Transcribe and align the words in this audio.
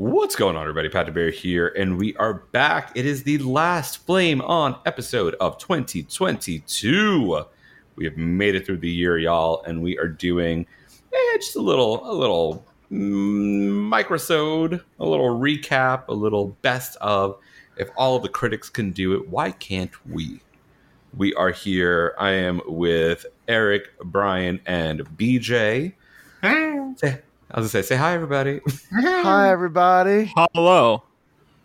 What's 0.00 0.34
going 0.34 0.56
on, 0.56 0.62
everybody? 0.62 0.88
Pat 0.88 1.12
Bear 1.12 1.28
here, 1.28 1.74
and 1.76 1.98
we 1.98 2.16
are 2.16 2.32
back. 2.32 2.90
It 2.94 3.04
is 3.04 3.22
the 3.22 3.36
last 3.36 4.06
Flame 4.06 4.40
On 4.40 4.74
episode 4.86 5.34
of 5.42 5.58
2022. 5.58 7.44
We 7.96 8.04
have 8.06 8.16
made 8.16 8.54
it 8.54 8.64
through 8.64 8.78
the 8.78 8.88
year, 8.88 9.18
y'all, 9.18 9.62
and 9.64 9.82
we 9.82 9.98
are 9.98 10.08
doing 10.08 10.66
eh, 11.12 11.36
just 11.36 11.54
a 11.54 11.60
little, 11.60 12.10
a 12.10 12.14
little 12.14 12.64
mm, 12.90 13.90
microsode, 13.90 14.82
a 14.98 15.04
little 15.04 15.38
recap, 15.38 16.08
a 16.08 16.14
little 16.14 16.56
best 16.62 16.96
of. 17.02 17.36
If 17.76 17.90
all 17.94 18.16
of 18.16 18.22
the 18.22 18.30
critics 18.30 18.70
can 18.70 18.92
do 18.92 19.12
it, 19.12 19.28
why 19.28 19.50
can't 19.50 19.92
we? 20.10 20.40
We 21.14 21.34
are 21.34 21.50
here. 21.50 22.14
I 22.18 22.30
am 22.30 22.62
with 22.64 23.26
Eric, 23.48 23.88
Brian, 24.02 24.62
and 24.64 25.04
BJ. 25.18 25.92
Say, 26.96 27.20
I 27.52 27.58
was 27.60 27.72
gonna 27.72 27.82
say, 27.82 27.94
say 27.94 27.96
hi, 27.96 28.14
everybody. 28.14 28.60
Hi, 28.92 29.50
everybody. 29.50 30.32
Hello. 30.54 31.02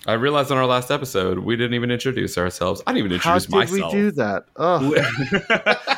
I 0.08 0.14
realized 0.14 0.52
on 0.52 0.58
our 0.58 0.66
last 0.66 0.90
episode 0.92 1.40
we 1.40 1.56
didn't 1.56 1.74
even 1.76 1.92
introduce 1.92 2.38
ourselves. 2.38 2.82
I 2.86 2.94
didn't 2.94 3.08
even 3.08 3.20
How 3.20 3.36
introduce 3.36 3.70
did 3.70 3.74
myself. 3.74 3.94
we 3.94 4.00
do 4.00 4.12
that? 4.12 4.46
Oh, 4.56 4.96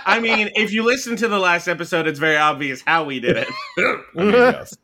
I 0.06 0.20
mean, 0.20 0.50
if 0.56 0.72
you 0.74 0.84
listen 0.84 1.16
to 1.18 1.28
the 1.28 1.40
last 1.40 1.68
episode, 1.68 2.08
it's 2.08 2.20
very 2.20 2.38
obvious 2.38 2.82
how 2.86 3.04
we 3.06 3.20
did 3.20 3.38
it. 3.38 3.48
I 3.78 4.02
mean, 4.16 4.32
yes. 4.34 4.78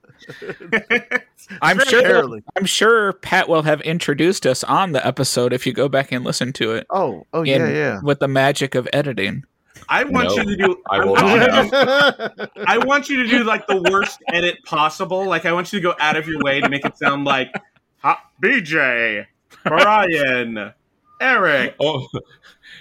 I'm 1.62 1.80
sure. 1.80 2.02
barely. 2.02 2.44
I'm 2.56 2.66
sure 2.66 3.14
Pat 3.14 3.50
will 3.50 3.64
have 3.64 3.82
introduced 3.82 4.46
us 4.46 4.64
on 4.64 4.94
the 4.94 5.06
episode 5.06 5.52
if 5.54 5.66
you 5.66 5.74
go 5.74 5.90
back 5.90 6.12
and 6.14 6.24
listen 6.24 6.54
to 6.54 6.74
it. 6.74 6.88
oh, 6.90 7.26
oh, 7.34 7.42
in- 7.42 7.48
yeah, 7.62 7.70
yeah. 7.70 8.00
With 8.02 8.20
the 8.20 8.28
magic 8.30 8.74
of 8.76 8.88
editing. 8.94 9.44
I 9.90 10.04
want 10.04 10.30
No, 10.30 10.36
you 10.38 10.44
to 10.44 10.56
do. 10.56 10.82
I 10.90 11.04
you 11.04 12.64
I 12.68 12.78
want 12.80 13.10
you 13.10 13.24
to 13.24 13.30
do 13.30 13.44
like 13.44 13.68
the 13.68 13.82
worst 13.92 14.20
edit 14.32 14.64
possible. 14.64 15.26
Like 15.26 15.46
I 15.46 15.54
want 15.54 15.74
you 15.74 15.80
to 15.80 15.84
go 15.84 15.96
out 16.00 16.16
of 16.16 16.28
your 16.28 16.40
way 16.42 16.62
to 16.62 16.70
make 16.70 16.86
it 16.86 16.98
sound 16.98 17.26
like 17.26 17.52
BJ, 18.42 19.26
Brian, 19.64 20.74
Eric. 21.22 21.76
Oh 21.80 22.08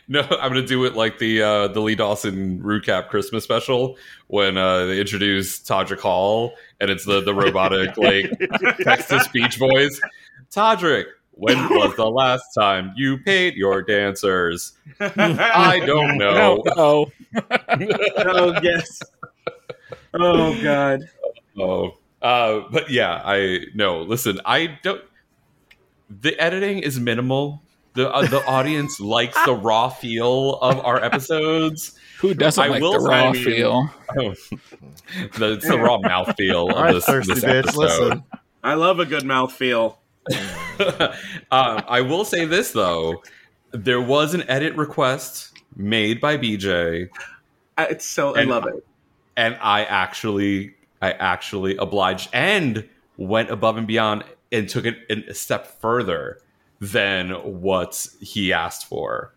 no, 0.08 0.20
I'm 0.20 0.52
gonna 0.52 0.66
do 0.66 0.84
it 0.84 0.94
like 0.94 1.18
the 1.18 1.42
uh, 1.42 1.68
the 1.68 1.80
Lee 1.80 1.94
Dawson 1.94 2.60
recap 2.60 3.08
Christmas 3.08 3.44
special 3.44 3.96
when 4.26 4.56
uh, 4.56 4.86
they 4.86 5.00
introduce 5.00 5.60
Todrick 5.60 6.00
Hall 6.00 6.54
and 6.80 6.90
it's 6.90 7.04
the 7.04 7.20
the 7.22 7.34
robotic 7.34 7.96
like 7.96 8.30
text 8.80 9.08
to 9.10 9.20
speech 9.20 9.56
voice. 9.56 10.00
Todrick, 10.50 11.06
when 11.42 11.58
was 11.70 11.94
the 11.96 12.08
last 12.08 12.44
time 12.54 12.92
you 12.96 13.18
paid 13.18 13.54
your 13.56 13.82
dancers? 13.82 14.72
I 15.00 15.82
don't 15.84 16.16
know. 16.24 16.62
Oh, 16.76 17.10
oh 17.68 18.60
yes. 18.62 19.02
Oh 20.14 20.62
god. 20.62 21.00
Oh, 21.58 21.94
uh, 22.22 22.60
but 22.70 22.90
yeah, 22.90 23.20
I 23.24 23.66
no. 23.74 24.02
Listen, 24.02 24.40
I 24.44 24.78
don't. 24.82 25.02
The 26.08 26.38
editing 26.38 26.78
is 26.78 27.00
minimal. 27.00 27.62
The 27.94 28.10
uh, 28.10 28.26
the 28.26 28.44
audience 28.46 29.00
likes 29.00 29.36
the 29.44 29.54
raw 29.54 29.88
feel 29.88 30.54
of 30.60 30.78
our 30.84 31.02
episodes. 31.02 31.98
who 32.20 32.32
doesn't 32.34 32.62
I 32.62 32.68
like 32.68 32.80
will 32.82 32.92
the 32.92 33.00
raw 33.00 33.28
I 33.28 33.32
mean- 33.32 33.44
feel? 33.44 33.90
Oh, 34.18 34.34
the, 35.38 35.52
it's 35.54 35.66
the 35.68 35.78
raw 35.78 35.98
mouth 35.98 36.34
feel 36.36 36.70
of 36.70 36.94
this, 36.94 37.04
thirsty 37.04 37.34
this 37.34 37.44
bitch. 37.44 37.58
episode. 37.64 37.78
Listen. 37.78 38.24
I 38.62 38.74
love 38.74 39.00
a 39.00 39.04
good 39.04 39.24
mouth 39.24 39.52
feel. 39.52 39.98
um, 41.50 41.82
I 41.88 42.00
will 42.00 42.24
say 42.24 42.44
this 42.44 42.72
though, 42.72 43.22
there 43.72 44.00
was 44.00 44.34
an 44.34 44.48
edit 44.48 44.76
request 44.76 45.58
made 45.76 46.20
by 46.20 46.36
BJ, 46.36 47.08
It's 47.78 48.06
so 48.06 48.36
I 48.36 48.44
love 48.44 48.66
it. 48.66 48.86
and 49.36 49.56
I 49.60 49.84
actually, 49.84 50.74
I 51.00 51.12
actually 51.12 51.76
obliged 51.76 52.28
and 52.32 52.88
went 53.16 53.50
above 53.50 53.76
and 53.76 53.86
beyond 53.86 54.24
and 54.50 54.68
took 54.68 54.84
it 54.84 54.98
a 55.10 55.34
step 55.34 55.80
further 55.80 56.38
than 56.80 57.30
what 57.60 58.06
he 58.20 58.52
asked 58.52 58.86
for, 58.86 59.34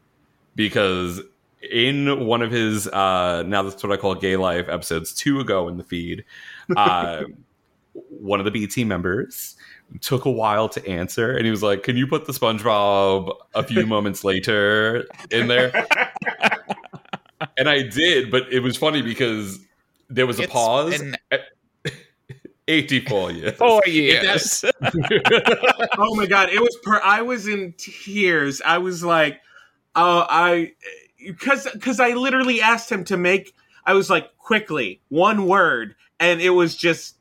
because 0.55 1.21
in 1.71 2.25
one 2.27 2.41
of 2.41 2.51
his 2.51 2.87
uh, 2.87 3.43
now 3.47 3.63
that's 3.63 3.81
what 3.81 3.91
I 3.91 3.97
call 3.97 4.13
gay 4.15 4.35
life 4.35 4.67
episodes 4.67 5.13
two 5.13 5.39
ago 5.39 5.67
in 5.67 5.77
the 5.77 5.83
feed, 5.83 6.25
uh, 6.77 7.23
one 7.93 8.39
of 8.39 8.45
the 8.45 8.51
B 8.51 8.67
team 8.67 8.89
members 8.89 9.55
took 10.01 10.25
a 10.25 10.31
while 10.31 10.67
to 10.69 10.85
answer 10.87 11.35
and 11.35 11.45
he 11.45 11.51
was 11.51 11.63
like 11.63 11.83
can 11.83 11.95
you 11.95 12.05
put 12.07 12.25
the 12.25 12.33
spongebob 12.33 13.33
a 13.53 13.63
few 13.63 13.85
moments 13.87 14.23
later 14.23 15.05
in 15.31 15.47
there? 15.47 15.71
And 17.57 17.69
i 17.69 17.81
did 17.83 18.31
but 18.31 18.51
it 18.51 18.61
was 18.61 18.75
funny 18.77 19.01
because 19.01 19.59
there 20.09 20.25
was 20.25 20.39
a 20.39 20.43
It's 20.43 20.51
pause. 20.53 20.97
been 20.97 21.15
84 22.67 23.31
years. 23.31 23.57
Four 23.57 23.81
years. 23.85 24.65
oh 25.97 26.15
my 26.15 26.25
god 26.25 26.49
it 26.49 26.59
was 26.61 26.75
per 26.83 26.99
i 27.03 27.21
was 27.21 27.47
in 27.47 27.73
tears. 27.77 28.61
I 28.65 28.77
was 28.79 29.03
like 29.03 29.41
oh 29.95 30.25
i 30.29 30.71
because 31.25 31.67
because 31.73 31.99
i 31.99 32.11
literally 32.13 32.61
asked 32.61 32.91
him 32.91 33.03
to 33.05 33.17
make 33.17 33.53
i 33.85 33.93
was 33.93 34.09
like 34.09 34.35
quickly 34.37 34.99
one 35.09 35.45
word 35.45 35.95
and 36.19 36.41
it 36.41 36.51
was 36.51 36.75
just 36.75 37.15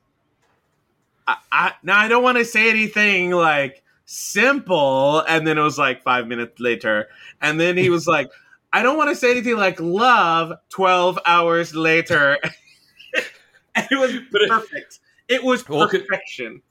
i, 1.27 1.37
I 1.53 1.73
now 1.83 1.99
i 1.99 2.09
don't 2.09 2.23
want 2.23 2.39
to 2.39 2.45
say 2.45 2.71
anything 2.71 3.31
like 3.31 3.83
simple 4.07 5.21
and 5.21 5.47
then 5.47 5.59
it 5.59 5.63
was 5.63 5.79
like 5.79 6.03
five 6.03 6.27
minutes 6.27 6.61
later 6.61 7.09
and 7.41 7.59
then 7.59 7.77
he 7.77 7.91
was 7.91 8.07
like 8.07 8.29
i 8.73 8.83
don't 8.83 8.97
want 8.99 9.11
to 9.11 9.17
say 9.17 9.31
anything 9.31 9.57
like 9.57 9.81
love 9.81 10.53
12 10.71 11.19
hours 11.27 11.75
later 11.75 12.39
and 13.75 13.89
it 13.91 13.99
was 13.99 14.13
But 14.31 14.43
perfect 14.49 15.01
it 15.29 15.43
was 15.43 15.67
Well, 15.69 15.89
perfection 15.89 16.63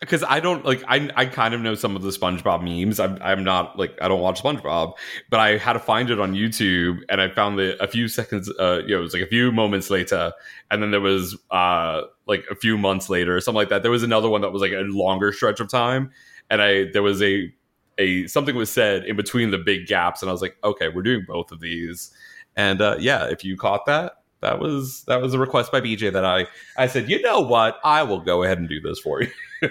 because 0.00 0.22
I 0.22 0.40
don't 0.40 0.64
like 0.64 0.82
I 0.86 1.10
I 1.16 1.26
kind 1.26 1.54
of 1.54 1.60
know 1.60 1.74
some 1.74 1.96
of 1.96 2.02
the 2.02 2.10
SpongeBob 2.10 2.62
memes. 2.62 3.00
I'm 3.00 3.18
I'm 3.22 3.42
not 3.42 3.78
like 3.78 3.98
I 4.00 4.08
don't 4.08 4.20
watch 4.20 4.42
SpongeBob, 4.42 4.92
but 5.30 5.40
I 5.40 5.56
had 5.56 5.72
to 5.72 5.78
find 5.78 6.10
it 6.10 6.20
on 6.20 6.34
YouTube, 6.34 6.98
and 7.08 7.20
I 7.20 7.30
found 7.30 7.58
the 7.58 7.82
a 7.82 7.86
few 7.88 8.06
seconds. 8.08 8.50
Uh, 8.60 8.82
you 8.86 8.94
know, 8.94 8.98
it 8.98 9.02
was 9.02 9.14
like 9.14 9.22
a 9.22 9.26
few 9.26 9.52
moments 9.52 9.88
later, 9.88 10.32
and 10.70 10.82
then 10.82 10.90
there 10.90 11.00
was 11.00 11.36
uh 11.50 12.02
like 12.26 12.44
a 12.50 12.54
few 12.54 12.76
months 12.76 13.08
later 13.08 13.36
or 13.36 13.40
something 13.40 13.56
like 13.56 13.68
that. 13.68 13.82
There 13.82 13.90
was 13.90 14.02
another 14.02 14.28
one 14.28 14.40
that 14.40 14.50
was 14.50 14.62
like 14.62 14.72
a 14.72 14.82
longer 14.82 15.32
stretch 15.32 15.60
of 15.60 15.68
time, 15.68 16.10
and 16.50 16.62
I 16.62 16.86
there 16.92 17.02
was 17.02 17.22
a 17.22 17.52
a 17.98 18.26
something 18.26 18.56
was 18.56 18.70
said 18.70 19.04
in 19.04 19.16
between 19.16 19.50
the 19.50 19.58
big 19.58 19.86
gaps, 19.86 20.22
and 20.22 20.28
I 20.28 20.32
was 20.32 20.42
like, 20.42 20.56
okay, 20.64 20.88
we're 20.88 21.02
doing 21.02 21.24
both 21.26 21.52
of 21.52 21.60
these, 21.60 22.10
and 22.56 22.80
uh, 22.80 22.96
yeah, 22.98 23.26
if 23.26 23.44
you 23.44 23.56
caught 23.56 23.86
that. 23.86 24.14
That 24.42 24.60
was 24.60 25.02
that 25.04 25.22
was 25.22 25.32
a 25.32 25.38
request 25.38 25.72
by 25.72 25.80
BJ 25.80 26.12
that 26.12 26.24
I 26.24 26.46
I 26.76 26.88
said 26.88 27.08
you 27.08 27.20
know 27.22 27.40
what 27.40 27.78
I 27.82 28.02
will 28.02 28.20
go 28.20 28.42
ahead 28.42 28.58
and 28.58 28.68
do 28.68 28.80
this 28.80 29.00
for 29.00 29.22
you. 29.22 29.30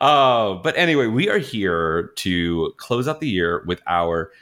uh, 0.00 0.54
but 0.54 0.76
anyway, 0.76 1.06
we 1.06 1.28
are 1.28 1.38
here 1.38 2.12
to 2.16 2.72
close 2.78 3.06
out 3.06 3.20
the 3.20 3.28
year 3.28 3.62
with 3.66 3.80
our 3.86 4.32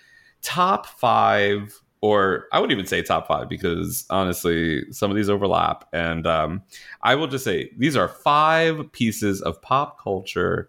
top 0.41 0.87
five, 0.87 1.82
or 2.03 2.49
I 2.53 2.59
wouldn't 2.59 2.73
even 2.73 2.87
say 2.87 3.01
top 3.01 3.29
five 3.29 3.49
because 3.49 4.05
honestly, 4.11 4.83
some 4.91 5.11
of 5.11 5.17
these 5.17 5.31
overlap. 5.31 5.89
And 5.93 6.27
um, 6.27 6.63
I 7.01 7.15
will 7.15 7.29
just 7.29 7.45
say 7.45 7.71
these 7.79 7.97
are 7.97 8.09
five 8.09 8.91
pieces 8.91 9.41
of 9.41 9.63
pop 9.63 10.03
culture, 10.03 10.69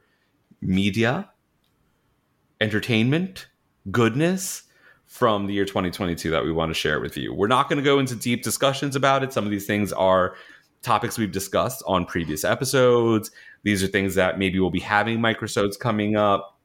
media, 0.61 1.29
entertainment, 2.61 3.47
goodness 3.91 4.63
from 5.05 5.47
the 5.47 5.53
year 5.53 5.65
2022 5.65 6.29
that 6.29 6.43
we 6.43 6.51
want 6.51 6.69
to 6.69 6.75
share 6.75 6.99
with 6.99 7.17
you. 7.17 7.33
We're 7.33 7.47
not 7.47 7.67
going 7.67 7.77
to 7.77 7.83
go 7.83 7.97
into 7.97 8.15
deep 8.15 8.43
discussions 8.43 8.95
about 8.95 9.23
it. 9.23 9.33
Some 9.33 9.43
of 9.43 9.51
these 9.51 9.65
things 9.65 9.91
are 9.91 10.35
topics 10.83 11.17
we've 11.17 11.31
discussed 11.31 11.81
on 11.87 12.05
previous 12.05 12.43
episodes. 12.43 13.31
These 13.63 13.83
are 13.83 13.87
things 13.87 14.13
that 14.15 14.37
maybe 14.37 14.59
we'll 14.59 14.69
be 14.69 14.79
having 14.79 15.17
microsodes 15.19 15.79
coming 15.79 16.15
up. 16.15 16.59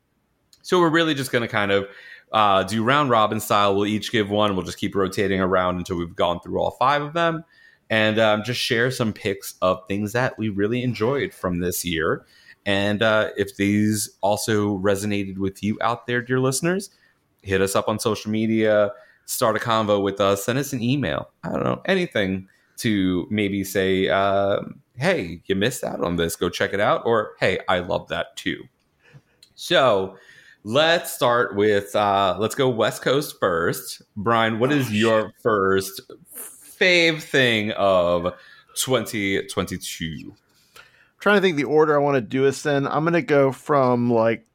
So 0.60 0.78
we're 0.78 0.90
really 0.90 1.14
just 1.14 1.32
going 1.32 1.42
to 1.42 1.48
kind 1.48 1.72
of 1.72 1.88
uh, 2.32 2.62
do 2.62 2.82
round 2.82 3.10
robin 3.10 3.40
style. 3.40 3.74
We'll 3.74 3.86
each 3.86 4.12
give 4.12 4.30
one. 4.30 4.54
We'll 4.54 4.64
just 4.64 4.78
keep 4.78 4.94
rotating 4.94 5.40
around 5.40 5.76
until 5.76 5.96
we've 5.96 6.16
gone 6.16 6.40
through 6.40 6.60
all 6.60 6.72
five 6.72 7.02
of 7.02 7.12
them 7.12 7.44
and 7.90 8.18
um, 8.18 8.42
just 8.44 8.60
share 8.60 8.90
some 8.90 9.12
picks 9.12 9.54
of 9.62 9.86
things 9.88 10.12
that 10.12 10.38
we 10.38 10.48
really 10.48 10.82
enjoyed 10.82 11.32
from 11.32 11.60
this 11.60 11.84
year. 11.84 12.24
And 12.66 13.02
uh, 13.02 13.30
if 13.36 13.56
these 13.56 14.10
also 14.20 14.78
resonated 14.78 15.38
with 15.38 15.62
you 15.62 15.78
out 15.80 16.06
there, 16.06 16.20
dear 16.20 16.38
listeners, 16.40 16.90
hit 17.42 17.62
us 17.62 17.74
up 17.74 17.88
on 17.88 17.98
social 17.98 18.30
media, 18.30 18.92
start 19.24 19.56
a 19.56 19.58
convo 19.58 20.02
with 20.02 20.20
us, 20.20 20.44
send 20.44 20.58
us 20.58 20.72
an 20.72 20.82
email. 20.82 21.30
I 21.42 21.50
don't 21.50 21.64
know, 21.64 21.80
anything 21.86 22.48
to 22.78 23.26
maybe 23.30 23.64
say, 23.64 24.08
uh, 24.08 24.60
hey, 24.96 25.40
you 25.46 25.54
missed 25.56 25.82
out 25.82 26.02
on 26.02 26.16
this, 26.16 26.36
go 26.36 26.48
check 26.48 26.74
it 26.74 26.80
out, 26.80 27.02
or 27.06 27.32
hey, 27.40 27.60
I 27.68 27.78
love 27.78 28.08
that 28.08 28.36
too. 28.36 28.64
So 29.54 30.16
let's 30.64 31.12
start 31.12 31.54
with, 31.56 31.94
uh, 31.96 32.36
let's 32.38 32.54
go 32.54 32.68
West 32.68 33.02
Coast 33.02 33.36
first. 33.40 34.02
Brian, 34.16 34.58
what 34.58 34.72
is 34.72 34.92
your 34.92 35.32
first 35.42 36.00
fave 36.34 37.22
thing 37.22 37.72
of 37.72 38.34
2022? 38.76 40.32
I'm 40.34 40.82
trying 41.20 41.36
to 41.36 41.40
think 41.40 41.56
the 41.56 41.64
order 41.64 41.94
I 41.98 42.02
want 42.02 42.16
to 42.16 42.20
do 42.20 42.42
this 42.44 42.64
in. 42.66 42.86
I'm 42.86 43.04
going 43.04 43.14
to 43.14 43.22
go 43.22 43.52
from 43.52 44.10
like 44.12 44.46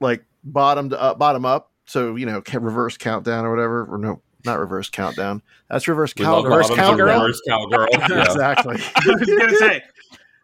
like 0.00 0.24
bottom 0.44 0.90
to 0.90 1.00
up, 1.00 1.18
bottom 1.18 1.44
up. 1.44 1.70
So 1.86 2.16
you 2.16 2.26
know, 2.26 2.42
reverse 2.52 2.96
countdown 2.96 3.44
or 3.44 3.50
whatever, 3.50 3.84
or 3.84 3.98
no, 3.98 4.20
not 4.44 4.58
reverse 4.58 4.88
countdown. 4.88 5.42
That's 5.68 5.86
reverse 5.88 6.14
We 6.16 6.24
love 6.24 6.44
countdown. 6.44 6.50
bottoms 6.60 6.70
and 6.70 6.78
cowgirl? 6.78 7.20
reverse 7.20 7.40
cowgirl. 7.48 7.86
Yeah. 8.16 8.22
exactly. 8.24 8.76
I 8.96 9.14
was 9.14 9.28
gonna 9.38 9.56
say. 9.56 9.82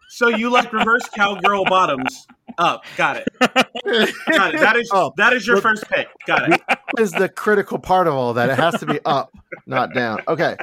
So 0.09 0.29
you 0.29 0.51
like 0.51 0.73
reverse 0.73 1.09
cowgirl 1.17 1.65
bottoms 1.65 2.27
up? 2.59 2.85
Got 2.97 3.19
it. 3.19 3.29
Got 3.41 4.55
it. 4.55 4.61
That 4.61 4.77
is 4.77 4.91
Oh, 4.93 5.13
that 5.17 5.33
is 5.33 5.47
your 5.47 5.57
look- 5.57 5.63
first 5.63 5.89
pick. 5.89 6.09
Got 6.27 6.53
it. 6.53 6.61
What 6.69 7.01
is 7.01 7.13
the 7.13 7.29
critical 7.29 7.79
part 7.79 8.07
of 8.07 8.15
all 8.15 8.35
that? 8.35 8.51
It 8.51 8.59
has 8.59 8.79
to 8.81 8.87
be 8.87 9.01
up, 9.05 9.33
not 9.67 9.95
down. 9.95 10.21
Okay, 10.29 10.57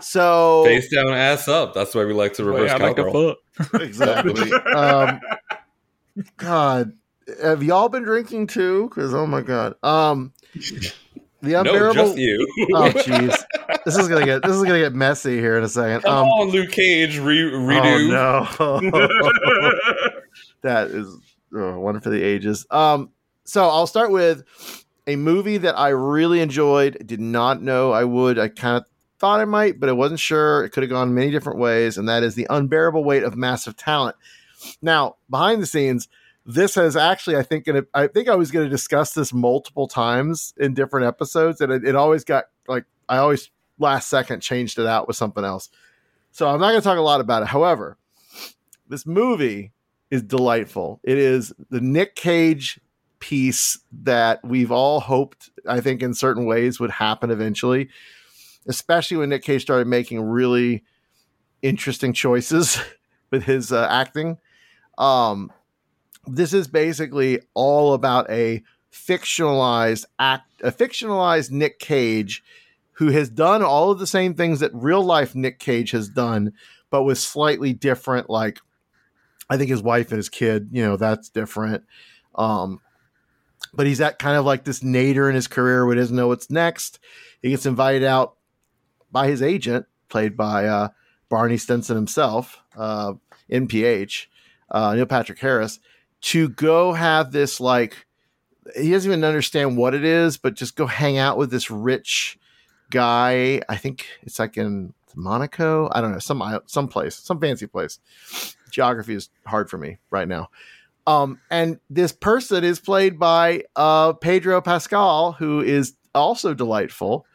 so 0.00 0.64
Face 0.66 0.88
down, 0.92 1.08
ass 1.08 1.48
up. 1.48 1.74
That's 1.74 1.94
why 1.94 2.04
we 2.04 2.12
like 2.12 2.34
to 2.34 2.44
reverse 2.44 2.70
Yeah, 2.70 2.76
I 2.76 2.88
like 2.88 2.96
the 2.96 3.10
foot. 3.10 3.38
exactly. 3.82 4.52
um, 4.74 5.20
God, 6.36 6.92
have 7.42 7.62
y'all 7.62 7.88
been 7.88 8.02
drinking 8.04 8.48
too? 8.48 8.88
Because 8.88 9.14
oh 9.14 9.26
my 9.26 9.40
God, 9.42 9.74
um, 9.82 10.32
the 11.42 11.52
no, 11.52 11.60
unbearable. 11.60 11.94
just 11.94 12.18
you. 12.18 12.46
Oh 12.74 12.90
jeez, 12.90 13.36
this 13.84 13.96
is 13.96 14.08
gonna 14.08 14.24
get 14.24 14.42
this 14.42 14.56
is 14.56 14.62
gonna 14.64 14.78
get 14.80 14.94
messy 14.94 15.38
here 15.38 15.56
in 15.58 15.64
a 15.64 15.68
second. 15.68 16.02
Come 16.02 16.24
Um, 16.24 16.28
on, 16.28 16.48
Luke 16.48 16.70
Cage, 16.72 17.18
re- 17.18 17.50
redo. 17.52 18.46
Oh, 18.58 18.80
no. 18.80 20.10
that 20.62 20.88
is 20.88 21.16
oh, 21.54 21.78
one 21.78 22.00
for 22.00 22.10
the 22.10 22.22
ages. 22.22 22.66
Um, 22.70 23.10
so 23.44 23.64
I'll 23.68 23.86
start 23.86 24.10
with 24.10 24.42
a 25.06 25.16
movie 25.16 25.58
that 25.58 25.78
I 25.78 25.90
really 25.90 26.40
enjoyed. 26.40 27.06
Did 27.06 27.20
not 27.20 27.62
know 27.62 27.92
I 27.92 28.04
would. 28.04 28.38
I 28.38 28.48
kind 28.48 28.78
of 28.78 28.84
thought 29.18 29.40
I 29.40 29.44
might, 29.44 29.78
but 29.80 29.88
I 29.88 29.92
wasn't 29.92 30.20
sure. 30.20 30.64
It 30.64 30.70
could 30.70 30.82
have 30.82 30.90
gone 30.90 31.14
many 31.14 31.30
different 31.30 31.58
ways, 31.58 31.96
and 31.96 32.08
that 32.08 32.22
is 32.22 32.34
the 32.34 32.46
unbearable 32.50 33.04
weight 33.04 33.22
of 33.22 33.36
massive 33.36 33.76
talent. 33.76 34.16
Now, 34.82 35.16
behind 35.30 35.62
the 35.62 35.66
scenes, 35.66 36.08
this 36.44 36.74
has 36.74 36.96
actually, 36.96 37.36
I 37.36 37.42
think, 37.42 37.64
gonna, 37.64 37.84
I 37.94 38.06
think 38.06 38.28
I 38.28 38.34
was 38.34 38.50
going 38.50 38.66
to 38.66 38.70
discuss 38.70 39.12
this 39.12 39.32
multiple 39.32 39.88
times 39.88 40.54
in 40.56 40.74
different 40.74 41.06
episodes, 41.06 41.60
and 41.60 41.72
it, 41.72 41.84
it 41.84 41.94
always 41.96 42.24
got 42.24 42.46
like 42.68 42.84
I 43.08 43.18
always 43.18 43.50
last 43.78 44.08
second 44.08 44.40
changed 44.40 44.78
it 44.78 44.86
out 44.86 45.06
with 45.06 45.16
something 45.16 45.44
else. 45.44 45.68
So 46.32 46.48
I'm 46.48 46.60
not 46.60 46.70
going 46.70 46.80
to 46.80 46.84
talk 46.84 46.98
a 46.98 47.02
lot 47.02 47.20
about 47.20 47.42
it. 47.42 47.48
However, 47.48 47.96
this 48.88 49.06
movie 49.06 49.72
is 50.10 50.22
delightful. 50.22 51.00
It 51.02 51.18
is 51.18 51.52
the 51.70 51.80
Nick 51.80 52.14
Cage 52.14 52.80
piece 53.18 53.78
that 54.02 54.44
we've 54.44 54.70
all 54.70 55.00
hoped, 55.00 55.50
I 55.68 55.80
think, 55.80 56.02
in 56.02 56.14
certain 56.14 56.46
ways 56.46 56.78
would 56.78 56.90
happen 56.90 57.30
eventually, 57.30 57.88
especially 58.68 59.16
when 59.16 59.30
Nick 59.30 59.42
Cage 59.42 59.62
started 59.62 59.86
making 59.86 60.20
really 60.20 60.84
interesting 61.62 62.12
choices 62.12 62.78
with 63.30 63.44
his 63.44 63.72
uh, 63.72 63.86
acting. 63.90 64.38
Um, 64.98 65.52
this 66.26 66.52
is 66.52 66.68
basically 66.68 67.40
all 67.54 67.94
about 67.94 68.30
a 68.30 68.62
fictionalized 68.92 70.04
act, 70.18 70.50
a 70.62 70.72
fictionalized 70.72 71.50
Nick 71.50 71.78
Cage 71.78 72.42
who 72.92 73.08
has 73.08 73.28
done 73.28 73.62
all 73.62 73.90
of 73.90 73.98
the 73.98 74.06
same 74.06 74.34
things 74.34 74.60
that 74.60 74.70
real 74.74 75.02
life 75.04 75.34
Nick 75.34 75.58
Cage 75.58 75.90
has 75.90 76.08
done, 76.08 76.52
but 76.88 77.02
with 77.02 77.18
slightly 77.18 77.74
different, 77.74 78.30
like 78.30 78.58
I 79.48 79.56
think 79.56 79.70
his 79.70 79.82
wife 79.82 80.10
and 80.10 80.16
his 80.16 80.28
kid, 80.28 80.68
you 80.72 80.84
know, 80.84 80.96
that's 80.96 81.28
different. 81.28 81.84
Um, 82.34 82.80
but 83.72 83.86
he's 83.86 84.00
at 84.00 84.18
kind 84.18 84.36
of 84.36 84.44
like 84.44 84.64
this 84.64 84.82
nadir 84.82 85.28
in 85.28 85.34
his 85.34 85.46
career 85.46 85.84
where 85.84 85.94
he 85.94 86.00
doesn't 86.00 86.16
know 86.16 86.28
what's 86.28 86.50
next. 86.50 86.98
He 87.42 87.50
gets 87.50 87.66
invited 87.66 88.04
out 88.04 88.36
by 89.12 89.28
his 89.28 89.42
agent, 89.42 89.86
played 90.08 90.36
by 90.36 90.66
uh, 90.66 90.88
Barney 91.28 91.56
Stinson 91.56 91.96
himself, 91.96 92.62
uh, 92.76 93.14
NPH, 93.50 94.26
uh, 94.70 94.94
Neil 94.94 95.06
Patrick 95.06 95.38
Harris, 95.38 95.78
to 96.22 96.48
go 96.48 96.92
have 96.92 97.32
this 97.32 97.60
like 97.60 98.06
he 98.74 98.90
doesn't 98.90 99.10
even 99.10 99.24
understand 99.24 99.76
what 99.76 99.94
it 99.94 100.04
is, 100.04 100.36
but 100.36 100.54
just 100.54 100.74
go 100.74 100.86
hang 100.86 101.18
out 101.18 101.38
with 101.38 101.50
this 101.50 101.70
rich 101.70 102.38
guy. 102.90 103.60
I 103.68 103.76
think 103.76 104.06
it's 104.22 104.38
like 104.38 104.56
in 104.56 104.92
Monaco. 105.16 105.88
I 105.92 106.00
don't 106.00 106.12
know, 106.12 106.18
some 106.18 106.60
some 106.66 106.88
place, 106.88 107.16
some 107.16 107.40
fancy 107.40 107.66
place. 107.66 107.98
Geography 108.70 109.14
is 109.14 109.30
hard 109.46 109.70
for 109.70 109.78
me 109.78 109.98
right 110.10 110.28
now. 110.28 110.48
Um, 111.06 111.40
and 111.50 111.78
this 111.88 112.12
person 112.12 112.64
is 112.64 112.80
played 112.80 113.18
by 113.18 113.62
uh, 113.76 114.12
Pedro 114.14 114.60
Pascal, 114.60 115.32
who 115.32 115.60
is 115.60 115.94
also 116.14 116.52
delightful. 116.52 117.26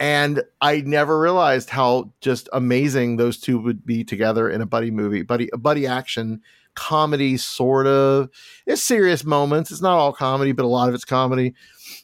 And 0.00 0.42
I 0.60 0.82
never 0.82 1.18
realized 1.18 1.70
how 1.70 2.12
just 2.20 2.48
amazing 2.52 3.16
those 3.16 3.38
two 3.40 3.58
would 3.58 3.84
be 3.84 4.04
together 4.04 4.48
in 4.48 4.60
a 4.60 4.66
buddy 4.66 4.90
movie, 4.90 5.22
buddy, 5.22 5.48
a 5.52 5.58
buddy 5.58 5.86
action 5.86 6.40
comedy, 6.74 7.36
sort 7.36 7.88
of. 7.88 8.28
It's 8.64 8.82
serious 8.82 9.24
moments. 9.24 9.72
It's 9.72 9.82
not 9.82 9.98
all 9.98 10.12
comedy, 10.12 10.52
but 10.52 10.64
a 10.64 10.68
lot 10.68 10.88
of 10.88 10.94
it's 10.94 11.04
comedy. 11.04 11.54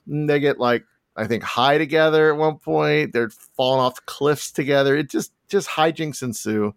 And 0.09 0.29
they 0.29 0.41
get 0.41 0.59
like 0.59 0.85
I 1.17 1.27
think 1.27 1.43
high 1.43 1.79
together 1.79 2.33
at 2.33 2.39
one 2.39 2.59
point. 2.59 3.13
They're 3.13 3.31
falling 3.57 3.81
off 3.81 4.05
cliffs 4.07 4.51
together. 4.51 4.97
It 4.97 5.11
just 5.11 5.33
just 5.49 5.69
hijinks 5.69 6.23
ensue. 6.23 6.75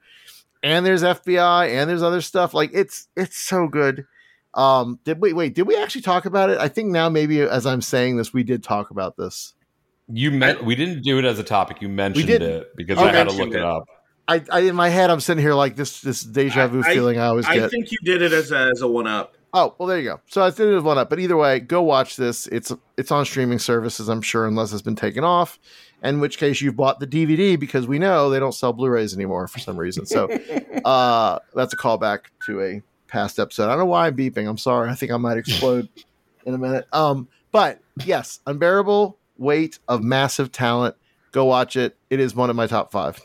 And 0.63 0.85
there's 0.85 1.03
FBI 1.03 1.69
and 1.69 1.89
there's 1.89 2.03
other 2.03 2.21
stuff. 2.21 2.53
Like 2.53 2.71
it's 2.73 3.07
it's 3.15 3.37
so 3.37 3.67
good. 3.67 4.05
Um 4.53 4.99
did 5.03 5.19
we 5.21 5.33
wait, 5.33 5.55
did 5.55 5.63
we 5.67 5.75
actually 5.77 6.01
talk 6.01 6.25
about 6.25 6.49
it? 6.49 6.57
I 6.57 6.67
think 6.67 6.89
now 6.89 7.09
maybe 7.09 7.41
as 7.41 7.65
I'm 7.65 7.81
saying 7.81 8.17
this, 8.17 8.33
we 8.33 8.43
did 8.43 8.63
talk 8.63 8.91
about 8.91 9.15
this. 9.17 9.53
You 10.11 10.31
meant 10.31 10.63
we 10.63 10.75
didn't 10.75 11.01
do 11.03 11.17
it 11.19 11.25
as 11.25 11.39
a 11.39 11.43
topic. 11.43 11.81
You 11.81 11.89
mentioned 11.89 12.29
it 12.29 12.75
because 12.75 12.97
Okay. 12.97 13.09
I 13.09 13.15
had 13.15 13.29
to 13.29 13.35
look 13.35 13.49
it 13.49 13.55
it. 13.57 13.61
up. 13.63 13.85
I, 14.27 14.43
I 14.51 14.59
in 14.61 14.75
my 14.75 14.89
head 14.89 15.09
I'm 15.09 15.21
sitting 15.21 15.41
here 15.41 15.53
like 15.53 15.75
this 15.77 16.01
this 16.01 16.21
deja 16.21 16.67
vu 16.67 16.81
I- 16.83 16.93
feeling 16.93 17.17
I 17.17 17.27
always 17.27 17.45
I 17.45 17.55
get. 17.55 17.63
I 17.63 17.67
think 17.69 17.91
you 17.91 17.97
did 18.03 18.21
it 18.21 18.33
as 18.33 18.51
a, 18.51 18.57
as 18.71 18.81
a 18.81 18.87
one 18.87 19.07
up. 19.07 19.36
Oh, 19.59 19.73
well, 19.79 19.87
there 19.87 19.97
you 19.97 20.03
go. 20.03 20.19
So 20.27 20.43
I 20.43 20.51
think 20.51 20.69
there's 20.69 20.83
one 20.83 20.99
up. 20.99 21.09
But 21.09 21.19
either 21.19 21.35
way, 21.35 21.59
go 21.59 21.81
watch 21.81 22.15
this. 22.15 22.45
It's 22.47 22.71
it's 22.95 23.11
on 23.11 23.25
streaming 23.25 23.57
services, 23.57 24.07
I'm 24.07 24.21
sure, 24.21 24.45
unless 24.45 24.71
it's 24.71 24.83
been 24.83 24.95
taken 24.95 25.23
off. 25.23 25.57
In 26.03 26.19
which 26.19 26.37
case, 26.37 26.61
you've 26.61 26.75
bought 26.75 26.99
the 26.99 27.07
DVD 27.07 27.59
because 27.59 27.87
we 27.87 27.97
know 27.97 28.29
they 28.29 28.39
don't 28.39 28.51
sell 28.51 28.71
Blu-rays 28.71 29.15
anymore 29.15 29.47
for 29.47 29.57
some 29.57 29.75
reason. 29.75 30.05
So 30.05 30.25
uh, 30.85 31.39
that's 31.55 31.73
a 31.73 31.77
callback 31.77 32.25
to 32.45 32.61
a 32.61 32.83
past 33.07 33.39
episode. 33.39 33.65
I 33.65 33.69
don't 33.69 33.79
know 33.79 33.85
why 33.85 34.05
I'm 34.05 34.15
beeping. 34.15 34.47
I'm 34.47 34.59
sorry. 34.59 34.91
I 34.91 34.93
think 34.93 35.11
I 35.11 35.17
might 35.17 35.37
explode 35.37 35.89
in 36.45 36.53
a 36.53 36.59
minute. 36.59 36.85
Um, 36.93 37.27
but 37.51 37.79
yes, 38.05 38.39
unbearable 38.45 39.17
weight 39.39 39.79
of 39.87 40.03
massive 40.03 40.51
talent. 40.51 40.95
Go 41.31 41.45
watch 41.45 41.75
it. 41.75 41.97
It 42.11 42.19
is 42.19 42.35
one 42.35 42.51
of 42.51 42.55
my 42.55 42.67
top 42.67 42.91
five. 42.91 43.19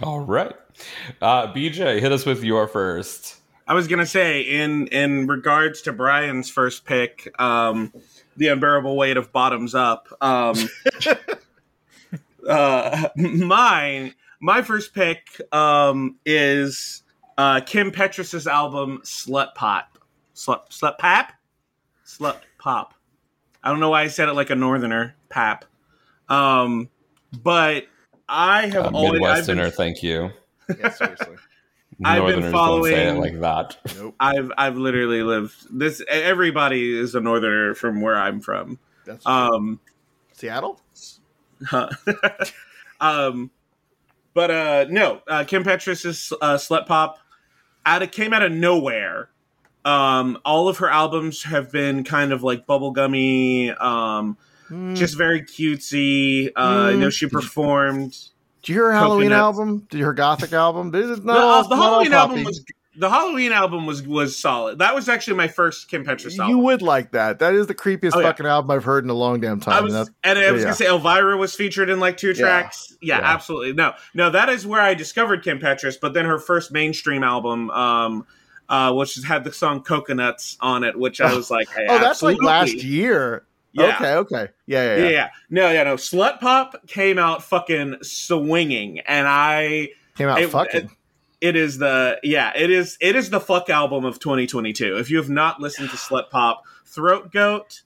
All 0.00 0.20
right, 0.20 0.54
uh, 1.20 1.52
BJ, 1.52 1.98
hit 1.98 2.12
us 2.12 2.24
with 2.24 2.44
your 2.44 2.68
first. 2.68 3.38
I 3.68 3.74
was 3.74 3.86
gonna 3.86 4.06
say 4.06 4.40
in 4.40 4.86
in 4.88 5.26
regards 5.26 5.82
to 5.82 5.92
Brian's 5.92 6.48
first 6.48 6.84
pick, 6.86 7.32
um, 7.40 7.92
the 8.36 8.48
unbearable 8.48 8.96
weight 8.96 9.16
of 9.16 9.30
bottoms 9.30 9.74
up. 9.74 10.08
Um, 10.20 10.56
uh, 12.48 13.08
mine 13.16 14.14
my 14.40 14.62
first 14.62 14.94
pick 14.94 15.40
um, 15.52 16.16
is 16.24 17.02
uh, 17.36 17.60
Kim 17.60 17.90
Petras's 17.90 18.46
album 18.46 19.00
Slut 19.04 19.54
Pop. 19.54 19.98
Slut 20.34 20.70
Slut 20.70 20.98
Pap? 20.98 21.32
Slut 22.06 22.38
Pop. 22.58 22.94
I 23.62 23.70
don't 23.70 23.80
know 23.80 23.90
why 23.90 24.02
I 24.02 24.08
said 24.08 24.28
it 24.28 24.32
like 24.34 24.50
a 24.50 24.54
northerner, 24.54 25.14
Pap. 25.28 25.64
Um, 26.28 26.88
but 27.42 27.86
I 28.28 28.66
have 28.68 28.86
Uh, 28.86 28.90
always 28.94 29.22
I've 29.22 29.44
Midwesterner, 29.44 29.62
been, 29.64 29.70
thank 29.72 30.02
you. 30.02 30.30
Yeah, 30.78 30.90
seriously. 30.90 31.36
I've 32.04 32.26
been 32.26 32.40
Northerners 32.40 32.52
don't 32.52 32.84
say 32.84 32.90
it 32.90 33.06
following- 33.06 33.20
like 33.20 33.40
that. 33.40 33.76
nope. 33.96 34.14
I've 34.20 34.52
I've 34.56 34.76
literally 34.76 35.22
lived 35.22 35.54
this. 35.70 36.02
Everybody 36.08 36.96
is 36.96 37.14
a 37.14 37.20
northerner 37.20 37.74
from 37.74 38.00
where 38.00 38.16
I'm 38.16 38.40
from. 38.40 38.78
That's 39.04 39.24
true. 39.24 39.32
Um, 39.32 39.80
Seattle. 40.32 40.80
um, 43.00 43.50
but 44.34 44.50
uh, 44.50 44.86
no, 44.88 45.22
uh, 45.26 45.44
Kim 45.44 45.64
Petras 45.64 46.04
is 46.06 46.32
uh, 46.40 46.54
slut 46.54 46.86
pop. 46.86 47.18
Out 47.86 48.02
of 48.02 48.10
came 48.10 48.32
out 48.32 48.42
of 48.42 48.52
nowhere. 48.52 49.30
Um, 49.84 50.38
all 50.44 50.68
of 50.68 50.78
her 50.78 50.88
albums 50.90 51.44
have 51.44 51.72
been 51.72 52.04
kind 52.04 52.32
of 52.32 52.42
like 52.42 52.66
bubblegummy, 52.66 53.80
um, 53.80 54.36
Hmm. 54.68 54.94
just 54.94 55.16
very 55.16 55.40
cutesy. 55.42 56.48
Uh, 56.54 56.90
I 56.92 56.94
know 56.94 57.08
she 57.08 57.26
performed. 57.26 58.16
Did 58.68 58.74
you 58.74 58.80
hear 58.82 58.92
her 58.92 58.98
Halloween 58.98 59.30
Coconuts. 59.30 59.58
album? 59.58 59.78
Did 59.88 59.92
you 59.94 59.98
hear 60.00 60.06
her 60.08 60.12
Gothic 60.12 60.52
album? 60.52 60.90
This 60.90 61.06
is 61.06 61.24
not 61.24 61.38
uh, 61.38 61.40
all- 61.40 61.62
the 61.68 61.74
not 61.74 61.78
all 61.78 61.90
Halloween 62.04 62.12
album 62.12 62.44
was 62.44 62.64
the 62.98 63.08
Halloween 63.08 63.52
album 63.52 63.86
was 63.86 64.02
was 64.06 64.38
solid. 64.38 64.80
That 64.80 64.94
was 64.94 65.08
actually 65.08 65.38
my 65.38 65.48
first 65.48 65.88
Kim 65.88 66.04
Petras 66.04 66.38
album. 66.38 66.48
You 66.54 66.58
would 66.64 66.82
like 66.82 67.12
that. 67.12 67.38
That 67.38 67.54
is 67.54 67.66
the 67.66 67.74
creepiest 67.74 68.10
Oh, 68.14 68.20
yeah. 68.20 68.26
fucking 68.26 68.44
album 68.44 68.70
I've 68.72 68.84
heard 68.84 69.04
in 69.04 69.10
a 69.10 69.14
long 69.14 69.40
damn 69.40 69.58
time. 69.58 69.72
I 69.72 69.76
and 69.78 69.84
was, 69.84 69.92
that's- 69.94 70.14
and 70.22 70.38
I 70.38 70.50
was 70.52 70.60
yeah. 70.60 70.64
gonna 70.66 70.76
say 70.76 70.86
Elvira 70.86 71.36
was 71.38 71.54
featured 71.54 71.88
in 71.88 71.98
like 71.98 72.18
two 72.18 72.34
tracks. 72.34 72.94
Yeah, 73.00 73.18
Yeah. 73.20 73.32
absolutely. 73.32 73.72
No, 73.72 73.94
no, 74.12 74.28
that 74.30 74.50
is 74.50 74.66
where 74.66 74.82
I 74.82 74.92
discovered 74.92 75.42
Kim 75.42 75.58
Petras. 75.60 75.96
But 75.98 76.12
then 76.12 76.26
her 76.26 76.38
first 76.38 76.70
mainstream 76.70 77.22
album, 77.22 77.70
um, 77.70 78.26
uh, 78.68 78.92
which 78.92 79.14
has 79.14 79.24
had 79.24 79.44
the 79.44 79.52
song 79.52 79.82
"Coconuts" 79.82 80.58
on 80.60 80.84
it, 80.84 80.98
which 80.98 81.22
I 81.22 81.34
was 81.34 81.50
like, 81.50 81.70
hey, 81.70 81.86
oh, 81.88 81.98
that's 82.00 82.22
like 82.22 82.42
last 82.42 82.74
year. 82.82 83.44
Yeah. 83.72 83.96
Okay, 83.96 84.14
okay. 84.14 84.48
Yeah, 84.66 84.84
yeah, 84.84 84.96
Yeah. 84.96 85.02
yeah. 85.04 85.10
yeah, 85.10 85.28
No, 85.50 85.70
yeah, 85.70 85.82
no. 85.84 85.94
Slut 85.96 86.40
Pop 86.40 86.86
came 86.86 87.18
out 87.18 87.42
fucking 87.44 87.96
swinging, 88.02 89.00
and 89.00 89.26
I 89.28 89.90
Came 90.16 90.28
out 90.28 90.40
It- 90.40 90.50
fucking. 90.50 90.90
it 91.40 91.54
is 91.54 91.78
the 91.78 92.18
yeah 92.24 92.52
it 92.56 92.70
is 92.70 92.96
it 93.00 93.14
is 93.14 93.30
the 93.30 93.38
fuck 93.38 93.70
album 93.70 94.04
of 94.04 94.18
2022 94.18 94.96
if 94.98 95.08
you 95.10 95.16
have 95.18 95.30
not 95.30 95.60
listened 95.60 95.88
to 95.90 95.96
slut 95.96 96.28
pop 96.30 96.64
throat 96.84 97.30
goat 97.32 97.82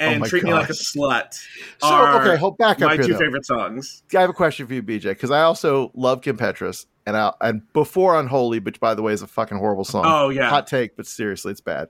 and 0.00 0.22
Oh 0.22 0.26
treat 0.26 0.42
me 0.44 0.54
like 0.54 0.70
a 0.70 0.72
slut 0.72 1.34
so, 1.82 1.86
are 1.88 2.22
okay, 2.22 2.36
hold 2.38 2.56
back 2.56 2.80
up 2.80 2.88
my 2.88 2.94
here. 2.94 3.04
two 3.04 3.12
though. 3.12 3.18
favorite 3.18 3.44
songs 3.44 4.02
I 4.16 4.22
have 4.22 4.30
a 4.30 4.32
question 4.32 4.66
for 4.66 4.72
you, 4.72 4.82
BJ, 4.82 5.02
because 5.10 5.30
I 5.30 5.42
also 5.42 5.90
love 5.94 6.22
Kim 6.22 6.38
Petras, 6.38 6.86
and 7.04 7.14
I, 7.18 7.34
and 7.42 7.70
before 7.74 8.18
Unholy, 8.18 8.60
which 8.60 8.80
by 8.80 8.94
the 8.94 9.02
way 9.02 9.12
is 9.12 9.20
a 9.20 9.26
fucking 9.26 9.58
horrible 9.58 9.84
song. 9.84 10.04
oh 10.06 10.30
yeah 10.30 10.48
Hot 10.48 10.66
take, 10.66 10.96
but 10.96 11.06
seriously, 11.06 11.52
it's 11.52 11.60
bad. 11.60 11.88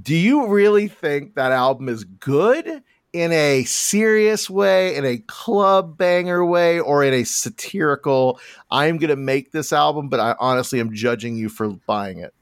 Do 0.00 0.16
you 0.16 0.48
really 0.48 0.88
think 0.88 1.34
that 1.34 1.52
album 1.52 1.88
is 1.88 2.04
good 2.04 2.82
in 3.12 3.32
a 3.32 3.62
serious 3.64 4.50
way, 4.50 4.96
in 4.96 5.04
a 5.04 5.18
club 5.18 5.96
banger 5.96 6.44
way, 6.44 6.80
or 6.80 7.04
in 7.04 7.14
a 7.14 7.24
satirical, 7.24 8.40
I'm 8.72 8.98
going 8.98 9.10
to 9.10 9.16
make 9.16 9.52
this 9.52 9.72
album, 9.72 10.08
but 10.08 10.18
I 10.18 10.34
honestly 10.40 10.80
am 10.80 10.92
judging 10.92 11.36
you 11.36 11.48
for 11.48 11.68
buying 11.86 12.18
it 12.18 12.34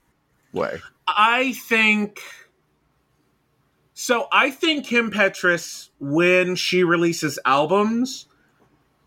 way? 0.52 0.80
i 1.09 1.52
think 1.52 2.21
so 3.94 4.28
i 4.32 4.50
think 4.50 4.87
kim 4.87 5.11
petras 5.11 5.90
when 5.99 6.54
she 6.54 6.85
releases 6.85 7.38
albums 7.44 8.26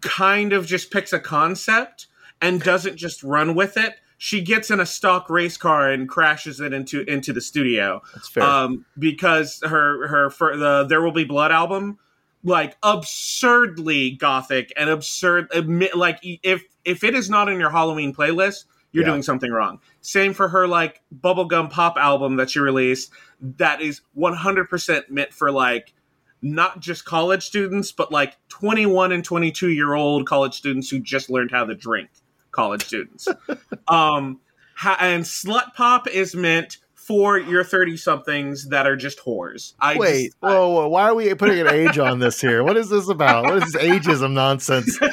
kind 0.02 0.54
of 0.54 0.66
just 0.66 0.92
picks 0.92 1.14
a 1.14 1.20
concept 1.20 2.08
and 2.42 2.62
doesn't 2.62 2.98
just 2.98 3.24
run 3.24 3.56
with 3.56 3.78
it 3.78 3.96
she 4.18 4.42
gets 4.42 4.72
in 4.72 4.80
a 4.80 4.86
stock 4.86 5.30
race 5.30 5.58
car 5.58 5.92
and 5.92 6.08
crashes 6.08 6.60
it 6.62 6.72
into 6.74 7.02
into 7.12 7.34
the 7.34 7.42
studio 7.42 8.02
That's 8.14 8.30
fair. 8.30 8.44
um, 8.44 8.86
because 8.98 9.60
her 9.64 10.08
her 10.08 10.30
for 10.30 10.56
the 10.58 10.86
There 10.86 11.02
Will 11.02 11.12
Be 11.12 11.26
Blood 11.26 11.52
album, 11.52 11.98
like 12.44 12.78
absurdly 12.84 14.12
gothic 14.12 14.72
and 14.78 14.90
absurd. 14.90 15.48
admit- 15.54 15.96
Like 15.96 16.20
if 16.24 16.64
if 16.86 17.04
it 17.04 17.16
is 17.16 17.30
not 17.30 17.50
in 17.50 17.60
your 17.60 17.70
Halloween 17.72 18.14
playlist, 18.14 18.66
you're 18.92 19.04
Yeah. 19.04 19.10
doing 19.12 19.24
something 19.24 19.52
wrong. 19.52 19.80
Same 20.02 20.34
for 20.34 20.48
her 20.50 20.68
like 20.68 21.02
bubblegum 21.22 21.70
pop 21.70 21.98
album 21.98 22.38
that 22.38 22.50
she 22.52 22.60
released. 22.60 23.12
That 23.42 23.82
is 23.82 24.02
100 24.14 24.70
percent 24.70 25.10
meant 25.12 25.34
for 25.34 25.52
like 25.52 25.94
not 26.42 26.80
just 26.80 27.06
college 27.06 27.44
students, 27.46 27.92
but 27.92 28.12
like 28.12 28.38
21 28.50 29.12
and 29.12 29.24
22 29.26 29.70
year 29.72 29.94
old 29.96 30.28
college 30.28 30.54
students 30.54 30.90
who 30.90 31.00
just 31.00 31.30
learned 31.30 31.52
how 31.52 31.66
to 31.66 31.74
drink. 31.76 32.10
College 32.56 32.84
students. 32.86 33.28
um, 33.88 34.40
ha- 34.76 34.98
and 35.00 35.24
slut 35.24 35.74
pop 35.76 36.08
is 36.08 36.36
meant 36.36 36.78
for 36.94 37.38
your 37.38 37.64
30 37.64 37.98
somethings 37.98 38.70
that 38.70 38.88
are 38.88 38.96
just 38.96 39.20
whores. 39.20 39.74
I 39.80 39.96
Wait, 39.98 40.24
just, 40.28 40.38
whoa, 40.40 40.70
whoa, 40.70 40.88
why 40.88 41.04
are 41.04 41.14
we 41.14 41.32
putting 41.36 41.60
an 41.60 41.68
age 41.68 42.00
on 42.00 42.18
this 42.20 42.42
here? 42.42 42.64
What 42.64 42.78
is 42.78 42.90
this 42.90 43.08
about? 43.10 43.44
What 43.44 43.58
is 43.62 43.72
this 43.74 43.82
ageism 43.84 44.32
nonsense? 44.34 44.98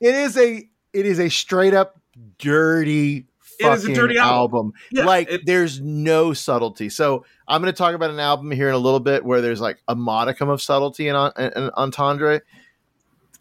It 0.00 0.14
is 0.14 0.36
a 0.38 0.66
it 0.92 1.04
is 1.06 1.18
a 1.18 1.28
straight 1.28 1.74
up 1.74 2.00
dirty 2.38 3.26
It 3.58 3.66
is 3.66 3.66
a 3.66 3.76
fucking 3.80 3.94
dirty 3.94 4.16
album. 4.16 4.32
album. 4.38 4.72
Yeah, 4.92 5.04
like 5.04 5.28
it- 5.30 5.44
there's 5.44 5.80
no 5.80 6.32
subtlety. 6.32 6.88
So 6.88 7.24
I'm 7.48 7.60
going 7.60 7.72
to 7.72 7.76
talk 7.76 7.94
about 7.94 8.10
an 8.10 8.20
album 8.20 8.50
here 8.52 8.68
in 8.68 8.74
a 8.74 8.78
little 8.78 9.00
bit 9.00 9.24
where 9.24 9.40
there's 9.40 9.60
like 9.60 9.78
a 9.88 9.94
modicum 9.96 10.48
of 10.48 10.62
subtlety 10.62 11.08
and, 11.08 11.32
and, 11.36 11.52
and 11.56 11.70
entendre. 11.72 12.42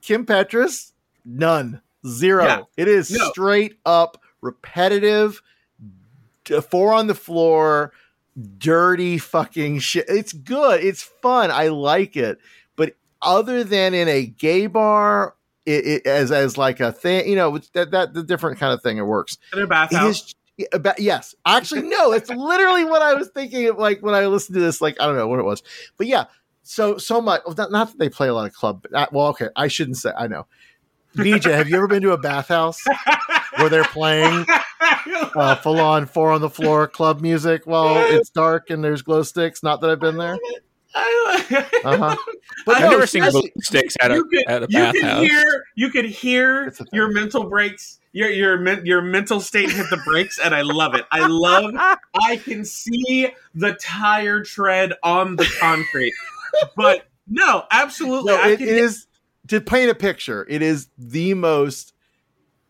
Kim 0.01 0.25
Petras, 0.25 0.91
none, 1.23 1.81
zero. 2.07 2.45
Yeah. 2.45 2.61
It 2.77 2.87
is 2.87 3.11
No. 3.11 3.29
straight 3.29 3.79
up 3.85 4.21
repetitive, 4.41 5.41
four 6.69 6.93
on 6.93 7.07
the 7.07 7.15
floor, 7.15 7.91
dirty 8.57 9.17
fucking 9.17 9.79
shit. 9.79 10.05
It's 10.07 10.33
good. 10.33 10.83
It's 10.83 11.01
fun. 11.03 11.51
I 11.51 11.67
like 11.67 12.15
it. 12.15 12.39
But 12.75 12.95
other 13.21 13.63
than 13.63 13.93
in 13.93 14.07
a 14.07 14.25
gay 14.25 14.67
bar, 14.67 15.35
it, 15.65 15.85
it 15.85 16.07
as 16.07 16.31
as 16.31 16.57
like 16.57 16.79
a 16.79 16.91
thing, 16.91 17.27
you 17.27 17.35
know, 17.35 17.57
that 17.73 17.91
that 17.91 18.13
the 18.13 18.23
different 18.23 18.59
kind 18.59 18.73
of 18.73 18.81
thing 18.81 18.97
it 18.97 19.05
works. 19.05 19.37
in 19.53 19.59
a 19.59 19.67
bathhouse. 19.67 20.05
It 20.05 20.09
is 20.09 20.35
yeah, 20.57 20.67
about, 20.73 20.99
yes. 20.99 21.35
Actually, 21.45 21.83
no. 21.83 22.13
It's 22.13 22.29
literally 22.31 22.83
what 22.83 23.01
I 23.01 23.13
was 23.13 23.29
thinking. 23.29 23.67
Of, 23.69 23.77
like 23.77 24.01
when 24.01 24.15
I 24.15 24.25
listened 24.25 24.55
to 24.55 24.61
this, 24.61 24.81
like 24.81 24.99
I 24.99 25.05
don't 25.05 25.15
know 25.15 25.27
what 25.27 25.39
it 25.39 25.43
was, 25.43 25.61
but 25.97 26.07
yeah. 26.07 26.25
So 26.63 26.97
so 26.97 27.21
much. 27.21 27.41
Not, 27.57 27.71
not 27.71 27.89
that 27.89 27.99
they 27.99 28.09
play 28.09 28.27
a 28.27 28.33
lot 28.33 28.47
of 28.47 28.53
club. 28.53 28.81
But, 28.81 28.93
uh, 28.93 29.07
well, 29.11 29.27
okay. 29.27 29.49
I 29.55 29.67
shouldn't 29.67 29.97
say. 29.97 30.11
I 30.17 30.27
know. 30.27 30.47
BJ, 31.15 31.51
have 31.53 31.69
you 31.69 31.77
ever 31.77 31.87
been 31.87 32.01
to 32.03 32.11
a 32.11 32.17
bathhouse 32.17 32.79
where 33.57 33.69
they're 33.69 33.83
playing 33.85 34.45
uh, 35.35 35.55
full 35.63 35.79
on 35.79 36.05
four 36.05 36.31
on 36.31 36.41
the 36.41 36.49
floor 36.49 36.87
club 36.87 37.21
music 37.21 37.63
while 37.65 37.97
it's 38.13 38.29
dark 38.29 38.69
and 38.69 38.83
there's 38.83 39.01
glow 39.01 39.23
sticks? 39.23 39.63
Not 39.63 39.81
that 39.81 39.89
I've 39.89 39.99
been 39.99 40.17
there. 40.17 40.37
Uh 40.95 41.97
huh. 41.97 42.15
But 42.65 42.75
I've 42.77 42.81
no, 42.81 42.85
I've 42.87 42.91
never 42.91 43.07
seen 43.07 43.21
seriously- 43.23 43.51
glue 43.53 43.61
sticks 43.61 43.95
at 43.99 44.11
a, 44.11 44.15
you 44.15 44.25
could, 44.25 44.47
at 44.47 44.63
a 44.63 44.67
you 44.69 44.91
could 44.91 45.01
bathhouse. 45.01 45.21
hear 45.27 45.63
you 45.75 45.89
could 45.89 46.05
hear 46.05 46.65
It's 46.67 46.79
a 46.79 46.83
thing. 46.85 46.89
your 46.93 47.11
mental 47.11 47.49
breaks 47.49 47.99
your 48.13 48.29
your 48.29 48.83
your 48.85 49.01
mental 49.01 49.39
state 49.39 49.69
hit 49.69 49.85
the 49.91 50.01
brakes 50.05 50.39
and 50.39 50.55
i 50.55 50.61
love 50.61 50.95
it 50.95 51.05
i 51.11 51.27
love 51.27 51.71
i 51.75 52.37
can 52.37 52.65
see 52.65 53.29
the 53.53 53.73
tire 53.73 54.41
tread 54.43 54.93
on 55.03 55.35
the 55.35 55.45
concrete 55.59 56.13
but 56.75 57.07
no 57.27 57.63
absolutely 57.69 58.33
No, 58.33 58.41
I 58.41 58.55
can, 58.55 58.67
is 58.67 59.06
to 59.47 59.61
paint 59.61 59.89
a 59.89 59.95
picture. 59.95 60.45
It 60.49 60.61
is 60.61 60.89
the 60.97 61.33
most 61.33 61.93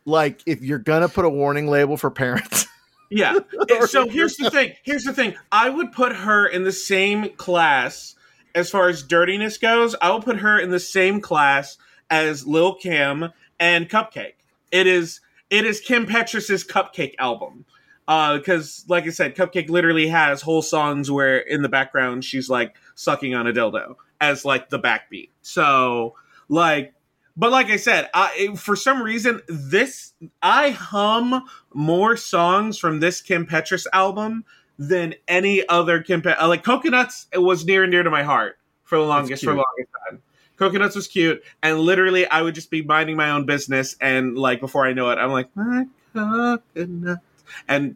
like 0.06 0.42
if 0.46 0.62
you're 0.62 0.80
gonna 0.80 1.10
put 1.10 1.26
a 1.26 1.30
warning 1.30 1.68
label 1.68 1.98
for 1.98 2.10
parents. 2.10 2.66
Yeah. 3.10 3.40
So 3.88 4.08
here's 4.08 4.36
the 4.36 4.52
thing. 4.52 4.74
Here's 4.84 5.04
the 5.06 5.14
thing. 5.14 5.36
I 5.52 5.70
would 5.70 5.92
put 5.92 6.14
her 6.14 6.46
in 6.46 6.64
the 6.64 6.72
same 6.72 7.30
class 7.38 8.16
as 8.56 8.70
far 8.70 8.90
as 8.90 9.04
dirtiness 9.04 9.58
goes. 9.58 9.96
I 10.02 10.10
will 10.10 10.22
put 10.22 10.40
her 10.40 10.60
in 10.60 10.72
the 10.72 10.80
same 10.80 11.22
class 11.22 11.78
as 12.10 12.46
Lil 12.46 12.76
Kim 12.76 13.32
and 13.60 13.90
Cupcakke. 13.90 14.34
It 14.72 14.88
is 14.88 15.22
it 15.50 15.66
is 15.66 15.80
Kim 15.80 16.06
Petras's 16.06 16.66
Cupcakke 16.66 17.16
album. 17.20 17.66
Uh, 18.08 18.38
because 18.38 18.86
like 18.88 19.06
I 19.06 19.10
said, 19.10 19.36
Cupcakke 19.36 19.70
literally 19.70 20.08
has 20.08 20.42
whole 20.42 20.62
songs 20.62 21.12
where 21.12 21.38
in 21.38 21.62
the 21.62 21.70
background 21.70 22.24
she's 22.26 22.50
like 22.50 22.76
sucking 22.96 23.36
on 23.36 23.48
a 23.48 23.54
dildo 23.54 23.96
as 24.22 24.46
like 24.46 24.70
the 24.70 24.80
backbeat. 24.80 25.30
So 25.42 26.16
like 26.50 26.94
but 27.40 27.52
like 27.52 27.68
I 27.68 27.78
said, 27.78 28.10
I, 28.16 28.56
for 28.56 28.76
some 28.76 29.02
reason, 29.02 29.42
this 29.48 30.14
I 30.42 30.72
hum 30.72 31.46
more 31.72 32.18
songs 32.18 32.80
from 32.80 33.00
this 33.00 33.22
Kim 33.22 33.46
Petras 33.46 33.86
album 33.94 34.44
than 34.80 35.14
any 35.28 35.68
other 35.70 36.02
Kim 36.02 36.24
Pet. 36.24 36.40
Like 36.42 36.64
Coconuts, 36.64 37.28
it 37.32 37.38
was 37.38 37.64
near 37.64 37.84
and 37.84 37.92
dear 37.92 38.02
to 38.02 38.10
my 38.10 38.24
heart 38.24 38.58
for 38.84 38.98
the 38.98 39.04
longest 39.04 39.44
for 39.44 39.52
the 39.52 39.58
longest 39.58 39.92
time. 40.10 40.22
Coconuts 40.58 40.96
was 40.96 41.08
cute, 41.08 41.44
and 41.62 41.80
literally, 41.80 42.26
I 42.26 42.42
would 42.42 42.56
just 42.56 42.72
be 42.72 42.82
minding 42.82 43.16
my 43.16 43.30
own 43.30 43.46
business, 43.46 43.96
and 44.02 44.36
like 44.36 44.60
before 44.60 44.88
I 44.88 44.94
know 44.94 45.12
it, 45.12 45.20
I'm 45.20 45.32
like 45.32 45.56
my 45.56 45.86
coconuts, 46.14 47.22
and 47.68 47.96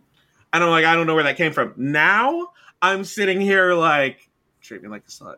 and 0.53 0.63
I'm 0.63 0.69
like 0.69 0.85
I 0.85 0.93
don't 0.93 1.07
know 1.07 1.15
where 1.15 1.23
that 1.23 1.37
came 1.37 1.51
from. 1.51 1.73
Now 1.77 2.49
I'm 2.79 3.03
sitting 3.03 3.41
here 3.41 3.73
like 3.73 4.29
treat 4.61 4.83
me 4.83 4.89
like 4.89 5.03
a 5.07 5.11
slut. 5.11 5.37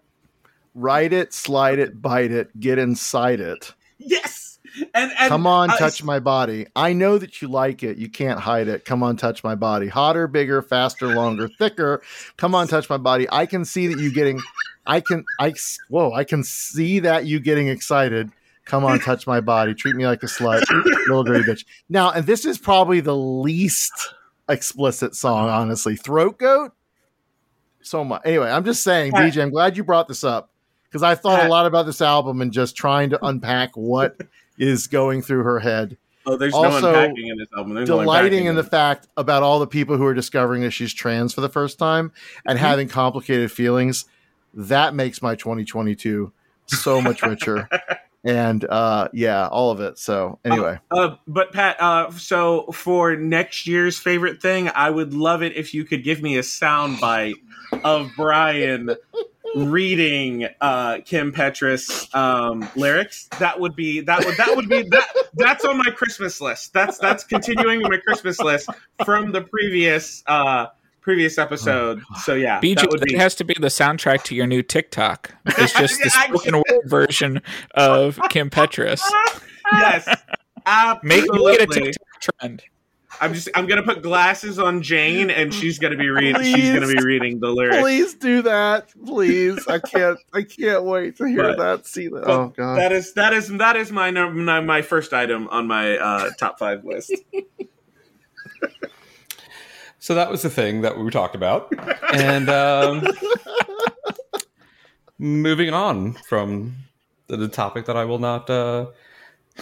Write 0.76 1.14
it, 1.14 1.34
slide 1.34 1.80
it, 1.80 2.02
bite 2.02 2.32
it, 2.32 2.60
get 2.60 2.80
inside 2.80 3.40
it. 3.40 3.74
Yes, 4.00 4.54
And, 4.94 5.12
and 5.18 5.30
Come 5.30 5.46
on, 5.46 5.70
uh, 5.70 5.78
touch 5.78 6.04
my 6.04 6.20
body. 6.20 6.66
I 6.76 6.94
know 6.94 7.18
that 7.18 7.42
you 7.42 7.48
like 7.48 7.84
it. 7.84 7.98
You 7.98 8.10
can't 8.10 8.40
hide 8.40 8.68
it. 8.68 8.86
Come 8.86 9.04
on, 9.04 9.18
touch 9.18 9.44
my 9.44 9.56
body. 9.56 9.88
Hotter, 9.88 10.28
bigger, 10.28 10.62
faster, 10.62 11.08
longer, 11.08 11.48
thicker. 11.60 12.02
Come 12.38 12.56
on, 12.56 12.68
touch 12.68 12.90
my 12.90 12.98
body. 12.98 13.28
I 13.32 13.46
can 13.46 13.66
see 13.66 13.88
that 13.88 14.00
you 14.00 14.12
getting. 14.12 14.42
I 14.86 15.00
can. 15.00 15.26
I 15.40 15.54
whoa. 15.90 16.12
I 16.12 16.24
can 16.24 16.44
see 16.44 17.00
that 17.00 17.26
you 17.26 17.40
getting 17.40 17.68
excited. 17.68 18.32
Come 18.66 18.86
on, 18.86 19.00
touch 19.00 19.28
my 19.28 19.42
body. 19.42 19.76
Treat 19.76 19.96
me 19.96 20.08
like 20.08 20.24
a 20.24 20.28
slut, 20.28 20.64
little 21.08 21.24
dirty 21.24 21.44
bitch. 21.44 21.66
Now, 21.90 22.12
and 22.12 22.26
this 22.26 22.46
is 22.46 22.58
probably 22.58 23.02
the 23.02 23.16
least 23.16 24.14
explicit 24.50 25.16
song, 25.16 25.50
honestly. 25.50 25.96
Throat 25.96 26.40
goat. 26.40 26.72
So 27.82 28.04
much. 28.04 28.22
Anyway, 28.26 28.50
I'm 28.50 28.64
just 28.64 28.82
saying, 28.82 29.12
BJ. 29.12 29.42
I'm 29.42 29.50
glad 29.50 29.76
you 29.76 29.84
brought 29.84 30.08
this 30.08 30.24
up 30.24 30.53
because 30.94 31.02
I 31.02 31.16
thought 31.16 31.44
a 31.44 31.50
lot 31.50 31.66
about 31.66 31.88
this 31.88 32.02
album 32.02 32.40
and 32.40 32.54
just 32.54 32.76
trying 32.76 33.10
to 33.10 33.26
unpack 33.26 33.76
what 33.76 34.16
is 34.60 34.86
going 34.86 35.24
through 35.24 35.42
her 35.42 35.60
head. 35.60 35.98
Oh, 36.28 36.38
there's 36.38 36.54
Also, 36.54 36.92
no 36.92 37.00
unpacking 37.00 37.28
in 37.30 37.38
this 37.40 37.48
album. 37.58 37.74
There's 37.74 37.90
Delighting 37.90 38.08
unpacking 38.26 38.46
in 38.46 38.56
the 38.56 38.64
fact 38.64 39.08
about 39.18 39.42
all 39.42 39.60
the 39.60 39.66
people 39.66 39.98
who 39.98 40.06
are 40.06 40.14
discovering 40.14 40.62
that 40.62 40.70
she's 40.70 40.94
trans 40.94 41.34
for 41.34 41.42
the 41.42 41.50
first 41.50 41.80
time 41.80 42.12
and 42.46 42.58
Mm-hmm. 42.60 42.66
having 42.68 42.88
complicated 42.90 43.52
feelings. 43.52 44.06
That 44.54 44.94
makes 44.94 45.20
my 45.24 45.34
2022 45.34 46.32
so 46.68 47.02
much 47.02 47.24
richer. 47.24 47.68
and 48.24 48.64
uh, 48.66 49.08
yeah, 49.14 49.48
all 49.48 49.72
of 49.72 49.82
it. 49.82 49.98
So 49.98 50.38
anyway, 50.46 50.78
Uh, 50.92 51.16
but 51.26 51.52
Pat, 51.54 51.76
uh, 51.82 52.12
so 52.12 52.68
for 52.72 53.16
next 53.16 53.66
year's 53.66 53.98
favorite 53.98 54.44
thing, 54.44 54.70
I 54.76 54.92
would 54.92 55.16
love 55.16 55.42
it 55.42 55.58
if 55.58 55.74
you 55.74 55.86
could 55.86 56.04
give 56.04 56.22
me 56.22 56.38
a 56.38 56.44
sound 56.44 57.02
bite 57.02 57.36
of 57.84 58.12
Brian 58.16 58.96
reading 59.56 60.48
uh, 60.62 61.00
Kim 61.06 61.32
Petras 61.32 62.14
um, 62.16 62.68
lyrics. 62.76 63.28
That 63.40 63.60
would 63.60 63.76
be 63.76 64.02
that 64.02 64.26
would 64.26 64.38
that 64.38 64.56
would 64.56 64.70
be 64.70 64.84
that 64.84 65.08
that's 65.36 65.66
on 65.66 65.78
my 65.78 65.92
Christmas 65.92 66.42
list. 66.42 66.74
That's 66.74 66.98
that's 66.98 67.24
continuing 67.24 67.82
my 67.82 67.98
Christmas 67.98 68.40
list 68.40 68.70
from 69.06 69.32
the 69.32 69.42
previous 69.42 70.24
uh, 70.28 70.68
previous 71.02 71.38
episode. 71.38 72.02
so 72.24 72.34
yeah, 72.34 72.60
BJ, 72.60 72.90
that 72.90 73.04
be 73.08 73.16
has 73.16 73.36
to 73.36 73.44
be 73.44 73.56
the 73.60 73.68
soundtrack 73.68 74.24
to 74.24 74.36
your 74.36 74.48
new 74.48 74.64
TikTok. 74.64 75.32
It's 75.46 75.74
just 75.78 76.02
the 76.02 76.10
spoken 76.10 76.56
word 76.56 76.82
version 76.86 77.42
of 77.76 78.20
Kim 78.30 78.50
Petras. 78.50 79.02
yes. 79.74 80.08
Make, 80.08 80.16
Absolutely. 80.66 81.52
make 81.52 81.62
it 81.62 81.70
a 81.70 81.74
TikTok 81.74 82.40
trend. 82.40 82.64
I'm 83.22 83.34
just 83.34 83.50
I'm 83.56 83.68
gonna 83.68 83.84
put 83.84 84.02
glasses 84.02 84.60
on 84.60 84.82
Jane 84.82 85.30
and 85.30 85.54
she's 85.54 85.80
gonna 85.80 85.96
be 85.96 86.10
reading 86.10 86.42
she's 86.44 86.74
gonna 86.74 86.88
be 86.88 87.04
reading 87.04 87.40
the 87.40 87.50
lyrics. 87.50 87.80
please 87.80 88.14
do 88.16 88.42
that. 88.44 88.94
Please. 89.06 89.66
I 89.68 89.80
can't 89.80 90.20
I 90.34 90.42
can't 90.44 90.84
wait 90.84 91.18
to 91.18 91.26
hear 91.26 91.44
But- 91.44 91.58
that. 91.58 91.88
See 91.88 92.08
that. 92.10 92.24
Oh 92.28 92.54
god. 92.56 92.78
That 92.78 92.92
is 92.92 93.14
that 93.14 93.34
is 93.34 93.50
that 93.50 93.76
is 93.76 93.92
my 93.92 94.10
num- 94.10 94.44
my, 94.46 94.60
my 94.60 94.82
first 94.82 95.14
item 95.14 95.48
on 95.50 95.68
my 95.68 95.98
uh, 95.98 96.30
top 96.40 96.60
five 96.60 96.84
list. 96.84 97.14
So 100.00 100.16
that 100.16 100.30
was 100.30 100.42
the 100.42 100.50
thing 100.50 100.82
that 100.82 100.98
we 101.00 101.10
talked 101.12 101.34
about. 101.34 101.72
And 102.14 102.50
um, 102.50 103.08
moving 105.18 105.74
on 105.74 106.12
from 106.28 106.76
the, 107.28 107.38
the 107.38 107.48
topic 107.48 107.86
that 107.86 107.96
I 107.96 108.04
will 108.04 108.20
not 108.20 108.50
uh, 108.50 108.88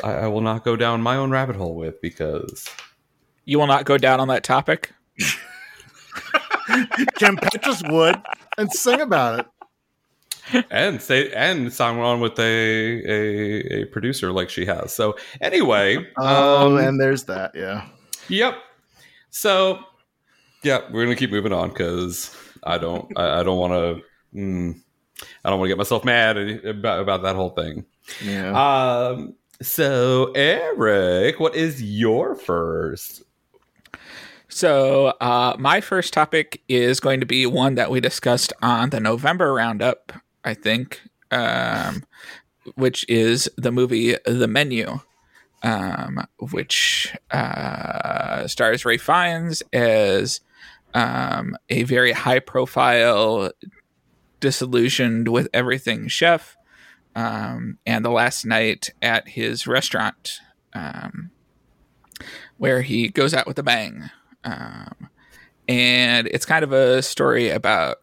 I, 0.03 0.13
I 0.13 0.27
will 0.27 0.41
not 0.41 0.63
go 0.63 0.75
down 0.75 1.01
my 1.03 1.15
own 1.15 1.29
rabbit 1.29 1.55
hole 1.55 1.75
with 1.75 2.01
because 2.01 2.67
You 3.45 3.60
will 3.60 3.67
not 3.67 3.86
go 3.86 3.98
down 3.98 4.19
on 4.19 4.27
that 4.29 4.43
topic. 4.43 4.91
Kim 7.17 7.36
Petras 7.38 7.81
would 7.91 8.21
and 8.57 8.71
sing 8.71 9.01
about 9.01 9.39
it. 9.39 10.65
and 10.69 11.01
say 11.01 11.31
and 11.31 11.71
sign 11.71 11.98
on 12.00 12.19
with 12.19 12.38
a, 12.39 12.43
a 12.43 13.81
a 13.81 13.86
producer 13.86 14.31
like 14.31 14.50
she 14.50 14.65
has. 14.65 14.93
So 14.93 15.15
anyway, 15.39 16.05
Oh, 16.17 16.67
um, 16.67 16.77
and 16.77 17.00
there's 17.00 17.24
that. 17.25 17.51
Yeah. 17.55 17.88
Yep. 18.27 18.55
So, 19.29 19.79
yeah, 20.63 20.79
we're 20.91 21.03
gonna 21.05 21.15
keep 21.15 21.31
moving 21.31 21.53
on 21.53 21.69
because 21.69 22.36
I 22.63 22.77
don't, 22.77 23.07
I, 23.17 23.39
I 23.39 23.43
don't 23.43 23.57
want 23.57 23.74
to, 23.74 24.03
mm, 24.38 24.75
I 25.43 25.50
don't 25.50 25.60
want 25.60 25.67
to 25.67 25.71
get 25.71 25.77
myself 25.77 26.03
mad 26.05 26.38
about, 26.38 27.00
about 27.01 27.24
that 27.24 27.35
whole 27.35 27.51
thing. 27.51 27.85
Yeah. 28.24 28.51
Um. 28.51 29.35
So, 29.61 30.31
Eric, 30.33 31.39
what 31.39 31.55
is 31.55 31.81
your 31.83 32.35
first? 32.35 33.24
So, 34.53 35.14
uh, 35.22 35.55
my 35.57 35.79
first 35.79 36.11
topic 36.11 36.61
is 36.68 37.00
going 37.00 37.22
to 37.22 37.25
be 37.25 37.46
one 37.46 37.75
that 37.75 37.90
we 37.90 38.01
discussed 38.01 38.51
on 38.61 38.90
the 38.90 39.00
November 39.00 39.53
roundup, 39.53 40.11
I 40.44 40.55
think, 40.55 41.01
um, 41.31 42.03
which 42.75 43.07
is 43.07 43.50
the 43.55 43.72
movie 43.72 44.18
The 44.25 44.50
Menu, 44.50 45.00
um, 45.64 46.27
which 46.51 47.16
uh, 47.31 48.46
stars 48.46 48.83
Ralph 48.83 49.00
Fiennes 49.00 49.64
as 49.72 50.42
um, 50.94 51.55
a 51.70 51.83
very 51.83 52.11
high 52.11 52.40
profile, 52.40 53.51
disillusioned 54.42 55.29
with 55.29 55.48
everything 55.53 56.09
chef, 56.09 56.57
um, 57.16 57.77
and 57.85 58.03
the 58.03 58.11
last 58.11 58.46
night 58.46 58.90
at 59.01 59.29
his 59.29 59.66
restaurant. 59.66 60.42
Um, 60.74 61.31
where 62.57 62.81
he 62.83 63.09
goes 63.09 63.33
out 63.33 63.48
with 63.48 63.57
a 63.57 63.64
bang 63.64 64.11
um, 64.44 65.10
and 65.68 66.27
it's 66.27 66.46
kind 66.46 66.64
of 66.64 66.72
a 66.72 67.01
story 67.01 67.50
about 67.50 67.98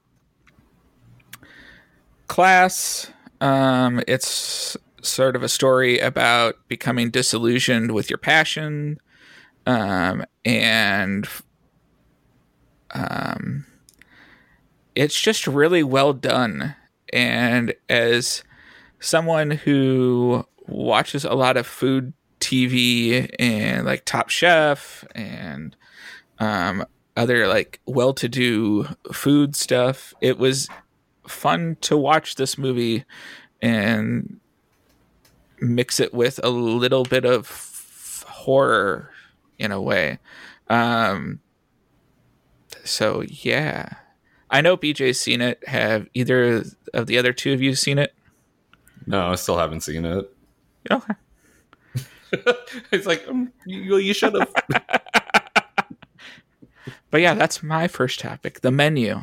class. 2.27 3.11
Um, 3.41 4.03
it's 4.07 4.77
sort 5.03 5.37
of 5.37 5.43
a 5.43 5.49
story 5.49 5.99
about 5.99 6.57
becoming 6.69 7.11
disillusioned 7.11 7.93
with 7.93 8.11
your 8.11 8.19
passion, 8.19 8.99
um, 9.67 10.25
and 10.45 11.29
um, 12.93 13.67
it's 14.95 15.21
just 15.21 15.47
really 15.47 15.83
well 15.83 16.13
done. 16.13 16.75
And 17.13 17.75
as 17.89 18.43
someone 19.01 19.53
who 19.53 20.47
watches 20.67 21.25
a 21.25 21.35
lot 21.35 21.57
of 21.57 21.67
food 21.67 22.13
TV 22.41 23.31
and 23.39 23.87
like 23.87 24.05
Top 24.05 24.29
Chef 24.29 25.05
and 25.15 25.77
um, 26.39 26.85
other 27.17 27.49
like 27.49 27.81
well-to-do 27.87 28.87
food 29.13 29.57
stuff. 29.57 30.15
It 30.21 30.39
was 30.39 30.69
fun 31.27 31.77
to 31.83 31.97
watch 31.97 32.37
this 32.37 32.57
movie 32.57 33.05
and 33.61 34.41
mix 35.61 36.01
it 36.01 36.15
with 36.15 36.41
a 36.43 36.49
little 36.51 37.05
bit 37.05 37.25
of 37.25 38.25
horror 38.27 39.11
in 39.59 39.73
a 39.73 39.81
way. 39.81 40.19
Um, 40.69 41.41
so 42.85 43.23
yeah, 43.27 43.95
I 44.51 44.61
know 44.61 44.77
BJ's 44.77 45.21
seen 45.21 45.41
it. 45.41 45.67
Have 45.69 46.09
either 46.15 46.65
of 46.95 47.07
the 47.07 47.19
other 47.19 47.33
two 47.33 47.53
of 47.53 47.61
you 47.61 47.75
seen 47.75 47.99
it? 47.99 48.15
No, 49.07 49.31
I 49.31 49.35
still 49.37 49.59
haven't 49.59 49.81
seen 49.81 50.05
it. 50.05 50.33
Okay. 50.91 51.15
it's 52.93 53.07
like 53.07 53.27
um, 53.29 53.53
you, 53.67 53.97
you 53.97 54.15
should 54.15 54.35
have. 54.35 54.53
But 57.11 57.21
yeah, 57.21 57.35
that's 57.35 57.63
my 57.63 57.89
first 57.89 58.21
topic, 58.21 58.61
the 58.61 58.71
menu. 58.71 59.21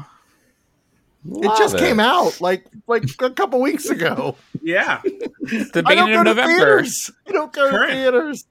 it 1.25 1.57
just 1.57 1.77
came 1.77 1.99
out 1.99 2.39
like 2.41 2.65
like 2.87 3.03
a 3.21 3.29
couple 3.29 3.61
weeks 3.61 3.89
ago. 3.89 4.35
Yeah. 4.61 5.01
The 5.03 5.83
I 5.85 5.93
don't 5.95 6.07
beginning 6.07 6.13
go 6.13 6.19
of 6.21 6.25
to 6.25 6.33
November. 6.41 6.55
theaters. 6.83 7.11
I 7.27 7.31
don't 7.31 7.53
go 7.53 7.69
Current. 7.69 7.89
to 7.91 7.95
theaters. 7.95 8.45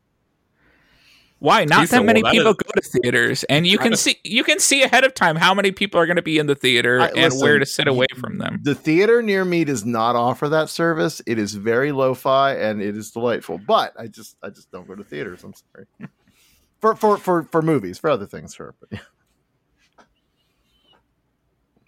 Why? 1.41 1.65
Not 1.65 1.81
Geez, 1.81 1.91
that 1.91 1.97
so, 1.99 2.03
many 2.05 2.23
well, 2.23 2.33
that 2.33 2.39
people 2.39 2.51
is- 2.53 2.57
go 2.57 2.81
to 2.81 3.01
theaters, 3.03 3.45
and 3.51 3.67
you 3.67 3.77
can 3.77 3.97
see 3.97 4.19
you 4.25 4.45
can 4.45 4.59
see 4.61 4.83
ahead 4.83 5.05
of 5.05 5.13
time 5.15 5.37
how 5.37 5.53
many 5.53 5.73
people 5.73 6.01
are 6.01 6.07
going 6.07 6.17
to 6.17 6.23
be 6.23 6.39
in 6.39 6.47
the 6.47 6.55
theater 6.55 7.01
I- 7.01 7.07
and 7.09 7.17
listen, 7.17 7.41
where 7.41 7.59
to 7.59 7.67
sit 7.67 7.87
away 7.89 8.07
from 8.17 8.39
them. 8.39 8.61
The 8.63 8.75
theater 8.75 9.21
near 9.21 9.45
me 9.45 9.65
does 9.65 9.85
not 9.85 10.17
offer 10.17 10.49
that 10.49 10.71
service. 10.71 11.21
It 11.27 11.39
is 11.39 11.55
very 11.55 11.93
lo-fi 11.93 12.55
and 12.55 12.81
it 12.81 12.97
is 12.97 13.11
delightful. 13.11 13.59
But 13.59 13.93
I 13.99 14.07
just 14.07 14.37
I 14.43 14.49
just 14.51 14.71
don't 14.71 14.87
go 14.89 14.95
to 14.95 15.05
theaters. 15.05 15.43
I'm 15.45 15.55
sorry. 15.55 15.87
For 16.81 16.95
for 16.95 17.17
for 17.17 17.43
for 17.45 17.63
movies, 17.63 17.99
for 17.99 18.11
other 18.11 18.27
things, 18.27 18.55
sure. 18.55 18.75
But 18.79 18.89
yeah. 18.93 18.99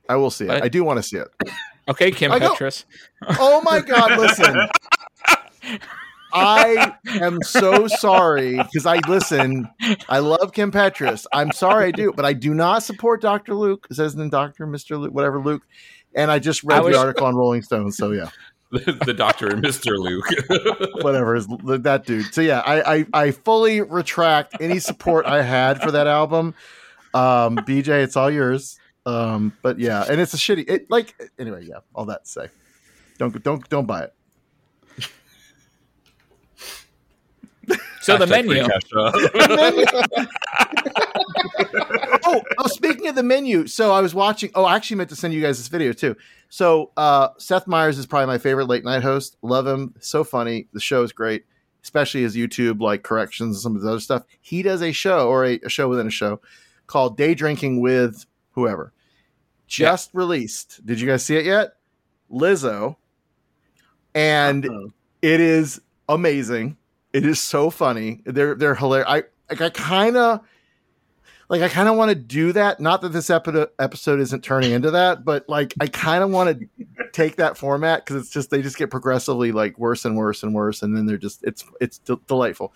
I 0.09 0.17
will 0.17 0.31
see 0.31 0.45
it. 0.45 0.49
But- 0.49 0.63
I 0.65 0.69
do 0.69 0.85
want 0.85 0.99
to 0.99 1.03
see 1.03 1.17
it. 1.19 1.29
Okay, 1.89 2.11
Kim 2.11 2.33
I 2.33 2.39
go- 2.41 2.53
Petras. 2.55 2.85
Oh 3.39 3.61
my 3.63 3.81
god, 3.81 4.19
listen. 4.19 4.57
I 6.33 6.93
am 7.21 7.39
so 7.43 7.87
sorry 7.87 8.57
because 8.59 8.85
I 8.85 8.99
listen. 9.09 9.69
I 10.09 10.19
love 10.19 10.53
Kim 10.53 10.71
Petras. 10.73 11.25
I'm 11.33 11.51
sorry 11.53 11.87
I 11.87 11.91
do, 11.93 12.13
but 12.15 12.25
I 12.25 12.33
do 12.33 12.53
not 12.53 12.83
support 12.83 13.23
Dr. 13.23 13.55
Luke. 13.55 13.87
It 13.91 13.95
says 13.95 14.15
in 14.15 14.29
Dr. 14.29 14.67
Mr. 14.67 14.99
Luke, 14.99 15.15
whatever 15.15 15.39
Luke. 15.41 15.63
And 16.15 16.31
I 16.31 16.39
just 16.39 16.63
read 16.65 16.79
I 16.79 16.81
was- 16.83 16.95
the 16.95 17.01
article 17.01 17.27
on 17.27 17.37
Rolling 17.37 17.63
Stone. 17.63 17.93
So 17.93 18.11
yeah, 18.11 18.29
the, 18.71 18.99
the 19.07 19.15
Doctor 19.15 19.49
and 19.49 19.63
Mister 19.63 19.97
Luke. 19.97 20.27
whatever 21.03 21.37
is 21.37 21.47
that 21.47 22.03
dude. 22.05 22.35
So 22.35 22.41
yeah, 22.41 22.61
I, 22.61 22.97
I 22.97 23.07
I 23.15 23.31
fully 23.31 23.81
retract 23.81 24.57
any 24.61 24.79
support 24.81 25.25
I 25.27 25.43
had 25.43 25.81
for 25.81 25.91
that 25.93 26.07
album. 26.07 26.55
Um, 27.15 27.57
BJ, 27.59 28.03
it's 28.03 28.17
all 28.17 28.31
yours. 28.31 28.79
Um, 29.07 29.57
but 29.63 29.79
yeah, 29.79 30.05
and 30.09 30.21
it's 30.21 30.35
a 30.35 30.37
shitty. 30.37 30.69
It 30.69 30.91
like 30.91 31.15
anyway. 31.39 31.65
Yeah, 31.65 31.79
all 31.95 32.05
that 32.07 32.25
to 32.25 32.31
say. 32.31 32.49
Don't 33.19 33.43
don't 33.43 33.67
don't 33.71 33.87
buy 33.87 34.03
it. 34.03 34.13
So 38.07 38.17
the 38.17 38.27
menu. 38.27 38.51
free 38.51 38.61
Kesha, 38.63 40.29
oh, 42.25 42.41
oh, 42.59 42.67
speaking 42.69 43.09
of 43.09 43.17
the 43.17 43.25
menu, 43.25 43.67
so 43.67 43.91
I 43.91 44.01
was 44.01 44.15
watching. 44.15 44.53
Oh, 44.55 44.65
I 44.65 44.77
actually 44.77 44.99
meant 44.99 45.11
to 45.11 45.17
send 45.17 45.35
you 45.35 45.43
guys 45.43 45.59
this 45.59 45.67
video 45.67 45.93
too. 45.93 46.17
So 46.49 46.93
uh, 46.97 47.31
Seth 47.39 47.67
Meyers 47.67 47.99
is 47.99 48.07
probably 48.07 48.27
my 48.27 48.39
favorite 48.39 48.67
late 48.67 48.85
night 48.85 49.03
host. 49.03 49.37
Love 49.43 49.67
him, 49.67 49.93
so 49.99 50.23
funny. 50.23 50.69
The 50.73 50.79
show 50.79 51.03
is 51.03 51.11
great, 51.11 51.47
especially 51.83 52.23
his 52.23 52.37
YouTube 52.37 52.81
like 52.81 53.03
corrections 53.03 53.57
and 53.57 53.63
some 53.63 53.75
of 53.75 53.83
the 53.83 53.89
other 53.89 54.01
stuff. 54.01 54.23
He 54.41 54.63
does 54.63 54.83
a 54.83 54.93
show 54.93 55.29
or 55.29 55.45
a, 55.45 55.59
a 55.65 55.69
show 55.69 55.89
within 55.89 56.07
a 56.07 56.11
show 56.11 56.41
called 56.87 57.17
Day 57.17 57.35
Drinking 57.35 57.81
with 57.81 58.25
whoever. 58.53 58.93
Just 59.67 60.11
released. 60.13 60.85
Did 60.87 61.01
you 61.01 61.07
guys 61.07 61.25
see 61.25 61.37
it 61.37 61.45
yet? 61.45 61.77
Lizzo, 62.31 62.97
and 64.15 64.65
Uh-oh. 64.67 64.93
it 65.23 65.41
is 65.41 65.81
amazing. 66.09 66.77
It 67.13 67.25
is 67.25 67.41
so 67.41 67.71
funny. 67.71 68.23
They're 68.25 68.55
they're 68.55 68.75
hilarious. 68.75 69.09
I 69.09 69.23
like 69.51 69.61
I 69.61 69.71
kind 69.71 70.17
of 70.17 70.41
like 71.49 71.63
I 71.63 71.69
kind 71.69 71.89
of 71.89 71.97
want 71.97 72.11
to 72.11 72.15
do 72.15 72.53
that. 72.53 72.81
Not 72.81 73.01
that 73.03 73.11
this 73.11 73.31
epi- 73.31 73.67
episode 73.79 74.21
isn't 74.21 74.43
turning 74.43 74.73
into 74.73 74.91
that, 74.93 75.25
but 75.25 75.49
like 75.49 75.75
I 75.81 75.87
kind 75.87 76.23
of 76.25 76.31
want 76.31 76.59
to 76.59 76.87
take 77.13 77.37
that 77.37 77.57
format 77.57 78.05
because 78.05 78.21
it's 78.21 78.31
just 78.31 78.51
they 78.51 78.63
just 78.63 78.77
get 78.77 78.91
progressively 78.91 79.53
like 79.53 79.79
worse 79.79 80.05
and 80.05 80.17
worse 80.17 80.43
and 80.43 80.55
worse, 80.55 80.83
and 80.83 80.97
then 80.97 81.07
they're 81.07 81.17
just 81.17 81.43
it's 81.45 81.65
it's 81.81 81.99
d- 81.99 82.21
delightful. 82.27 82.75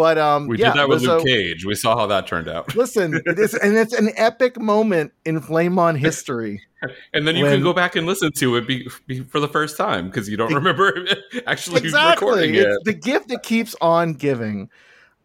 But 0.00 0.16
um, 0.16 0.46
we 0.48 0.56
yeah, 0.56 0.72
did 0.72 0.78
that 0.78 0.88
with 0.88 1.02
Lizzo- 1.02 1.18
Luke 1.18 1.26
Cage. 1.26 1.66
We 1.66 1.74
saw 1.74 1.94
how 1.94 2.06
that 2.06 2.26
turned 2.26 2.48
out. 2.48 2.74
Listen, 2.74 3.20
it 3.26 3.38
is, 3.38 3.52
and 3.52 3.76
it's 3.76 3.92
an 3.92 4.08
epic 4.16 4.58
moment 4.58 5.12
in 5.26 5.42
Flame 5.42 5.78
On 5.78 5.94
history. 5.94 6.62
And 7.12 7.28
then 7.28 7.36
you 7.36 7.44
When- 7.44 7.56
can 7.56 7.62
go 7.62 7.74
back 7.74 7.94
and 7.96 8.06
listen 8.06 8.32
to 8.36 8.56
it 8.56 8.66
be, 8.66 8.88
be 9.06 9.20
for 9.20 9.38
the 9.40 9.48
first 9.48 9.76
time 9.76 10.06
because 10.06 10.30
you 10.30 10.38
don't 10.38 10.54
remember 10.54 11.06
actually 11.46 11.82
exactly. 11.82 12.26
recording 12.26 12.54
It's 12.54 12.74
it. 12.78 12.84
the 12.86 12.94
gift 12.94 13.28
that 13.28 13.42
keeps 13.42 13.76
on 13.82 14.14
giving. 14.14 14.70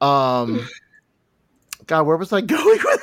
Um, 0.01 0.67
God, 1.87 2.05
where 2.05 2.17
was 2.17 2.33
I 2.33 2.41
going 2.41 2.79
with? 2.83 3.01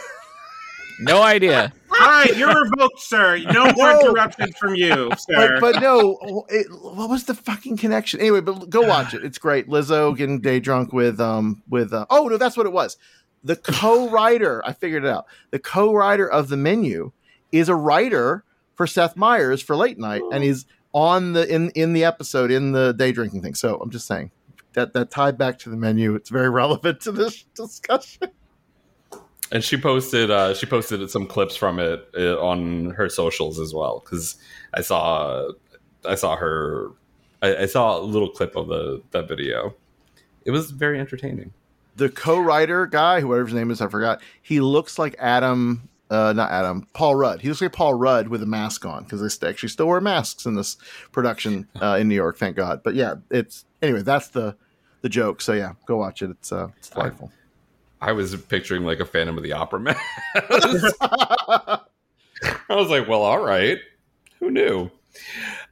No 1.05 1.23
idea. 1.23 1.73
All 1.91 1.99
right, 2.09 2.37
you're 2.37 2.49
revoked, 2.65 3.01
sir. 3.01 3.39
No 3.39 3.65
more 3.77 3.93
No. 3.93 4.01
interruptions 4.01 4.57
from 4.57 4.75
you, 4.75 5.11
sir. 5.19 5.59
But, 5.61 5.73
but 5.75 5.83
no, 5.83 6.45
it, 6.49 6.67
what 6.71 7.11
was 7.11 7.25
the 7.25 7.35
fucking 7.35 7.77
connection? 7.77 8.21
Anyway, 8.21 8.41
but 8.41 8.71
go 8.71 8.81
watch 8.83 9.15
it. 9.15 9.25
It's 9.25 9.39
great. 9.39 9.69
Lizzo 9.69 10.17
getting 10.17 10.41
day 10.41 10.59
drunk 10.61 10.93
with 10.93 11.21
um 11.21 11.63
with 11.69 11.93
uh, 11.93 12.07
oh 12.11 12.29
no, 12.29 12.37
that's 12.39 12.57
what 12.57 12.67
it 12.67 12.73
was. 12.73 12.97
The 13.45 13.57
co-writer, 13.57 14.63
I 14.65 14.73
figured 14.73 15.05
it 15.05 15.09
out. 15.11 15.27
The 15.51 15.59
co-writer 15.59 16.31
of 16.31 16.49
the 16.49 16.57
menu 16.57 17.13
is 17.51 17.69
a 17.69 17.75
writer 17.75 18.45
for 18.75 18.87
Seth 18.87 19.17
Meyers 19.17 19.61
for 19.61 19.77
late 19.77 19.99
night, 19.99 20.23
and 20.33 20.43
he's 20.45 20.65
on 20.93 21.33
the 21.35 21.53
in 21.53 21.71
in 21.71 21.93
the 21.93 22.05
episode 22.05 22.51
in 22.51 22.73
the 22.73 22.93
day 22.93 23.13
drinking 23.13 23.43
thing. 23.43 23.55
So 23.55 23.79
I'm 23.81 23.91
just 23.91 24.07
saying 24.07 24.31
that 24.75 24.93
that 24.95 25.11
tied 25.11 25.37
back 25.37 25.59
to 25.61 25.71
the 25.71 25.77
menu. 25.77 26.15
It's 26.15 26.31
very 26.31 26.49
relevant 26.49 27.01
to 27.03 27.13
this 27.13 27.43
discussion. 27.55 28.29
And 29.53 29.63
she 29.63 29.77
posted 29.77 30.31
uh, 30.31 30.55
she 30.55 30.67
posted 30.67 31.09
some 31.11 31.27
clips 31.27 31.55
from 31.55 31.79
it 31.79 32.09
uh, 32.17 32.41
on 32.41 32.91
her 32.91 33.09
socials 33.09 33.61
as 33.61 33.73
well 33.75 34.01
because 34.05 34.37
I 34.75 34.81
saw 34.81 35.51
I 36.09 36.15
saw 36.17 36.37
her 36.37 36.89
I, 37.43 37.57
I 37.57 37.67
saw 37.67 37.99
a 37.99 38.01
little 38.01 38.31
clip 38.31 38.57
of 38.57 38.69
the 38.69 39.03
that 39.11 39.29
video. 39.29 39.75
It 40.45 40.51
was 40.53 40.71
very 40.71 40.99
entertaining. 40.99 41.53
the 41.97 42.09
co-writer 42.09 42.87
guy, 42.87 43.21
whoever 43.21 43.45
his 43.45 43.55
name 43.55 43.71
is, 43.71 43.81
I 43.81 43.89
forgot. 43.89 44.23
He 44.41 44.61
looks 44.61 44.99
like 44.99 45.15
Adam, 45.19 45.89
uh, 46.11 46.33
not 46.33 46.51
Adam, 46.51 46.87
Paul 46.95 47.15
Rudd. 47.17 47.43
He 47.43 47.49
looks 47.49 47.61
like 47.61 47.73
Paul 47.73 47.95
Rudd 47.95 48.29
with 48.29 48.43
a 48.43 48.47
mask 48.47 48.87
on 48.87 49.05
because 49.05 49.39
they 49.39 49.49
actually 49.49 49.69
still 49.69 49.87
wear 49.87 50.01
masks 50.01 50.47
in 50.47 50.55
this 50.55 50.77
production 51.13 51.69
uh, 51.81 51.99
in 52.01 52.09
New 52.09 52.15
York. 52.15 52.39
Thank 52.39 52.57
God. 52.57 52.83
But 52.83 52.95
yeah, 52.95 53.17
it's 53.31 53.67
anyway. 53.83 54.03
That's 54.03 54.29
the 54.29 54.57
the 55.03 55.09
joke. 55.11 55.43
So 55.43 55.53
yeah, 55.53 55.75
go 55.87 55.97
watch 55.99 56.23
it. 56.23 56.31
It's 56.31 56.53
uh, 56.53 56.69
it's 56.79 56.89
delightful. 56.89 57.31
I 57.33 57.42
was 58.11 58.35
picturing 58.35 58.85
like 58.85 58.99
a 58.99 59.05
Phantom 59.05 59.37
of 59.37 59.45
the 59.45 59.53
Opera 59.53 59.79
man. 59.79 59.97
I 60.35 61.79
was 62.71 62.91
like, 62.91 63.07
well, 63.07 63.23
all 63.23 63.45
right. 63.45 63.79
Who 64.41 64.51
knew? 64.51 64.91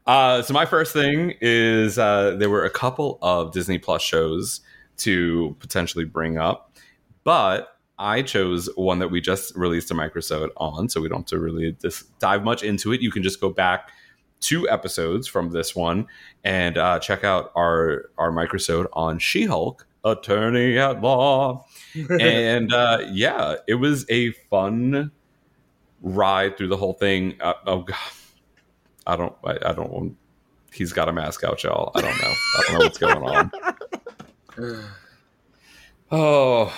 Uh, 0.06 0.42
so 0.42 0.54
my 0.54 0.64
first 0.64 0.92
thing 0.92 1.34
is 1.40 1.98
uh, 1.98 2.36
there 2.36 2.48
were 2.48 2.64
a 2.64 2.70
couple 2.70 3.18
of 3.20 3.52
Disney 3.52 3.78
Plus 3.78 4.02
shows 4.02 4.60
to 4.98 5.56
potentially 5.58 6.04
bring 6.04 6.38
up, 6.38 6.76
but 7.24 7.76
I 7.98 8.22
chose 8.22 8.68
one 8.76 8.98
that 9.00 9.08
we 9.08 9.20
just 9.20 9.54
released 9.56 9.90
a 9.90 9.94
microsode 9.94 10.50
on, 10.56 10.88
so 10.88 11.00
we 11.00 11.08
don't 11.08 11.18
have 11.18 11.26
to 11.26 11.38
really 11.38 11.72
dis- 11.72 12.04
dive 12.18 12.44
much 12.44 12.62
into 12.62 12.92
it. 12.92 13.02
You 13.02 13.10
can 13.10 13.22
just 13.22 13.40
go 13.40 13.50
back 13.50 13.90
two 14.40 14.68
episodes 14.70 15.26
from 15.26 15.50
this 15.50 15.76
one 15.76 16.06
and 16.42 16.78
uh, 16.78 16.98
check 16.98 17.24
out 17.24 17.52
our 17.54 18.06
our 18.16 18.30
microsode 18.30 18.86
on 18.94 19.18
She-Hulk, 19.18 19.86
Attorney 20.04 20.78
at 20.78 21.00
Law 21.00 21.66
and 22.20 22.72
uh, 22.72 22.98
yeah, 23.10 23.56
it 23.66 23.74
was 23.74 24.06
a 24.08 24.30
fun 24.48 25.10
ride 26.02 26.56
through 26.56 26.68
the 26.68 26.76
whole 26.76 26.94
thing. 26.94 27.36
Uh, 27.40 27.54
oh 27.66 27.82
god, 27.82 27.96
I 29.06 29.16
don't, 29.16 29.34
I, 29.44 29.58
I 29.66 29.72
don't. 29.72 30.16
He's 30.72 30.92
got 30.92 31.08
a 31.08 31.12
mask 31.12 31.42
out, 31.44 31.62
y'all. 31.64 31.90
I 31.94 32.00
don't 32.00 32.16
know. 32.16 32.32
I 32.32 32.62
don't 32.62 32.72
know 32.78 32.84
what's 32.84 32.98
going 32.98 33.22
on. 33.22 33.50
Oh, 36.12 36.76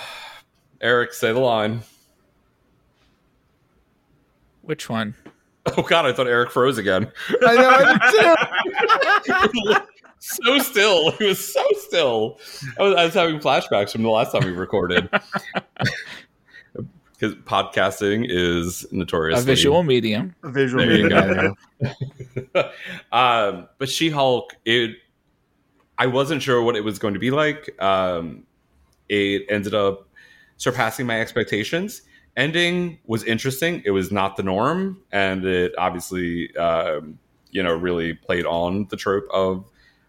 Eric, 0.79 1.11
say 1.11 1.33
the 1.33 1.39
line. 1.39 1.81
Which 4.61 4.89
one? 4.89 5.15
Oh 5.75 5.81
god, 5.81 6.05
I 6.05 6.13
thought 6.13 6.27
Eric 6.27 6.51
froze 6.51 6.77
again. 6.77 7.11
I 7.41 7.55
know. 7.55 7.69
I 7.71 9.41
did 9.41 9.51
too. 9.51 9.87
so 10.23 10.57
still. 10.59 11.11
He 11.17 11.25
was 11.25 11.53
so 11.53 11.65
still. 11.73 12.39
I 12.79 12.83
was, 12.83 12.95
I 12.95 13.05
was 13.05 13.13
having 13.13 13.39
flashbacks 13.39 13.91
from 13.91 14.03
the 14.03 14.09
last 14.09 14.31
time 14.31 14.45
we 14.45 14.51
recorded. 14.51 15.09
Because 17.19 17.35
podcasting 17.45 18.25
is 18.27 18.85
notoriously 18.91 19.43
A 19.43 19.45
visual 19.45 19.83
medium. 19.83 20.35
A 20.43 20.49
visual 20.49 20.85
There 20.85 21.07
medium, 21.07 21.55
um, 23.13 23.69
but 23.77 23.87
She 23.87 24.09
Hulk, 24.09 24.53
it 24.65 24.97
I 25.97 26.07
wasn't 26.07 26.41
sure 26.41 26.61
what 26.61 26.75
it 26.75 26.83
was 26.83 26.99
going 26.99 27.13
to 27.13 27.21
be 27.21 27.31
like. 27.31 27.81
Um, 27.81 28.43
it 29.07 29.43
ended 29.47 29.73
up 29.73 30.09
surpassing 30.57 31.05
my 31.05 31.21
expectations. 31.21 32.01
Ending 32.35 32.99
was 33.05 33.23
interesting. 33.23 33.81
It 33.85 33.91
was 33.91 34.11
not 34.11 34.35
the 34.35 34.43
norm, 34.43 34.99
and 35.13 35.45
it 35.45 35.71
obviously, 35.77 36.53
um, 36.57 37.19
you 37.51 37.63
know, 37.63 37.73
really 37.73 38.15
played 38.15 38.45
on 38.45 38.87
the 38.89 38.97
trope 38.97 39.27
of 39.31 39.63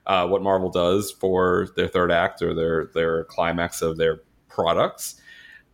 uh, 0.06 0.26
what 0.26 0.42
Marvel 0.42 0.70
does 0.70 1.10
for 1.10 1.68
their 1.76 1.88
third 1.88 2.10
act 2.10 2.42
or 2.42 2.54
their 2.54 2.86
their 2.94 3.24
climax 3.24 3.82
of 3.82 3.96
their 3.96 4.20
products. 4.48 5.20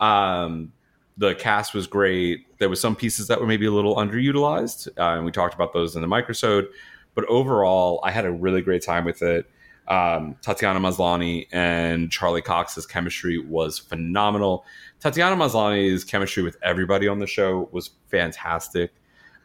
Um, 0.00 0.72
the 1.16 1.34
cast 1.34 1.74
was 1.74 1.86
great. 1.86 2.46
There 2.58 2.68
was 2.68 2.80
some 2.80 2.96
pieces 2.96 3.26
that 3.28 3.40
were 3.40 3.46
maybe 3.46 3.66
a 3.66 3.72
little 3.72 3.96
underutilized, 3.96 4.88
uh, 4.98 5.16
and 5.16 5.24
we 5.24 5.30
talked 5.30 5.54
about 5.54 5.72
those 5.72 5.96
in 5.96 6.02
the 6.02 6.08
microsode. 6.08 6.68
But 7.14 7.24
overall, 7.26 8.00
I 8.04 8.10
had 8.10 8.24
a 8.24 8.30
really 8.30 8.62
great 8.62 8.82
time 8.82 9.04
with 9.04 9.22
it. 9.22 9.50
Um, 9.88 10.36
Tatiana 10.40 10.78
Maslany 10.78 11.48
and 11.50 12.12
Charlie 12.12 12.42
Cox's 12.42 12.86
chemistry 12.86 13.38
was 13.38 13.78
phenomenal. 13.78 14.64
Tatiana 15.00 15.34
Maslany's 15.34 16.04
chemistry 16.04 16.44
with 16.44 16.56
everybody 16.62 17.08
on 17.08 17.18
the 17.18 17.26
show 17.26 17.68
was 17.72 17.90
fantastic. 18.08 18.92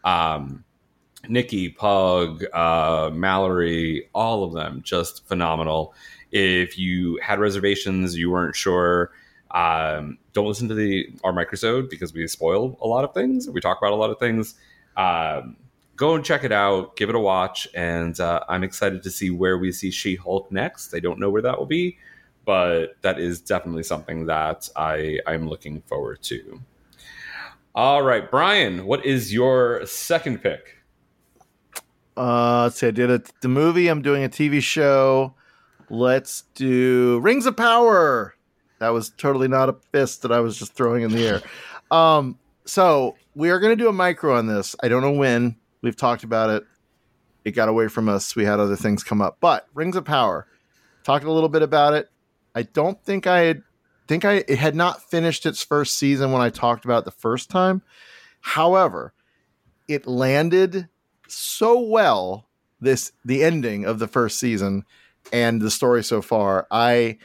Um, 0.03 0.63
Nikki, 1.29 1.69
Pug, 1.69 2.43
uh, 2.53 3.09
Mallory, 3.13 4.09
all 4.13 4.43
of 4.43 4.53
them 4.53 4.81
just 4.83 5.27
phenomenal. 5.27 5.93
If 6.31 6.77
you 6.77 7.19
had 7.21 7.39
reservations, 7.39 8.15
you 8.15 8.31
weren't 8.31 8.55
sure, 8.55 9.11
um, 9.51 10.17
don't 10.33 10.47
listen 10.47 10.67
to 10.67 10.75
the 10.75 11.07
our 11.23 11.31
microsode 11.31 11.89
because 11.89 12.13
we 12.13 12.27
spoil 12.27 12.77
a 12.81 12.87
lot 12.87 13.03
of 13.05 13.13
things. 13.13 13.49
We 13.49 13.61
talk 13.61 13.77
about 13.77 13.93
a 13.93 13.95
lot 13.95 14.09
of 14.09 14.19
things. 14.19 14.55
Um, 14.97 15.55
go 15.95 16.15
and 16.15 16.25
check 16.25 16.43
it 16.43 16.51
out, 16.51 16.95
give 16.95 17.09
it 17.09 17.15
a 17.15 17.19
watch, 17.19 17.67
and 17.73 18.19
uh, 18.19 18.41
I'm 18.49 18.63
excited 18.63 19.03
to 19.03 19.09
see 19.09 19.29
where 19.29 19.57
we 19.57 19.71
see 19.71 19.91
She 19.91 20.15
Hulk 20.15 20.51
next. 20.51 20.93
I 20.93 20.99
don't 20.99 21.19
know 21.19 21.29
where 21.29 21.41
that 21.41 21.57
will 21.57 21.65
be, 21.65 21.97
but 22.43 22.95
that 23.01 23.19
is 23.19 23.39
definitely 23.39 23.83
something 23.83 24.25
that 24.25 24.69
I 24.75 25.19
I'm 25.25 25.47
looking 25.47 25.81
forward 25.81 26.21
to. 26.23 26.59
All 27.73 28.03
right, 28.03 28.29
Brian, 28.29 28.85
what 28.85 29.05
is 29.05 29.33
your 29.33 29.85
second 29.85 30.41
pick? 30.41 30.77
Uh, 32.17 32.63
let's 32.63 32.77
see. 32.77 32.87
I 32.87 32.91
did 32.91 33.11
a, 33.11 33.21
the 33.41 33.47
movie. 33.47 33.87
I'm 33.87 34.01
doing 34.01 34.23
a 34.23 34.29
TV 34.29 34.61
show. 34.61 35.33
Let's 35.89 36.43
do 36.55 37.19
Rings 37.19 37.45
of 37.45 37.57
Power. 37.57 38.35
That 38.79 38.89
was 38.89 39.09
totally 39.09 39.47
not 39.47 39.69
a 39.69 39.73
fist 39.91 40.21
that 40.23 40.31
I 40.31 40.39
was 40.39 40.57
just 40.57 40.73
throwing 40.73 41.03
in 41.03 41.11
the 41.11 41.27
air. 41.27 41.41
Um, 41.91 42.39
so 42.65 43.15
we 43.35 43.51
are 43.51 43.59
going 43.59 43.77
to 43.77 43.81
do 43.81 43.87
a 43.87 43.93
micro 43.93 44.35
on 44.35 44.47
this. 44.47 44.75
I 44.81 44.87
don't 44.87 45.03
know 45.03 45.11
when. 45.11 45.55
We've 45.83 45.95
talked 45.95 46.23
about 46.23 46.49
it. 46.49 46.63
It 47.45 47.51
got 47.51 47.69
away 47.69 47.89
from 47.89 48.09
us. 48.09 48.35
We 48.35 48.43
had 48.43 48.59
other 48.59 48.75
things 48.75 49.03
come 49.03 49.21
up, 49.21 49.37
but 49.39 49.67
Rings 49.75 49.95
of 49.95 50.03
Power. 50.03 50.47
Talked 51.03 51.25
a 51.25 51.31
little 51.31 51.47
bit 51.47 51.61
about 51.61 51.93
it. 51.93 52.09
I 52.55 52.63
don't 52.63 52.99
think 53.03 53.27
I 53.27 53.41
had 53.41 53.61
think 54.07 54.25
I 54.25 54.43
it 54.47 54.57
had 54.57 54.75
not 54.75 55.03
finished 55.03 55.45
its 55.45 55.63
first 55.63 55.97
season 55.97 56.31
when 56.31 56.41
I 56.41 56.49
talked 56.49 56.85
about 56.85 57.03
it 57.03 57.05
the 57.05 57.11
first 57.11 57.51
time. 57.51 57.83
However, 58.41 59.13
it 59.87 60.07
landed 60.07 60.89
so 61.27 61.79
well 61.79 62.47
this 62.81 63.11
the 63.23 63.43
ending 63.43 63.85
of 63.85 63.99
the 63.99 64.07
first 64.07 64.39
season 64.39 64.83
and 65.33 65.61
the 65.61 65.71
story 65.71 66.03
so 66.03 66.21
far. 66.21 66.67
I 66.71 67.17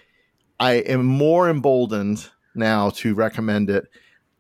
I 0.59 0.75
am 0.75 1.05
more 1.05 1.49
emboldened 1.49 2.29
now 2.55 2.91
to 2.91 3.15
recommend 3.15 3.71
it. 3.71 3.89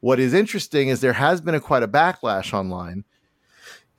What 0.00 0.18
is 0.18 0.34
interesting 0.34 0.88
is 0.88 1.00
there 1.00 1.12
has 1.12 1.40
been 1.40 1.54
a 1.54 1.60
quite 1.60 1.82
a 1.82 1.88
backlash 1.88 2.52
online. 2.52 3.04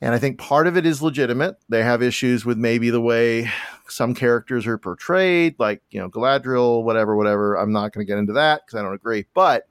And 0.00 0.14
I 0.14 0.18
think 0.18 0.38
part 0.38 0.66
of 0.66 0.76
it 0.76 0.84
is 0.84 1.00
legitimate. 1.00 1.56
They 1.68 1.84
have 1.84 2.02
issues 2.02 2.44
with 2.44 2.58
maybe 2.58 2.90
the 2.90 3.00
way 3.00 3.48
some 3.86 4.14
characters 4.14 4.66
are 4.66 4.76
portrayed, 4.76 5.54
like, 5.60 5.80
you 5.90 6.00
know, 6.00 6.10
Galadriel, 6.10 6.82
whatever, 6.82 7.16
whatever. 7.16 7.54
I'm 7.54 7.70
not 7.70 7.92
going 7.92 8.04
to 8.04 8.10
get 8.10 8.18
into 8.18 8.32
that 8.32 8.62
because 8.66 8.80
I 8.80 8.82
don't 8.82 8.94
agree. 8.94 9.26
But 9.32 9.68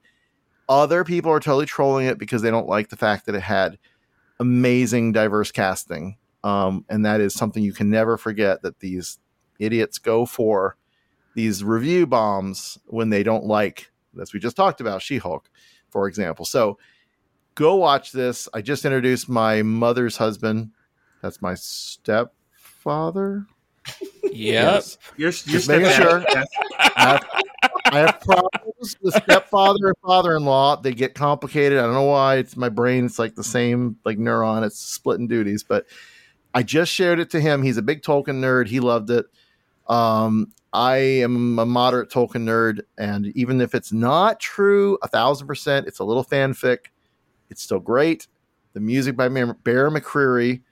other 0.70 1.04
people 1.04 1.30
are 1.30 1.40
totally 1.40 1.66
trolling 1.66 2.06
it 2.06 2.16
because 2.16 2.40
they 2.40 2.50
don't 2.50 2.68
like 2.68 2.88
the 2.88 2.96
fact 2.96 3.26
that 3.26 3.34
it 3.34 3.42
had 3.42 3.78
amazing 4.42 5.12
diverse 5.12 5.50
casting. 5.50 6.18
Um, 6.44 6.84
and 6.90 7.06
that 7.06 7.20
is 7.20 7.32
something 7.32 7.62
you 7.62 7.72
can 7.72 7.88
never 7.88 8.18
forget 8.18 8.62
that 8.62 8.80
these 8.80 9.18
idiots 9.58 9.98
go 9.98 10.26
for 10.26 10.76
these 11.34 11.64
review 11.64 12.06
bombs 12.06 12.78
when 12.86 13.08
they 13.08 13.22
don't 13.22 13.44
like, 13.44 13.90
as 14.20 14.34
we 14.34 14.40
just 14.40 14.56
talked 14.56 14.80
about, 14.80 15.00
She 15.00 15.18
Hulk, 15.18 15.48
for 15.88 16.08
example. 16.08 16.44
So 16.44 16.78
go 17.54 17.76
watch 17.76 18.12
this. 18.12 18.48
I 18.52 18.60
just 18.60 18.84
introduced 18.84 19.28
my 19.28 19.62
mother's 19.62 20.16
husband. 20.16 20.72
That's 21.22 21.40
my 21.40 21.54
stepfather. 21.54 23.46
Yep. 24.24 24.32
Yes. 24.34 24.98
You're, 25.16 25.30
you're 25.30 25.32
Just 25.32 25.68
making 25.68 25.90
sure. 25.90 26.24
Yes. 26.28 26.46
I 26.78 26.92
have, 26.96 27.28
I 27.92 27.98
have 27.98 28.20
problems 28.20 28.96
with 29.02 29.14
stepfather 29.14 29.88
and 29.88 29.96
father-in-law. 30.02 30.76
They 30.76 30.92
get 30.92 31.14
complicated. 31.14 31.78
I 31.78 31.82
don't 31.82 31.92
know 31.92 32.04
why. 32.04 32.36
It's 32.36 32.56
my 32.56 32.70
brain. 32.70 33.04
It's 33.04 33.18
like 33.18 33.34
the 33.34 33.44
same 33.44 33.98
like 34.06 34.16
neuron. 34.16 34.64
It's 34.64 34.78
splitting 34.78 35.28
duties. 35.28 35.62
But 35.62 35.86
I 36.54 36.62
just 36.62 36.90
shared 36.90 37.20
it 37.20 37.28
to 37.30 37.40
him. 37.40 37.62
He's 37.62 37.76
a 37.76 37.82
big 37.82 38.02
Tolkien 38.02 38.40
nerd. 38.40 38.68
He 38.68 38.80
loved 38.80 39.10
it. 39.10 39.26
Um, 39.88 40.52
I 40.72 40.96
am 40.96 41.58
a 41.58 41.66
moderate 41.66 42.08
Tolkien 42.08 42.44
nerd, 42.44 42.80
and 42.96 43.26
even 43.36 43.60
if 43.60 43.74
it's 43.74 43.92
not 43.92 44.40
true, 44.40 44.96
a 45.02 45.08
thousand 45.08 45.46
percent, 45.46 45.86
it's 45.86 45.98
a 45.98 46.04
little 46.04 46.24
fanfic. 46.24 46.86
It's 47.50 47.62
still 47.62 47.80
great. 47.80 48.26
The 48.72 48.80
music 48.80 49.16
by 49.18 49.28
Bear 49.28 49.52
Bear 49.52 49.90
McCreary, 49.90 50.62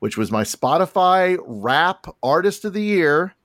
which 0.00 0.16
was 0.16 0.32
my 0.32 0.42
Spotify 0.42 1.38
Wrap 1.46 2.06
Artist 2.20 2.64
of 2.64 2.72
the 2.72 2.82
Year 2.82 3.36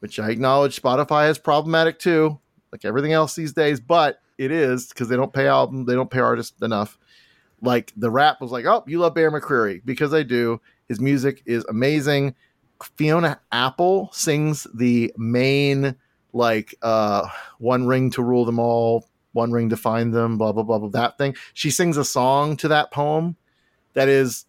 which 0.00 0.18
I 0.18 0.30
acknowledge 0.30 0.80
Spotify 0.80 1.30
is 1.30 1.38
problematic 1.38 1.98
too, 1.98 2.38
like 2.72 2.84
everything 2.84 3.12
else 3.12 3.34
these 3.34 3.52
days, 3.52 3.80
but 3.80 4.20
it 4.38 4.50
is 4.50 4.88
because 4.88 5.08
they 5.08 5.16
don't 5.16 5.32
pay 5.32 5.46
album, 5.46 5.84
they 5.84 5.94
don't 5.94 6.10
pay 6.10 6.20
artists 6.20 6.60
enough. 6.62 6.98
Like 7.62 7.92
the 7.96 8.10
rap 8.10 8.40
was 8.40 8.50
like, 8.50 8.66
oh, 8.66 8.84
you 8.86 8.98
love 8.98 9.14
Bear 9.14 9.30
McCreary 9.30 9.82
because 9.84 10.12
I 10.12 10.22
do. 10.22 10.60
His 10.88 11.00
music 11.00 11.42
is 11.46 11.64
amazing. 11.68 12.34
Fiona 12.96 13.40
Apple 13.50 14.10
sings 14.12 14.66
the 14.74 15.12
main 15.16 15.96
like 16.32 16.74
uh 16.82 17.26
one 17.58 17.86
ring 17.86 18.10
to 18.10 18.22
rule 18.22 18.44
them 18.44 18.58
all, 18.58 19.08
one 19.32 19.52
ring 19.52 19.70
to 19.70 19.76
find 19.76 20.12
them, 20.12 20.36
blah 20.36 20.52
blah 20.52 20.62
blah 20.62 20.78
blah 20.78 20.88
that 20.90 21.16
thing. 21.16 21.34
She 21.54 21.70
sings 21.70 21.96
a 21.96 22.04
song 22.04 22.56
to 22.58 22.68
that 22.68 22.90
poem 22.90 23.36
that 23.94 24.08
is 24.08 24.44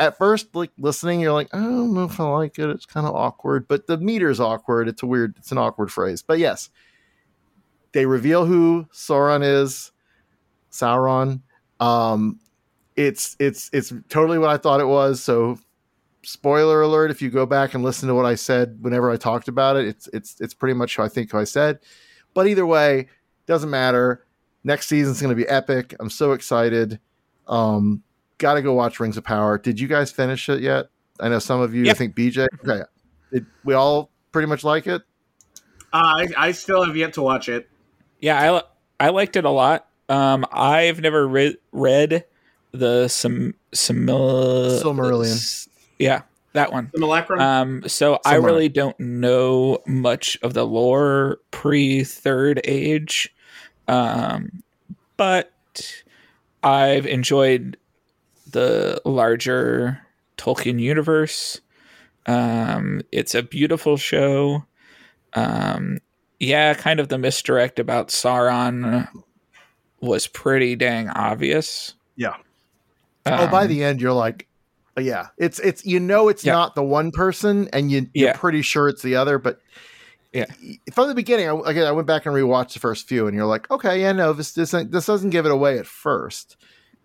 at 0.00 0.16
first 0.16 0.54
like 0.54 0.70
listening 0.78 1.20
you're 1.20 1.32
like 1.32 1.48
i 1.54 1.58
don't 1.58 1.92
know 1.92 2.04
if 2.04 2.18
i 2.18 2.24
like 2.24 2.58
it 2.58 2.70
it's 2.70 2.86
kind 2.86 3.06
of 3.06 3.14
awkward 3.14 3.68
but 3.68 3.86
the 3.86 3.98
meter's 3.98 4.40
awkward 4.40 4.88
it's 4.88 5.02
a 5.02 5.06
weird 5.06 5.34
it's 5.36 5.52
an 5.52 5.58
awkward 5.58 5.92
phrase 5.92 6.22
but 6.22 6.38
yes 6.38 6.70
they 7.92 8.06
reveal 8.06 8.44
who 8.44 8.86
sauron 8.92 9.42
is 9.44 9.92
sauron 10.70 11.40
um 11.80 12.38
it's 12.96 13.36
it's 13.38 13.70
it's 13.72 13.92
totally 14.08 14.38
what 14.38 14.50
i 14.50 14.56
thought 14.56 14.80
it 14.80 14.86
was 14.86 15.22
so 15.22 15.58
spoiler 16.22 16.82
alert 16.82 17.10
if 17.10 17.22
you 17.22 17.30
go 17.30 17.46
back 17.46 17.74
and 17.74 17.82
listen 17.82 18.08
to 18.08 18.14
what 18.14 18.26
i 18.26 18.34
said 18.34 18.78
whenever 18.80 19.10
i 19.10 19.16
talked 19.16 19.48
about 19.48 19.76
it 19.76 19.86
it's 19.86 20.08
it's 20.12 20.40
it's 20.40 20.54
pretty 20.54 20.74
much 20.74 20.96
who 20.96 21.02
i 21.02 21.08
think 21.08 21.30
who 21.30 21.38
i 21.38 21.44
said 21.44 21.78
but 22.34 22.46
either 22.46 22.66
way 22.66 23.08
doesn't 23.46 23.70
matter 23.70 24.26
next 24.64 24.86
season's 24.86 25.20
going 25.20 25.34
to 25.34 25.36
be 25.36 25.48
epic 25.48 25.94
i'm 25.98 26.10
so 26.10 26.32
excited 26.32 27.00
um 27.48 28.02
got 28.40 28.54
to 28.54 28.62
go 28.62 28.74
watch 28.74 28.98
Rings 28.98 29.16
of 29.16 29.22
Power. 29.22 29.56
Did 29.58 29.78
you 29.78 29.86
guys 29.86 30.10
finish 30.10 30.48
it 30.48 30.60
yet? 30.60 30.86
I 31.20 31.28
know 31.28 31.38
some 31.38 31.60
of 31.60 31.72
you 31.72 31.84
Yep. 31.84 31.96
Think 31.96 32.16
BJ. 32.16 32.48
Okay, 32.66 32.82
Did 33.32 33.46
we 33.62 33.74
all 33.74 34.10
pretty 34.32 34.48
much 34.48 34.64
like 34.64 34.88
it. 34.88 35.02
Uh, 35.92 35.96
I, 36.02 36.28
I 36.36 36.52
still 36.52 36.84
have 36.84 36.96
yet 36.96 37.12
to 37.14 37.22
watch 37.22 37.48
it. 37.48 37.69
Yeah, 38.20 38.62
I 39.00 39.06
I 39.06 39.10
liked 39.10 39.36
it 39.36 39.44
a 39.44 39.50
lot. 39.50 39.86
Um, 40.08 40.44
I've 40.52 41.00
never 41.00 41.26
re- 41.26 41.56
read 41.72 42.24
the 42.72 43.08
some 43.08 43.54
Simil- 43.72 44.80
Silmarillion. 44.82 45.68
Yeah, 45.98 46.22
that 46.52 46.72
one. 46.72 46.90
Simulacrum? 46.92 47.40
Um, 47.40 47.82
so 47.88 48.18
I 48.24 48.34
really 48.36 48.68
don't 48.68 48.98
know 48.98 49.78
much 49.86 50.38
of 50.42 50.54
the 50.54 50.66
lore 50.66 51.38
pre 51.50 52.04
Third 52.04 52.60
Age, 52.64 53.32
um, 53.88 54.62
but 55.16 55.52
I've 56.62 57.06
enjoyed 57.06 57.76
the 58.50 59.00
larger 59.04 60.00
Tolkien 60.36 60.80
universe. 60.80 61.60
Um, 62.26 63.02
it's 63.12 63.34
a 63.34 63.42
beautiful 63.42 63.96
show. 63.96 64.64
Um, 65.34 65.98
yeah, 66.40 66.74
kind 66.74 66.98
of 66.98 67.08
the 67.08 67.18
misdirect 67.18 67.78
about 67.78 68.08
Sauron 68.08 69.08
was 70.00 70.26
pretty 70.26 70.74
dang 70.76 71.08
obvious. 71.08 71.94
Yeah. 72.16 72.34
oh, 73.26 73.46
by 73.48 73.62
Um, 73.62 73.68
the 73.68 73.84
end, 73.84 74.00
you're 74.00 74.12
like, 74.12 74.48
yeah, 74.98 75.28
it's 75.38 75.58
it's 75.60 75.84
you 75.86 76.00
know 76.00 76.28
it's 76.28 76.44
Yeah. 76.44 76.52
not 76.54 76.74
the 76.74 76.82
one 76.82 77.10
person, 77.12 77.68
and 77.72 77.90
you 77.90 78.08
you're 78.12 78.28
Yeah. 78.30 78.36
pretty 78.36 78.62
sure 78.62 78.88
it's 78.88 79.02
the 79.02 79.16
other, 79.16 79.38
but. 79.38 79.60
Yeah. 80.32 80.44
From 80.94 81.08
the 81.08 81.14
beginning, 81.16 81.48
I, 81.48 81.54
again, 81.68 81.86
I 81.88 81.90
went 81.90 82.06
back 82.06 82.24
and 82.24 82.32
rewatched 82.32 82.74
the 82.74 82.78
first 82.78 83.08
few, 83.08 83.26
and 83.26 83.34
you're 83.36 83.46
like, 83.46 83.68
okay, 83.68 84.00
yeah, 84.00 84.12
no, 84.12 84.32
this 84.32 84.54
doesn't 84.54 84.92
this 84.92 85.06
doesn't 85.06 85.30
give 85.30 85.44
it 85.44 85.50
away 85.50 85.76
at 85.78 85.86
first. 85.86 86.56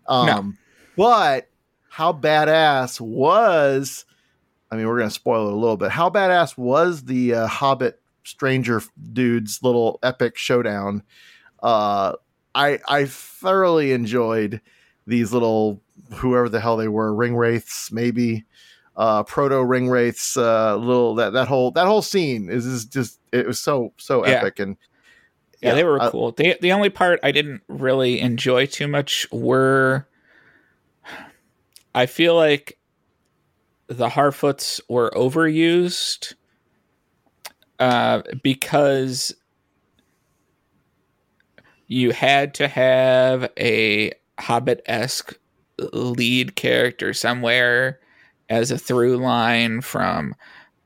Um, 0.06 0.56
but 0.96 1.48
how 1.90 2.12
badass 2.12 3.00
was? 3.00 4.04
I 4.70 4.76
mean, 4.76 4.86
we're 4.86 4.98
gonna 4.98 5.10
spoil 5.10 5.48
it 5.48 5.52
a 5.54 5.56
little 5.56 5.76
bit. 5.76 5.90
How 5.90 6.08
badass 6.08 6.56
was 6.56 7.02
the 7.04 7.34
uh, 7.34 7.46
Hobbit 7.48 8.00
stranger 8.26 8.82
dudes 9.12 9.62
little 9.62 9.98
epic 10.02 10.36
showdown? 10.36 11.02
Uh, 11.62 12.14
I 12.54 12.80
I 12.88 13.06
thoroughly 13.06 13.92
enjoyed 13.92 14.60
these 15.06 15.32
little 15.32 15.82
whoever 16.14 16.48
the 16.48 16.60
hell 16.60 16.76
they 16.76 16.88
were 16.88 17.14
ring 17.14 17.36
wraiths 17.36 17.90
maybe 17.92 18.44
uh 18.96 19.22
proto 19.22 19.62
ring 19.62 19.88
wraiths 19.88 20.36
uh 20.36 20.76
little 20.76 21.14
that 21.14 21.32
that 21.32 21.48
whole 21.48 21.70
that 21.70 21.86
whole 21.86 22.02
scene 22.02 22.50
is, 22.50 22.66
is 22.66 22.84
just 22.84 23.20
it 23.32 23.46
was 23.46 23.60
so 23.60 23.92
so 23.98 24.22
Yeah. 24.22 24.38
epic 24.38 24.58
and 24.58 24.76
yeah, 25.62 25.74
they 25.74 25.84
were 25.84 26.00
uh, 26.00 26.10
cool. 26.10 26.32
The 26.32 26.56
the 26.60 26.72
only 26.72 26.90
part 26.90 27.18
I 27.22 27.32
didn't 27.32 27.62
really 27.68 28.20
enjoy 28.20 28.66
too 28.66 28.86
much 28.86 29.26
were 29.32 30.06
I 31.94 32.06
feel 32.06 32.34
like 32.34 32.78
the 33.88 34.08
Harfoots 34.08 34.80
were 34.88 35.10
overused 35.14 36.34
uh, 37.78 38.22
because 38.42 39.34
you 41.88 42.10
had 42.12 42.54
to 42.54 42.68
have 42.68 43.50
a 43.58 44.12
Hobbit 44.38 44.82
esque 44.86 45.34
lead 45.78 46.56
character 46.56 47.12
somewhere 47.14 48.00
as 48.48 48.70
a 48.70 48.78
through 48.78 49.16
line 49.18 49.80
from 49.80 50.34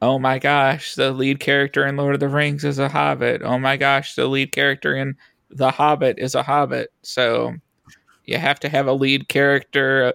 oh 0.03 0.19
my 0.19 0.39
gosh, 0.39 0.95
the 0.95 1.13
lead 1.13 1.41
character 1.41 1.87
in 1.87 1.97
Lord 1.97 2.15
of 2.15 2.21
the 2.21 2.29
Rings 2.29 2.65
is 2.65 2.79
a 2.79 2.89
hobbit. 2.89 3.43
Oh 3.43 3.59
my 3.59 3.77
gosh, 3.77 4.15
the 4.15 4.27
lead 4.27 4.51
character 4.51 4.95
in 4.97 5.15
The 5.51 5.71
Hobbit 5.71 6.19
is 6.19 6.35
a 6.35 6.43
hobbit. 6.43 6.91
So 7.03 7.55
you 8.25 8.39
have 8.39 8.59
to 8.61 8.69
have 8.71 8.87
a 8.87 8.95
lead 8.95 9.29
character 9.29 10.15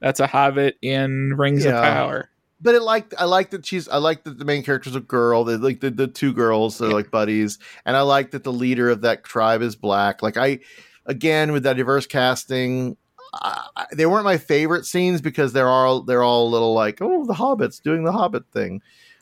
that's 0.00 0.20
a 0.20 0.26
hobbit 0.26 0.76
in 0.82 1.34
Rings 1.36 1.64
Yeah. 1.64 1.78
of 1.78 1.82
Power. 1.82 2.28
But 2.62 2.74
it 2.74 2.82
like 2.82 3.12
I 3.18 3.24
like 3.24 3.50
that 3.50 3.66
she's 3.66 3.88
I 3.88 3.96
like 3.98 4.22
that 4.24 4.38
the 4.38 4.44
main 4.44 4.62
character's 4.62 4.94
a 4.96 5.00
girl. 5.00 5.44
They 5.44 5.56
like 5.56 5.80
the, 5.80 5.90
the 5.90 6.06
two 6.06 6.32
girls 6.32 6.78
they're 6.78 6.88
Yeah. 6.88 6.94
like 6.94 7.10
buddies, 7.10 7.58
and 7.84 7.96
I 7.96 8.02
like 8.02 8.30
that 8.30 8.44
the 8.44 8.52
leader 8.52 8.88
of 8.88 9.02
that 9.02 9.24
tribe 9.24 9.62
is 9.62 9.76
black. 9.76 10.22
Like 10.22 10.36
I, 10.36 10.60
again 11.06 11.52
with 11.52 11.64
that 11.64 11.76
diverse 11.76 12.06
casting, 12.06 12.96
I, 13.34 13.86
they 13.92 14.06
weren't 14.06 14.24
my 14.24 14.38
favorite 14.38 14.86
scenes 14.86 15.20
because 15.20 15.52
they're 15.52 15.68
all 15.68 16.02
they're 16.02 16.22
all 16.22 16.46
a 16.46 16.50
little 16.50 16.72
like 16.74 16.98
oh 17.02 17.26
the 17.26 17.34
hobbits 17.34 17.82
doing 17.82 18.04
the 18.04 18.12
hobbit 18.12 18.44
thing, 18.52 18.80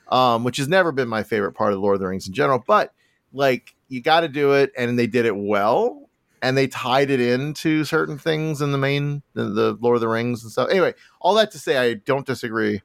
um, 0.08 0.44
which 0.44 0.58
has 0.58 0.68
never 0.68 0.92
been 0.92 1.08
my 1.08 1.22
favorite 1.22 1.52
part 1.52 1.72
of 1.72 1.80
Lord 1.80 1.94
of 1.94 2.00
the 2.00 2.06
Rings 2.08 2.26
in 2.28 2.34
general. 2.34 2.62
But 2.66 2.92
like 3.32 3.74
you 3.88 4.00
got 4.02 4.20
to 4.20 4.28
do 4.28 4.52
it, 4.52 4.70
and 4.76 4.98
they 4.98 5.06
did 5.06 5.24
it 5.26 5.36
well. 5.36 6.06
And 6.42 6.56
they 6.56 6.68
tied 6.68 7.10
it 7.10 7.20
into 7.20 7.84
certain 7.84 8.16
things 8.16 8.62
in 8.62 8.72
the 8.72 8.78
main, 8.78 9.20
the, 9.34 9.44
the 9.44 9.78
Lord 9.78 9.96
of 9.96 10.00
the 10.00 10.08
Rings 10.08 10.42
and 10.42 10.50
stuff. 10.50 10.70
Anyway, 10.70 10.94
all 11.20 11.34
that 11.34 11.50
to 11.50 11.58
say, 11.58 11.76
I 11.76 11.92
don't 11.92 12.24
disagree 12.24 12.80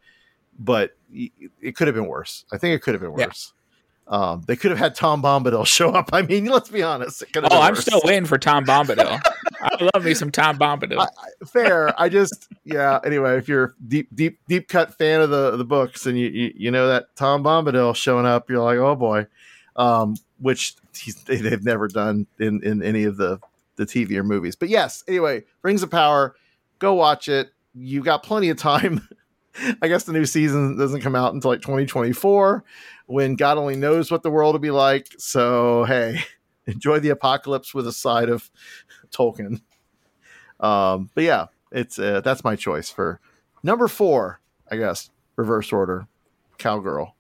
but 0.60 0.96
it 1.12 1.76
could 1.76 1.88
have 1.88 1.96
been 1.96 2.08
worse. 2.08 2.46
I 2.52 2.58
think 2.58 2.76
it 2.76 2.82
could 2.82 2.94
have 2.94 3.02
been 3.02 3.18
Yeah. 3.18 3.28
worse. 3.28 3.54
Um, 4.08 4.44
they 4.46 4.56
could 4.56 4.70
have 4.70 4.78
had 4.78 4.94
Tom 4.94 5.22
Bombadil 5.24 5.66
show 5.78 5.90
up. 5.90 6.12
I 6.14 6.22
mean, 6.22 6.46
let's 6.46 6.70
be 6.70 6.84
honest. 6.84 7.24
It 7.24 7.34
could 7.34 7.44
have 7.44 7.52
Oh, 7.52 7.60
I'm 7.62 7.74
worse. 7.74 7.82
still 7.82 8.02
waiting 8.04 8.26
for 8.26 8.38
Tom 8.38 8.64
Bombadil. 8.66 9.20
I 9.62 9.90
love 9.96 10.06
me 10.06 10.14
some 10.14 10.32
Tom 10.32 10.60
Bombadil. 10.60 11.00
I- 11.00 11.46
fair. 11.46 12.00
I 12.00 12.08
just, 12.10 12.48
yeah. 12.66 13.00
Anyway, 13.04 13.38
if 13.38 13.48
you're 13.48 13.64
a 13.64 13.74
deep, 13.88 14.10
deep, 14.14 14.40
deep 14.48 14.68
cut 14.68 14.94
fan 14.96 15.22
of 15.22 15.32
the 15.32 15.58
the 15.58 15.66
books, 15.66 16.06
and 16.06 16.20
you 16.20 16.28
you, 16.28 16.54
you 16.56 16.72
know 16.72 16.88
that 16.88 17.16
Tom 17.16 17.44
Bombadil 17.44 17.96
showing 17.96 18.26
up, 18.28 18.48
you're 18.50 18.62
like, 18.62 18.78
oh 18.78 18.96
boy. 18.96 19.26
um, 19.76 20.16
which 20.40 20.76
they've 21.26 21.64
never 21.64 21.88
done 21.88 22.28
in 22.40 22.62
in 22.64 22.84
any 22.84 23.06
of 23.06 23.18
the 23.18 23.40
the 23.78 23.86
TV 23.88 24.12
or 24.18 24.24
movies. 24.24 24.56
But 24.56 24.70
yes, 24.70 25.04
anyway, 25.08 25.44
Rings 25.64 25.82
of 25.82 25.90
Power, 25.90 26.36
go 26.80 26.94
watch 26.94 27.28
it. 27.28 27.50
You've 27.74 28.06
got 28.06 28.22
plenty 28.24 28.50
of 28.50 28.58
time. 28.58 29.08
I 29.82 29.88
guess 29.88 30.04
the 30.04 30.14
new 30.14 30.26
season 30.26 30.78
doesn't 30.78 31.02
come 31.02 31.16
out 31.16 31.34
until 31.34 31.52
like 31.52 31.62
2024 31.62 32.64
when 33.08 33.36
God 33.36 33.58
only 33.58 33.76
knows 33.76 34.12
what 34.12 34.24
the 34.24 34.30
world 34.30 34.54
will 34.54 34.60
be 34.60 34.72
like. 34.72 35.08
So, 35.18 35.86
hey, 35.86 36.20
enjoy 36.66 37.00
the 37.00 37.10
apocalypse 37.10 37.74
with 37.74 37.88
a 37.88 37.92
side 37.92 38.30
of 38.30 38.50
Tolkien. 39.12 39.62
Um, 40.60 41.10
but 41.14 41.24
yeah, 41.24 41.48
it's 41.72 42.00
uh, 42.00 42.22
that's 42.22 42.44
my 42.44 42.56
choice 42.56 42.90
for 42.90 43.20
number 43.64 43.88
four, 43.88 44.40
I 44.70 44.78
guess, 44.78 45.10
reverse 45.36 45.72
order, 45.72 46.08
Cowgirl. 46.58 47.16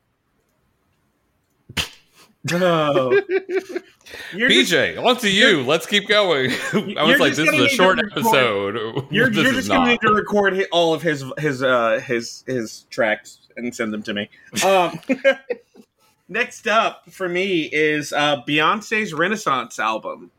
No. 2.51 3.21
You're 4.33 4.49
just- 4.49 4.71
BJ, 4.71 5.03
on 5.03 5.17
to 5.17 5.29
you. 5.29 5.63
Let's 5.63 5.85
keep 5.85 6.07
going. 6.07 6.51
I 6.97 7.03
was 7.03 7.19
like, 7.19 7.33
this 7.33 7.51
is 7.51 7.59
a 7.59 7.69
short 7.69 7.99
episode. 7.99 8.75
You're, 9.11 9.31
you're 9.31 9.53
just 9.53 9.69
gonna 9.69 9.91
need 9.91 10.01
to 10.01 10.13
record 10.13 10.61
all 10.71 10.93
of 10.93 11.01
his 11.01 11.23
his 11.37 11.61
uh 11.63 11.99
his 12.05 12.43
his 12.47 12.85
tracks 12.89 13.39
and 13.55 13.73
send 13.75 13.93
them 13.93 14.03
to 14.03 14.13
me. 14.13 14.29
Um, 14.65 14.99
next 16.27 16.67
up 16.67 17.09
for 17.09 17.27
me 17.29 17.63
is 17.63 18.13
uh 18.13 18.41
Beyonce's 18.47 19.13
Renaissance 19.13 19.79
album. 19.79 20.31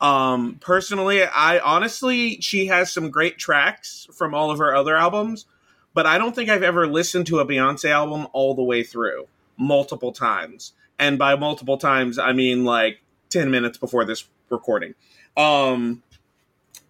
Um, 0.00 0.58
personally, 0.60 1.22
I 1.24 1.58
honestly 1.58 2.40
she 2.40 2.66
has 2.66 2.92
some 2.92 3.10
great 3.10 3.38
tracks 3.38 4.06
from 4.12 4.34
all 4.34 4.50
of 4.50 4.58
her 4.58 4.74
other 4.74 4.96
albums, 4.96 5.46
but 5.94 6.06
I 6.06 6.18
don't 6.18 6.34
think 6.34 6.50
I've 6.50 6.62
ever 6.62 6.86
listened 6.86 7.26
to 7.28 7.38
a 7.38 7.46
Beyonce 7.46 7.90
album 7.90 8.26
all 8.32 8.54
the 8.54 8.62
way 8.62 8.82
through 8.82 9.26
multiple 9.56 10.12
times. 10.12 10.72
And 10.98 11.18
by 11.18 11.34
multiple 11.36 11.78
times, 11.78 12.18
I 12.18 12.32
mean 12.32 12.64
like 12.64 13.00
10 13.30 13.50
minutes 13.50 13.78
before 13.78 14.04
this 14.04 14.24
recording. 14.50 14.94
Um, 15.36 16.02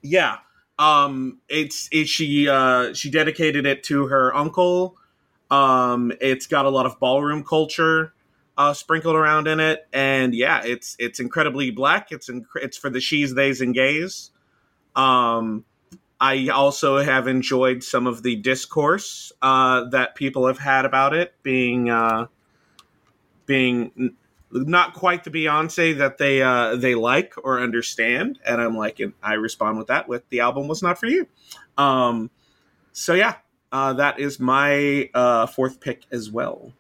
yeah. 0.03 0.39
Um, 0.79 1.41
it's 1.49 1.89
it, 1.91 2.07
she 2.09 2.49
uh, 2.49 2.93
she 2.93 3.11
dedicated 3.11 3.65
it 3.67 3.83
to 3.85 4.09
her 4.09 4.35
uncle. 4.35 4.97
Um, 5.51 6.13
it's 6.21 6.47
got 6.47 6.67
a 6.67 6.69
lot 6.69 6.87
of 6.87 7.01
ballroom 7.01 7.45
culture 7.45 8.13
uh, 8.59 8.75
sprinkled 8.75 9.17
around 9.17 9.49
in 9.49 9.61
it, 9.61 9.87
and 9.93 10.35
yeah, 10.35 10.63
it's 10.65 10.97
it's 10.99 11.21
incredibly 11.21 11.71
black. 11.71 12.13
It's 12.13 12.29
inc- 12.29 12.45
it's 12.57 12.77
for 12.77 12.91
the 12.91 13.01
she's, 13.01 13.35
theys, 13.35 13.61
and 13.61 13.75
gays. 13.75 14.31
Um, 14.95 15.65
I 16.21 16.49
also 16.49 16.99
have 16.99 17.29
enjoyed 17.29 17.85
some 17.85 18.07
of 18.07 18.23
the 18.23 18.37
discourse 18.37 19.33
uh, 19.43 19.85
that 19.91 20.15
people 20.15 20.47
have 20.47 20.59
had 20.59 20.85
about 20.85 21.15
it, 21.15 21.35
being 21.43 21.91
uh, 21.91 22.27
being 23.45 24.15
not 24.65 24.95
quite 24.95 25.25
the 25.25 25.31
Beyonce 25.31 25.97
that 25.99 26.19
they 26.19 26.43
uh, 26.43 26.77
they 26.77 26.95
like 26.95 27.35
or 27.43 27.61
understand, 27.61 28.39
and 28.47 28.61
I'm 28.61 28.77
like, 28.77 29.01
and 29.01 29.13
I 29.23 29.35
respond 29.35 29.79
with 29.79 29.89
that 29.89 30.09
with 30.09 30.29
the 30.31 30.41
album 30.41 30.69
was 30.69 30.83
not 30.83 30.99
for 30.99 31.07
you. 31.07 31.27
Um, 31.79 32.31
so 32.93 33.15
yeah, 33.15 33.37
uh, 33.73 33.93
that 33.95 34.19
is 34.19 34.41
my 34.41 35.11
uh, 35.15 35.47
fourth 35.47 35.81
pick 35.81 36.03
as 36.11 36.31
well. 36.31 36.73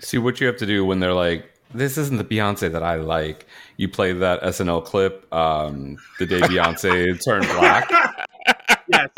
See 0.00 0.18
what 0.18 0.40
you 0.40 0.46
have 0.46 0.56
to 0.58 0.66
do 0.66 0.84
when 0.84 1.00
they're 1.00 1.14
like, 1.14 1.52
"This 1.72 1.98
isn't 1.98 2.16
the 2.16 2.24
Beyonce 2.24 2.72
that 2.72 2.82
I 2.82 2.96
like." 2.96 3.46
You 3.76 3.88
play 3.88 4.12
that 4.12 4.42
SNL 4.42 4.84
clip, 4.84 5.32
um, 5.32 5.98
the 6.18 6.26
day 6.26 6.40
Beyonce 6.40 7.22
turned 7.24 7.46
black, 7.46 7.90
Yes, 8.88 9.08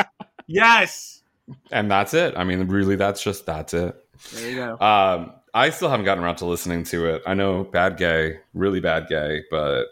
yes. 0.46 1.22
and 1.70 1.90
that's 1.90 2.14
it. 2.14 2.34
I 2.36 2.44
mean, 2.44 2.66
really, 2.68 2.96
that's 2.96 3.22
just 3.22 3.46
that's 3.46 3.74
it. 3.74 3.94
There 4.32 4.50
you 4.50 4.56
go. 4.56 4.78
Um, 4.84 5.32
I 5.54 5.70
still 5.70 5.88
haven't 5.88 6.04
gotten 6.04 6.22
around 6.22 6.36
to 6.36 6.46
listening 6.46 6.82
to 6.84 7.06
it. 7.06 7.22
I 7.26 7.34
know 7.34 7.62
bad 7.62 7.96
gay, 7.96 8.40
really 8.54 8.80
bad 8.80 9.06
gay, 9.08 9.44
but 9.52 9.84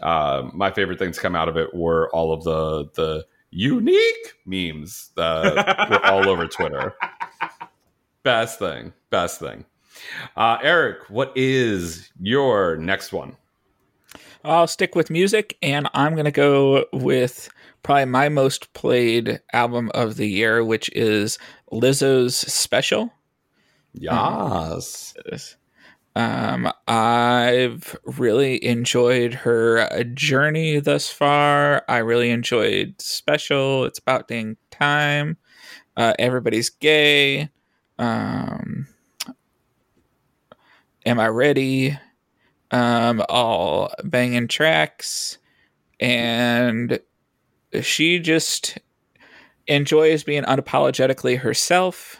uh, 0.00 0.50
my 0.52 0.72
favorite 0.72 0.98
things 0.98 1.14
to 1.16 1.22
come 1.22 1.36
out 1.36 1.48
of 1.48 1.56
it 1.56 1.72
were 1.72 2.10
all 2.12 2.32
of 2.32 2.42
the 2.42 2.90
the 2.94 3.24
unique 3.50 4.34
memes 4.44 5.10
that 5.16 5.88
were 5.90 6.04
all 6.04 6.28
over 6.28 6.48
Twitter. 6.48 6.96
Best 8.24 8.58
thing, 8.58 8.92
best 9.10 9.38
thing. 9.38 9.64
Uh, 10.36 10.58
Eric, 10.60 11.08
what 11.08 11.32
is 11.36 12.10
your 12.20 12.76
next 12.76 13.12
one? 13.12 13.36
I'll 14.44 14.66
stick 14.66 14.96
with 14.96 15.08
music, 15.08 15.56
and 15.62 15.88
I'm 15.94 16.14
going 16.14 16.24
to 16.24 16.32
go 16.32 16.84
with 16.92 17.48
probably 17.84 18.04
my 18.06 18.28
most 18.28 18.72
played 18.74 19.40
album 19.52 19.90
of 19.94 20.16
the 20.16 20.28
year, 20.28 20.64
which 20.64 20.90
is 20.90 21.38
Lizzo's 21.72 22.36
Special. 22.36 23.12
Yes. 23.96 25.14
Um, 26.14 26.72
I've 26.88 27.96
really 28.04 28.64
enjoyed 28.64 29.34
her 29.34 30.04
journey 30.14 30.80
thus 30.80 31.10
far. 31.10 31.84
I 31.88 31.98
really 31.98 32.30
enjoyed 32.30 32.94
Special. 33.00 33.84
It's 33.84 33.98
about 33.98 34.28
dang 34.28 34.56
time. 34.70 35.36
Uh, 35.96 36.14
everybody's 36.18 36.70
gay. 36.70 37.50
Um, 37.98 38.86
am 41.04 41.20
I 41.20 41.28
ready? 41.28 41.98
Um, 42.70 43.22
all 43.28 43.92
banging 44.04 44.48
tracks, 44.48 45.38
and 46.00 46.98
she 47.82 48.18
just 48.18 48.78
enjoys 49.66 50.24
being 50.24 50.42
unapologetically 50.44 51.38
herself. 51.38 52.16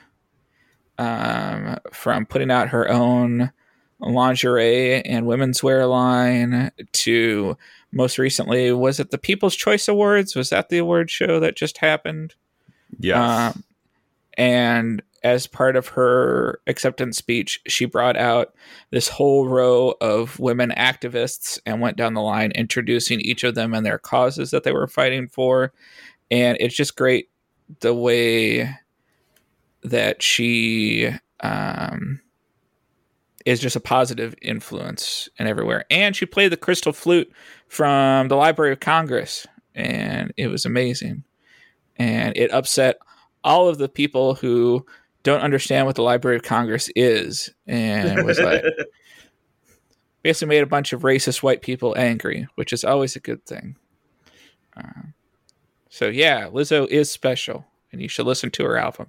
Um, 0.99 1.77
from 1.93 2.27
putting 2.27 2.51
out 2.51 2.69
her 2.69 2.91
own 2.91 3.53
lingerie 4.01 5.03
and 5.03 5.27
women's 5.27 5.63
wear 5.63 5.87
line 5.87 6.71
to 6.93 7.57
most 7.93 8.19
recently 8.19 8.73
was 8.73 9.01
it 9.01 9.11
the 9.11 9.19
People's 9.19 9.57
Choice 9.57 9.89
Awards? 9.89 10.35
Was 10.35 10.51
that 10.51 10.69
the 10.69 10.79
award 10.79 11.11
show 11.11 11.41
that 11.41 11.57
just 11.57 11.79
happened? 11.79 12.35
Yeah. 12.99 13.49
Um, 13.49 13.65
and 14.37 15.03
as 15.23 15.47
part 15.47 15.77
of 15.77 15.89
her 15.89 16.61
acceptance 16.67 17.17
speech, 17.17 17.61
she 17.67 17.85
brought 17.85 18.17
out 18.17 18.55
this 18.91 19.09
whole 19.09 19.49
row 19.49 19.95
of 20.01 20.39
women 20.39 20.73
activists 20.77 21.59
and 21.67 21.81
went 21.81 21.97
down 21.97 22.15
the 22.15 22.21
line 22.21 22.53
introducing 22.53 23.21
each 23.21 23.43
of 23.43 23.55
them 23.55 23.75
and 23.75 23.85
their 23.85 23.99
causes 23.99 24.51
that 24.51 24.63
they 24.63 24.73
were 24.73 24.87
fighting 24.87 25.27
for. 25.27 25.73
And 26.31 26.57
it's 26.61 26.77
just 26.77 26.97
great 26.97 27.29
the 27.81 27.95
way 27.95 28.77
that 29.87 30.23
she 30.23 31.11
um, 31.41 32.21
is 33.45 33.61
just 33.61 33.77
a 33.77 33.81
positive 33.81 34.35
influence 34.43 35.29
and 35.39 35.49
everywhere. 35.49 35.85
And 35.91 36.15
she 36.15 36.27
played 36.27 36.53
the 36.53 36.57
crystal 36.57 36.93
flute 36.93 37.33
from 37.69 38.29
the 38.29 38.37
Library 38.37 38.73
of 38.73 38.81
Congress, 38.81 39.47
and 39.75 40.33
it 40.37 40.49
was 40.49 40.67
amazing. 40.67 41.25
And 41.97 42.37
it 42.37 42.51
upset 42.53 42.99
all 43.45 43.69
of 43.69 43.79
the 43.79 43.89
people 43.89 44.35
who 44.35 44.85
don't 45.23 45.41
understand 45.41 45.87
what 45.87 45.95
the 45.95 46.03
Library 46.03 46.37
of 46.37 46.43
Congress 46.43 46.91
is, 46.95 47.51
and 47.67 48.19
it 48.19 48.25
was 48.25 48.39
like 48.39 48.63
basically 50.23 50.49
made 50.49 50.63
a 50.63 50.67
bunch 50.67 50.93
of 50.93 51.03
racist 51.03 51.43
white 51.43 51.63
people 51.63 51.97
angry, 51.97 52.47
which 52.57 52.73
is 52.73 52.85
always 52.85 53.17
a 53.17 53.21
good 53.21 53.45
thing. 53.47 53.77
Uh, 54.77 55.03
so 55.89 56.09
yeah, 56.09 56.49
Lizzo 56.49 56.87
is 56.89 57.11
special, 57.11 57.65
and 57.93 58.03
you 58.03 58.09
should 58.09 58.27
listen 58.27 58.51
to 58.51 58.65
her 58.65 58.77
album. 58.77 59.07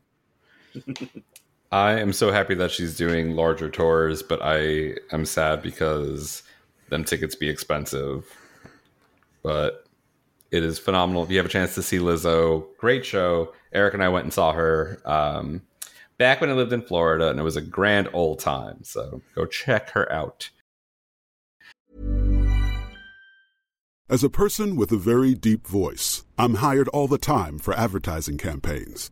I 1.72 2.00
am 2.00 2.14
so 2.14 2.32
happy 2.32 2.56
that 2.56 2.72
she's 2.72 2.96
doing 2.96 3.36
larger 3.36 3.70
tours, 3.70 4.24
but 4.24 4.40
I 4.42 4.96
am 5.12 5.26
sad 5.26 5.62
because 5.62 6.44
them 6.90 7.04
tickets 7.04 7.36
be 7.36 7.50
expensive. 7.50 8.26
But 9.44 9.86
it 10.52 10.64
is 10.64 10.80
phenomenal. 10.80 11.24
If 11.24 11.32
you 11.32 11.38
have 11.38 11.46
a 11.46 11.50
chance 11.50 11.76
to 11.76 11.84
see 11.84 11.98
Lizzo, 11.98 12.66
great 12.78 13.06
show. 13.06 13.54
Eric 13.74 13.94
and 13.94 14.04
I 14.04 14.10
went 14.10 14.24
and 14.24 14.34
saw 14.34 14.54
her 14.54 15.02
um, 15.06 15.62
back 16.18 16.40
when 16.40 16.50
I 16.50 16.54
lived 16.54 16.72
in 16.72 16.82
Florida, 16.82 17.30
and 17.30 17.40
it 17.40 17.44
was 17.44 17.58
a 17.58 17.62
grand 17.62 18.10
old 18.14 18.40
time. 18.40 18.84
So 18.84 19.22
go 19.36 19.46
check 19.46 19.90
her 19.92 20.12
out. 20.12 20.50
As 24.10 24.24
a 24.24 24.30
person 24.30 24.78
with 24.78 24.94
a 24.94 24.98
very 24.98 25.34
deep 25.34 25.68
voice, 25.68 26.24
I'm 26.38 26.56
hired 26.56 26.88
all 26.90 27.10
the 27.10 27.18
time 27.18 27.60
for 27.60 27.74
advertising 27.74 28.38
campaigns. 28.38 29.12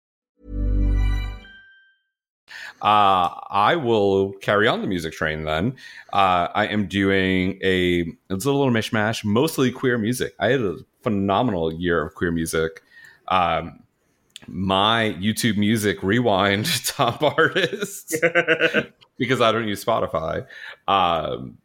Uh, 2.81 3.29
I 3.49 3.75
will 3.75 4.33
carry 4.33 4.67
on 4.67 4.81
the 4.81 4.87
music 4.87 5.13
train 5.13 5.43
then. 5.43 5.75
Uh, 6.13 6.47
I 6.53 6.67
am 6.67 6.87
doing 6.87 7.59
a 7.63 8.05
it's 8.29 8.45
a 8.45 8.51
little 8.51 8.71
mishmash, 8.71 9.23
mostly 9.23 9.71
queer 9.71 9.97
music. 9.97 10.33
I 10.39 10.47
had 10.47 10.61
a 10.61 10.77
phenomenal 11.01 11.73
year 11.73 12.01
of 12.05 12.15
queer 12.15 12.31
music. 12.31 12.83
Um, 13.27 13.83
my 14.47 15.15
YouTube 15.19 15.57
Music 15.57 16.01
Rewind 16.03 16.65
top 16.85 17.21
artist, 17.37 18.15
because 19.17 19.41
I 19.41 19.51
don't 19.51 19.67
use 19.67 19.83
Spotify, 19.83 20.45
um, 20.87 21.57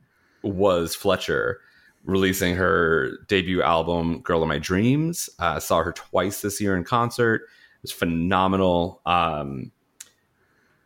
was 0.43 0.95
Fletcher 0.95 1.61
releasing 2.05 2.55
her 2.55 3.19
debut 3.27 3.63
album 3.63 4.21
"Girl 4.21 4.43
of 4.43 4.49
My 4.49 4.59
Dreams." 4.59 5.29
I 5.39 5.57
uh, 5.57 5.61
saw 5.61 5.83
her 5.83 5.93
twice 5.93 6.43
this 6.43 6.61
year 6.61 6.77
in 6.77 6.85
concert. 6.85 7.43
It 7.43 7.83
was 7.83 7.93
phenomenal. 7.93 9.01
Um, 9.07 9.73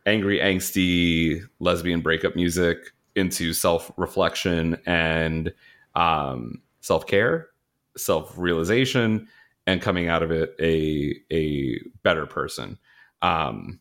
angry, 0.05 0.39
angsty 0.39 1.41
lesbian 1.59 2.01
breakup 2.01 2.35
music 2.35 2.77
into 3.15 3.53
self 3.53 3.91
reflection 3.97 4.77
and 4.85 5.53
um, 5.95 6.61
self 6.81 7.05
care, 7.05 7.49
self 7.97 8.37
realization, 8.37 9.27
and 9.67 9.81
coming 9.81 10.07
out 10.07 10.23
of 10.23 10.31
it 10.31 10.55
a 10.59 11.15
a 11.31 11.79
better 12.03 12.25
person. 12.25 12.77
Um, 13.21 13.79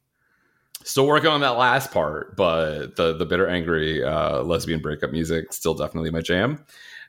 still 0.85 1.07
working 1.07 1.31
on 1.31 1.41
that 1.41 1.59
last 1.59 1.93
part, 1.93 2.37
but 2.37 2.97
the 2.97 3.16
the 3.16 3.27
bitter, 3.27 3.49
angry 3.49 4.03
uh, 4.03 4.43
lesbian 4.43 4.81
breakup 4.81 5.11
music 5.11 5.53
still 5.53 5.75
definitely 5.75 6.11
my 6.11 6.21
jam. 6.21 6.64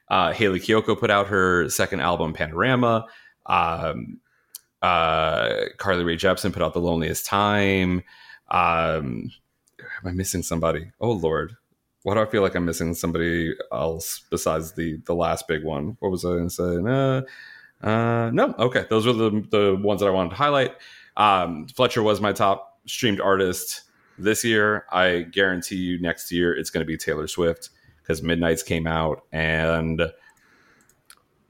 Uh, 0.09 0.34
Hayley 0.34 0.59
Kiyoko 0.59 0.99
put 0.99 1.09
out 1.09 1.28
her 1.28 1.70
second 1.70 2.01
album, 2.01 2.34
Panorama. 2.34 3.05
Um, 3.45 4.20
uh, 4.82 5.66
Carly 5.78 6.03
Rae 6.03 6.18
Jepsen 6.18 6.51
put 6.51 6.62
out 6.62 6.74
The 6.74 6.82
Loneliest 6.82 7.26
Time. 7.26 8.03
Um, 8.52 9.32
am 9.80 10.08
I 10.08 10.12
missing 10.12 10.43
somebody? 10.43 10.91
Oh 10.99 11.12
Lord, 11.12 11.56
why 12.04 12.16
do 12.16 12.22
I 12.22 12.26
feel 12.26 12.41
like 12.41 12.56
I'm 12.56 12.66
missing 12.66 12.93
somebody 12.93 13.56
else 13.72 14.24
besides 14.30 14.74
the 14.74 14.97
the 15.06 15.16
last 15.16 15.47
big 15.47 15.64
one? 15.64 15.97
What 15.99 16.12
was 16.12 16.26
I 16.26 16.30
going 16.30 16.49
to 16.49 16.54
say? 16.54 16.64
Uh, 16.64 17.88
uh, 17.88 18.30
no, 18.32 18.54
okay, 18.60 18.86
those 18.89 19.08
were 19.08 19.14
the 19.14 19.30
the 19.49 19.80
ones 19.82 20.02
that 20.02 20.08
I 20.08 20.12
wanted 20.12 20.32
to 20.32 20.36
highlight. 20.36 20.76
Um, 21.18 21.68
Fletcher 21.68 22.04
was 22.04 22.22
my 22.22 22.34
top 22.34 22.80
streamed 22.86 23.22
artist 23.22 23.84
this 24.18 24.43
year. 24.43 24.86
I 24.91 25.22
guarantee 25.32 25.78
you, 25.78 26.02
next 26.02 26.32
year 26.32 26.56
it's 26.56 26.70
going 26.70 26.82
to 26.82 26.88
be 26.88 26.97
Taylor 26.97 27.28
Swift 27.28 27.70
because 28.02 28.22
Midnights 28.22 28.64
came 28.64 28.88
out 28.88 29.24
and 29.32 30.02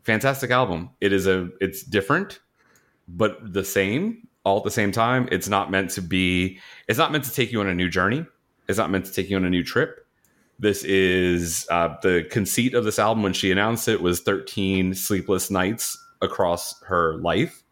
fantastic 0.04 0.52
album. 0.52 0.91
It 1.02 1.14
is 1.14 1.28
a 1.28 1.49
it's 1.60 1.84
different, 1.84 2.39
but 3.08 3.54
the 3.54 3.64
same 3.64 4.28
all 4.44 4.58
at 4.58 4.64
the 4.64 4.72
same 4.72 4.92
time. 4.92 5.28
It's 5.32 5.48
not 5.48 5.72
meant 5.72 5.92
to 5.92 6.02
be, 6.02 6.60
it's 6.88 7.00
not 7.00 7.12
meant 7.12 7.24
to 7.26 7.32
take 7.32 7.52
you 7.52 7.60
on 7.60 7.68
a 7.68 7.76
new 7.76 7.89
journey. 7.89 8.26
It's 8.68 8.78
not 8.78 8.89
meant 8.89 9.06
to 9.06 9.14
take 9.14 9.30
you 9.30 9.38
on 9.38 9.46
a 9.46 9.50
new 9.50 9.64
trip. 9.64 10.06
This 10.60 10.84
is 10.84 11.68
uh, 11.72 11.96
the 12.02 12.28
conceit 12.30 12.74
of 12.74 12.86
this 12.86 13.00
album 13.00 13.24
when 13.24 13.34
she 13.34 13.52
announced 13.52 13.88
it 13.88 14.02
was 14.02 14.22
13 14.22 14.94
sleepless 14.94 15.50
nights 15.50 15.98
across 16.22 16.80
her 16.84 17.18
life. 17.18 17.64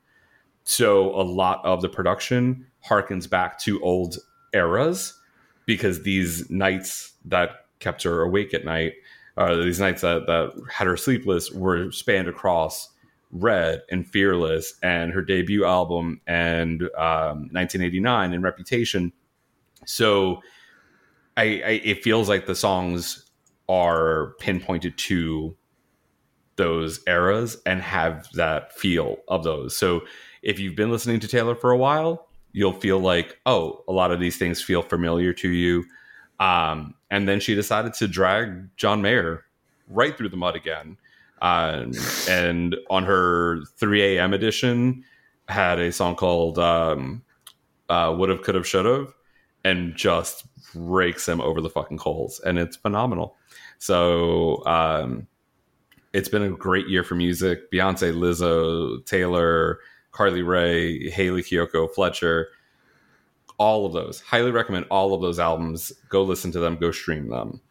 So 0.63 1.09
a 1.19 1.21
lot 1.21 1.63
of 1.63 1.81
the 1.81 1.89
production 1.89 2.65
harkens 2.87 3.29
back 3.29 3.59
to 3.59 3.81
old 3.81 4.17
eras 4.53 5.13
because 5.65 6.01
these 6.01 6.49
nights 6.49 7.13
that 7.25 7.51
kept 7.79 8.03
her 8.03 8.21
awake 8.21 8.53
at 8.53 8.65
night, 8.65 8.93
uh, 9.37 9.55
these 9.55 9.79
nights 9.79 10.01
that, 10.01 10.25
that 10.25 10.51
had 10.71 10.87
her 10.87 10.97
sleepless, 10.97 11.51
were 11.51 11.91
spanned 11.91 12.27
across 12.27 12.89
Red 13.31 13.83
and 13.91 14.07
Fearless 14.07 14.73
and 14.81 15.11
her 15.11 15.21
debut 15.21 15.65
album 15.65 16.21
and 16.27 16.83
um, 16.97 17.49
1989 17.51 18.33
and 18.33 18.43
Reputation. 18.43 19.13
So 19.85 20.41
I, 21.37 21.43
I, 21.43 21.81
it 21.83 22.03
feels 22.03 22.27
like 22.27 22.45
the 22.45 22.55
songs 22.55 23.29
are 23.67 24.33
pinpointed 24.39 24.97
to 24.97 25.55
those 26.55 27.01
eras 27.07 27.57
and 27.65 27.81
have 27.81 28.27
that 28.33 28.73
feel 28.73 29.17
of 29.27 29.43
those. 29.43 29.77
So 29.77 30.01
if 30.41 30.59
you've 30.59 30.75
been 30.75 30.91
listening 30.91 31.19
to 31.21 31.27
Taylor 31.27 31.55
for 31.55 31.71
a 31.71 31.77
while, 31.77 32.27
you'll 32.51 32.73
feel 32.73 32.99
like, 32.99 33.37
oh, 33.45 33.83
a 33.87 33.93
lot 33.93 34.11
of 34.11 34.19
these 34.19 34.37
things 34.37 34.61
feel 34.61 34.81
familiar 34.81 35.33
to 35.33 35.49
you. 35.49 35.85
Um, 36.39 36.95
and 37.11 37.27
then 37.29 37.39
she 37.39 37.55
decided 37.55 37.93
to 37.95 38.07
drag 38.07 38.75
John 38.75 39.01
Mayer 39.01 39.45
right 39.87 40.17
through 40.17 40.29
the 40.29 40.37
mud 40.37 40.55
again 40.55 40.97
um, 41.41 41.91
and 42.29 42.75
on 42.89 43.03
her 43.03 43.61
3 43.77 44.17
a.m. 44.17 44.33
edition, 44.33 45.03
had 45.47 45.79
a 45.79 45.91
song 45.91 46.15
called 46.15 46.59
um, 46.59 47.23
uh, 47.89 48.13
"Would 48.17 48.29
Have, 48.29 48.41
Could 48.41 48.55
Have, 48.55 48.67
Should 48.67 48.85
Have," 48.85 49.13
and 49.63 49.95
just 49.95 50.45
rakes 50.75 51.27
him 51.27 51.41
over 51.41 51.61
the 51.61 51.69
fucking 51.69 51.97
coals, 51.97 52.39
and 52.39 52.57
it's 52.59 52.77
phenomenal. 52.77 53.35
So 53.79 54.65
um, 54.65 55.27
it's 56.13 56.29
been 56.29 56.43
a 56.43 56.49
great 56.49 56.87
year 56.87 57.03
for 57.03 57.15
music. 57.15 57.71
Beyonce, 57.71 58.13
Lizzo, 58.13 59.03
Taylor, 59.05 59.79
Carly 60.11 60.41
Rae, 60.41 61.09
Hayley 61.09 61.43
Kiyoko, 61.43 61.89
Fletcher. 61.93 62.49
All 63.57 63.85
of 63.85 63.93
those. 63.93 64.21
Highly 64.21 64.51
recommend 64.51 64.85
all 64.89 65.13
of 65.13 65.21
those 65.21 65.39
albums. 65.39 65.91
Go 66.07 66.23
listen 66.23 66.51
to 66.53 66.59
them. 66.59 66.77
Go 66.77 66.91
stream 66.91 67.29
them. 67.29 67.61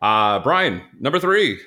Uh, 0.00 0.38
Brian, 0.40 0.82
number 0.98 1.18
three. 1.18 1.58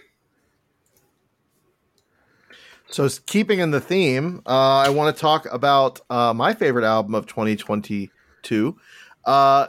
So, 2.92 3.08
keeping 3.26 3.60
in 3.60 3.72
the 3.72 3.80
theme, 3.80 4.42
uh, 4.46 4.80
I 4.80 4.90
want 4.90 5.16
to 5.16 5.20
talk 5.20 5.48
about 5.50 6.02
uh, 6.10 6.34
my 6.34 6.54
favorite 6.54 6.84
album 6.84 7.16
of 7.16 7.26
2022, 7.26 8.78
uh, 9.24 9.68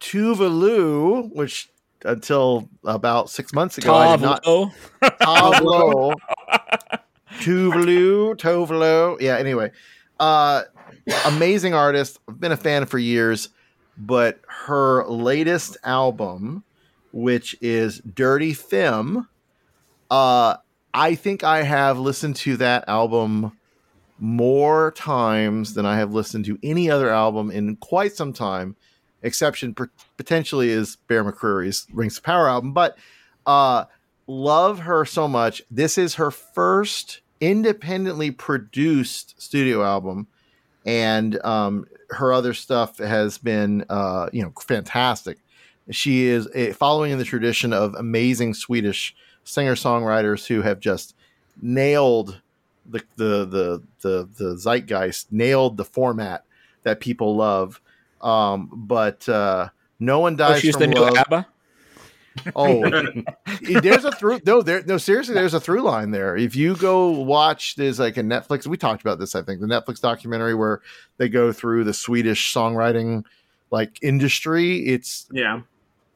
Tove 0.00 0.38
Lo, 0.40 1.22
which 1.32 1.70
until 2.04 2.68
about 2.84 3.30
six 3.30 3.52
months 3.52 3.78
ago, 3.78 3.94
I 3.94 4.16
did 4.16 4.22
not. 4.22 4.42
Tove 4.44 5.60
Lo, 5.60 6.12
Tuvalu, 7.38 8.34
Tove 8.36 8.70
Lo. 8.70 9.16
Yeah. 9.20 9.36
Anyway, 9.36 9.70
uh, 10.18 10.62
amazing 11.26 11.74
artist. 11.74 12.18
I've 12.28 12.40
been 12.40 12.52
a 12.52 12.56
fan 12.56 12.86
for 12.86 12.98
years, 12.98 13.50
but 13.96 14.40
her 14.48 15.06
latest 15.06 15.76
album, 15.84 16.64
which 17.12 17.56
is 17.60 18.00
Dirty 18.00 18.52
Femme, 18.52 19.28
uh 20.10 20.56
I 20.94 21.14
think 21.14 21.44
I 21.44 21.62
have 21.62 21.98
listened 21.98 22.36
to 22.36 22.56
that 22.58 22.88
album 22.88 23.52
more 24.18 24.90
times 24.92 25.74
than 25.74 25.86
I 25.86 25.96
have 25.96 26.12
listened 26.12 26.44
to 26.46 26.58
any 26.62 26.90
other 26.90 27.10
album 27.10 27.50
in 27.50 27.76
quite 27.76 28.12
some 28.12 28.32
time. 28.32 28.76
Exception 29.22 29.74
potentially 30.16 30.70
is 30.70 30.96
Bear 31.08 31.24
McCreary's 31.24 31.86
Rings 31.92 32.18
of 32.18 32.24
Power 32.24 32.48
album, 32.48 32.72
but 32.72 32.98
uh, 33.46 33.84
love 34.26 34.80
her 34.80 35.04
so 35.04 35.28
much. 35.28 35.62
This 35.70 35.98
is 35.98 36.14
her 36.16 36.30
first 36.30 37.20
independently 37.40 38.30
produced 38.30 39.40
studio 39.40 39.84
album, 39.84 40.26
and 40.86 41.42
um, 41.44 41.86
her 42.10 42.32
other 42.32 42.54
stuff 42.54 42.98
has 42.98 43.38
been, 43.38 43.84
uh, 43.88 44.28
you 44.32 44.42
know, 44.42 44.52
fantastic. 44.60 45.38
She 45.90 46.26
is 46.26 46.48
a, 46.54 46.72
following 46.72 47.12
in 47.12 47.18
the 47.18 47.24
tradition 47.24 47.72
of 47.72 47.94
amazing 47.94 48.54
Swedish 48.54 49.14
singer 49.48 49.74
songwriters 49.74 50.46
who 50.46 50.62
have 50.62 50.80
just 50.80 51.14
nailed 51.60 52.40
the, 52.86 53.02
the 53.16 53.44
the 53.44 53.82
the 54.00 54.28
the 54.36 54.56
zeitgeist, 54.56 55.32
nailed 55.32 55.76
the 55.76 55.84
format 55.84 56.44
that 56.82 57.00
people 57.00 57.36
love. 57.36 57.80
Um, 58.20 58.70
but 58.72 59.28
uh, 59.28 59.68
no 60.00 60.20
one 60.20 60.36
dies 60.36 60.56
oh, 60.56 60.60
she's 60.60 60.76
from 60.76 60.90
the 60.90 61.00
love. 61.00 61.12
new 61.12 61.18
ABBA. 61.18 61.46
Oh, 62.54 62.88
there's 63.80 64.04
a 64.04 64.12
through. 64.12 64.40
No, 64.46 64.62
there. 64.62 64.82
No, 64.84 64.96
seriously, 64.96 65.34
there's 65.34 65.54
a 65.54 65.60
through 65.60 65.82
line 65.82 66.12
there. 66.12 66.36
If 66.36 66.54
you 66.54 66.76
go 66.76 67.10
watch, 67.10 67.76
there's 67.76 67.98
like 67.98 68.16
a 68.16 68.22
Netflix. 68.22 68.66
We 68.66 68.76
talked 68.76 69.00
about 69.00 69.18
this, 69.18 69.34
I 69.34 69.42
think, 69.42 69.60
the 69.60 69.66
Netflix 69.66 70.00
documentary 70.00 70.54
where 70.54 70.80
they 71.16 71.28
go 71.28 71.52
through 71.52 71.84
the 71.84 71.94
Swedish 71.94 72.52
songwriting 72.54 73.24
like 73.70 73.98
industry. 74.02 74.86
It's 74.86 75.26
Yeah. 75.32 75.62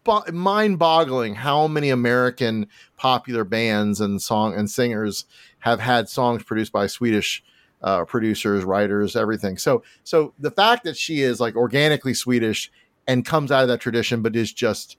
Bo- 0.05 0.24
mind-boggling 0.32 1.34
how 1.34 1.66
many 1.66 1.90
American 1.90 2.66
popular 2.96 3.44
bands 3.44 4.00
and 4.00 4.20
song 4.20 4.55
and 4.55 4.70
singers 4.70 5.24
have 5.61 5.80
had 5.80 6.09
songs 6.09 6.42
produced 6.42 6.72
by 6.72 6.86
Swedish 6.86 7.42
uh, 7.82 8.05
producers, 8.05 8.64
writers, 8.64 9.16
everything. 9.16 9.59
So, 9.59 9.82
so 10.05 10.34
the 10.38 10.50
fact 10.50 10.84
that 10.84 10.96
she 10.96 11.22
is 11.22 11.40
like 11.40 11.57
organically 11.57 12.14
Swedish 12.14 12.70
and 13.07 13.24
comes 13.24 13.50
out 13.50 13.62
of 13.62 13.68
that 13.68 13.80
tradition, 13.80 14.22
but 14.22 14.36
is 14.36 14.53
just 14.53 14.96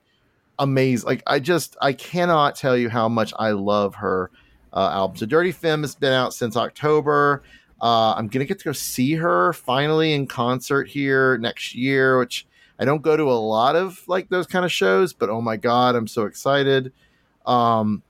amazing. 0.58 1.06
Like 1.06 1.22
I 1.26 1.40
just 1.40 1.76
I 1.80 1.92
cannot 1.92 2.56
tell 2.56 2.76
you 2.76 2.90
how 2.90 3.08
much 3.08 3.32
I 3.38 3.52
love 3.52 3.96
her 3.96 4.30
uh, 4.72 4.90
album. 4.92 5.16
So, 5.16 5.26
Dirty 5.26 5.52
Femme 5.52 5.82
has 5.82 5.94
been 5.94 6.12
out 6.12 6.34
since 6.34 6.56
October. 6.56 7.42
Uh, 7.80 8.14
I'm 8.14 8.28
gonna 8.28 8.44
get 8.44 8.58
to 8.58 8.64
go 8.64 8.72
see 8.72 9.14
her 9.14 9.52
finally 9.52 10.12
in 10.12 10.26
concert 10.26 10.88
here 10.88 11.38
next 11.38 11.74
year, 11.74 12.18
which 12.18 12.46
I 12.78 12.84
don't 12.84 13.02
go 13.02 13.16
to 13.16 13.24
a 13.24 13.34
lot 13.34 13.76
of 13.76 14.02
like 14.08 14.28
those 14.28 14.46
kind 14.46 14.64
of 14.64 14.72
shows, 14.72 15.12
but 15.12 15.28
oh 15.28 15.40
my 15.40 15.56
god, 15.56 15.94
I'm 15.94 16.06
so 16.06 16.24
excited. 16.24 16.92
Um, 17.46 18.02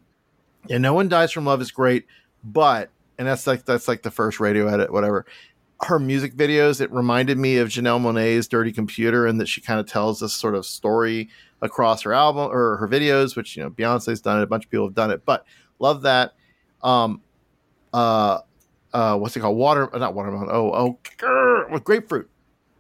yeah, 0.69 0.79
No 0.79 0.95
One 0.95 1.09
Dies 1.09 1.33
from 1.33 1.45
Love 1.45 1.61
is 1.61 1.71
great, 1.71 2.07
but 2.43 2.91
and 3.19 3.29
that's 3.29 3.47
like 3.47 3.65
that's 3.65 3.89
like 3.89 4.03
the 4.03 4.11
first 4.11 4.41
radio 4.41 4.67
edit, 4.67 4.93
whatever. 4.93 5.27
Her 5.83 5.99
music 5.99 6.35
videos, 6.35 6.81
it 6.81 6.91
reminded 6.93 7.37
me 7.37 7.59
of 7.59 7.69
Janelle 7.69 8.01
Monae's 8.01 8.49
Dirty 8.49 8.73
Computer, 8.73 9.27
and 9.27 9.41
that 9.41 9.49
she 9.49 9.61
kind 9.61 9.81
of 9.81 9.87
tells 9.87 10.21
this 10.21 10.33
sort 10.33 10.55
of 10.55 10.65
story 10.65 11.29
across 11.61 12.03
her 12.03 12.15
album 12.15 12.51
or 12.51 12.77
her 12.79 12.89
videos, 12.89 13.37
which 13.37 13.57
you 13.57 13.63
know 13.63 13.71
Beyonce's 13.71 14.21
done 14.21 14.41
it, 14.41 14.45
a 14.45 14.47
bunch 14.47 14.65
of 14.65 14.71
people 14.71 14.87
have 14.87 14.95
done 14.95 15.11
it, 15.11 15.25
but 15.25 15.45
love 15.79 16.03
that. 16.03 16.35
Um, 16.83 17.21
uh, 17.93 18.41
uh, 18.93 19.17
what's 19.17 19.37
it 19.37 19.41
called? 19.41 19.57
Water, 19.57 19.91
not 19.95 20.15
watermelon. 20.15 20.49
Oh, 20.51 20.73
oh, 20.73 20.99
grr, 21.19 21.71
with 21.71 21.85
grapefruit. 21.85 22.31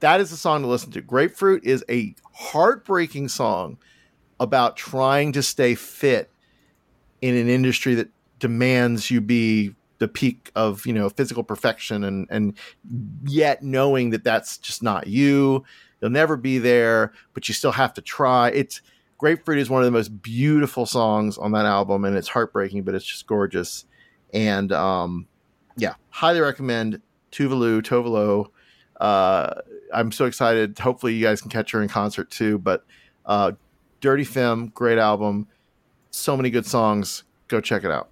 That 0.04 0.20
is 0.20 0.30
a 0.32 0.36
song 0.36 0.60
to 0.60 0.68
listen 0.68 0.90
to. 0.90 1.00
Grapefruit 1.00 1.64
is 1.64 1.82
a 1.88 2.14
heartbreaking 2.34 3.28
song 3.28 3.78
about 4.38 4.76
trying 4.76 5.32
to 5.32 5.42
stay 5.42 5.74
fit 5.74 6.30
in 7.22 7.34
an 7.34 7.48
industry 7.48 7.94
that 7.94 8.10
demands 8.38 9.10
you 9.10 9.22
be 9.22 9.74
the 10.00 10.06
peak 10.06 10.50
of 10.54 10.84
you 10.84 10.92
know 10.92 11.08
physical 11.08 11.42
perfection 11.42 12.04
and 12.04 12.26
and 12.28 12.52
yet 13.24 13.62
knowing 13.62 14.10
that 14.10 14.24
that's 14.24 14.58
just 14.58 14.82
not 14.82 15.06
you. 15.06 15.64
You'll 16.02 16.10
never 16.10 16.36
be 16.36 16.58
there 16.58 17.14
but 17.32 17.48
you 17.48 17.54
still 17.54 17.72
have 17.72 17.94
to 17.94 18.02
try. 18.02 18.50
It's 18.50 18.82
grapefruit 19.16 19.58
is 19.58 19.70
one 19.70 19.80
of 19.80 19.86
the 19.86 19.90
most 19.90 20.20
beautiful 20.20 20.84
songs 20.84 21.38
on 21.38 21.52
that 21.52 21.64
album 21.64 22.04
and 22.04 22.14
it's 22.14 22.28
heartbreaking 22.28 22.82
but 22.82 22.94
it's 22.94 23.06
just 23.06 23.26
gorgeous. 23.26 23.86
And 24.34 24.70
um 24.70 25.28
yeah 25.78 25.94
highly 26.10 26.40
recommend 26.40 27.00
Tove 27.32 27.58
Lo 27.58 27.80
tovalo 27.80 28.50
uh 29.00 29.62
i'm 29.94 30.12
so 30.12 30.24
excited 30.26 30.78
hopefully 30.78 31.14
you 31.14 31.22
guys 31.24 31.40
can 31.40 31.50
catch 31.50 31.70
her 31.70 31.82
in 31.82 31.88
concert 31.88 32.30
too 32.30 32.58
but 32.58 32.84
uh 33.26 33.52
dirty 34.00 34.24
femme 34.24 34.68
great 34.74 34.98
album 34.98 35.46
so 36.10 36.36
many 36.36 36.50
good 36.50 36.66
songs 36.66 37.24
go 37.48 37.60
check 37.60 37.84
it 37.84 37.90
out 37.90 38.08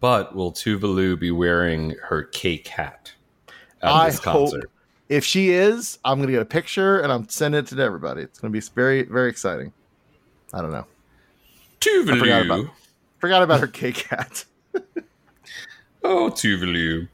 But 0.00 0.34
will 0.34 0.52
Tove 0.52 0.82
Lo 0.82 1.16
be 1.16 1.30
wearing 1.30 1.94
her 2.04 2.22
cake 2.24 2.68
hat 2.68 3.12
at 3.82 4.06
this 4.06 4.18
hope 4.24 4.50
concert? 4.50 4.70
if 5.10 5.24
she 5.24 5.50
is, 5.50 5.98
I'm 6.04 6.20
gonna 6.20 6.32
get 6.32 6.40
a 6.40 6.46
picture 6.46 7.00
and 7.00 7.12
I'm 7.12 7.28
sending 7.28 7.58
it 7.58 7.66
to 7.66 7.78
everybody. 7.82 8.22
It's 8.22 8.38
gonna 8.38 8.50
be 8.52 8.60
very, 8.60 9.02
very 9.02 9.28
exciting. 9.28 9.72
I 10.54 10.62
don't 10.62 10.70
know. 10.72 10.86
I 11.84 12.18
forgot 12.18 12.46
about, 12.46 12.58
Tove 12.60 12.64
Lo. 12.64 12.70
forgot 13.18 13.42
about 13.42 13.60
her 13.60 13.66
cake 13.66 13.98
hat. 14.08 14.44
Oh, 16.02 16.30
Tove 16.30 16.62
Lo. 16.62 17.06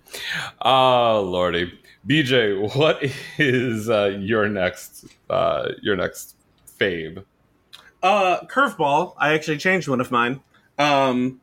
Ah, 0.60 1.18
lordy. 1.18 1.76
BJ, 2.06 2.76
what 2.76 3.02
is 3.38 3.90
uh, 3.90 4.16
your 4.20 4.48
next 4.48 5.06
uh, 5.28 5.70
your 5.82 5.96
next 5.96 6.36
fave? 6.78 7.24
Uh, 8.02 8.40
curveball. 8.46 9.14
I 9.18 9.34
actually 9.34 9.58
changed 9.58 9.88
one 9.88 10.00
of 10.00 10.10
mine. 10.10 10.40
Um, 10.78 11.40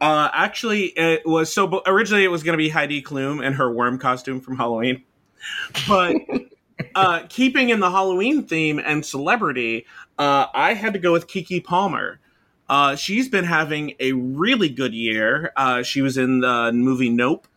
uh, 0.00 0.28
actually, 0.32 0.86
it 0.96 1.26
was 1.26 1.52
so 1.52 1.82
originally 1.86 2.24
it 2.24 2.28
was 2.28 2.42
going 2.42 2.52
to 2.52 2.58
be 2.58 2.68
Heidi 2.68 3.02
Klum 3.02 3.44
and 3.44 3.56
her 3.56 3.70
worm 3.72 3.98
costume 3.98 4.40
from 4.40 4.56
Halloween, 4.56 5.02
but 5.88 6.14
uh, 6.94 7.22
keeping 7.28 7.70
in 7.70 7.80
the 7.80 7.90
Halloween 7.90 8.44
theme 8.44 8.78
and 8.78 9.04
celebrity, 9.04 9.86
uh, 10.18 10.46
I 10.54 10.74
had 10.74 10.92
to 10.92 10.98
go 10.98 11.12
with 11.12 11.26
Keke 11.26 11.64
Palmer. 11.64 12.20
Uh, 12.68 12.94
she's 12.96 13.28
been 13.28 13.44
having 13.44 13.94
a 13.98 14.12
really 14.12 14.68
good 14.68 14.94
year. 14.94 15.52
Uh, 15.56 15.82
she 15.82 16.02
was 16.02 16.18
in 16.18 16.40
the 16.40 16.70
movie 16.72 17.08
Nope, 17.08 17.48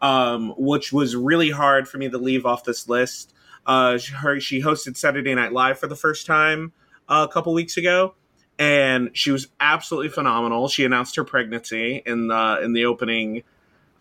um, 0.00 0.54
which 0.56 0.92
was 0.92 1.16
really 1.16 1.50
hard 1.50 1.88
for 1.88 1.98
me 1.98 2.08
to 2.08 2.18
leave 2.18 2.46
off 2.46 2.64
this 2.64 2.88
list. 2.88 3.32
Uh, 3.66 3.98
she- 3.98 4.14
her, 4.14 4.40
she 4.40 4.62
hosted 4.62 4.96
Saturday 4.96 5.34
Night 5.34 5.52
Live 5.52 5.78
for 5.78 5.86
the 5.86 5.96
first 5.96 6.26
time 6.26 6.72
uh, 7.08 7.26
a 7.28 7.32
couple 7.32 7.52
weeks 7.52 7.76
ago, 7.76 8.14
and 8.58 9.10
she 9.12 9.30
was 9.30 9.48
absolutely 9.60 10.08
phenomenal. 10.08 10.68
She 10.68 10.84
announced 10.84 11.16
her 11.16 11.24
pregnancy 11.24 12.02
in 12.06 12.28
the 12.28 12.60
in 12.62 12.72
the 12.72 12.84
opening 12.86 13.42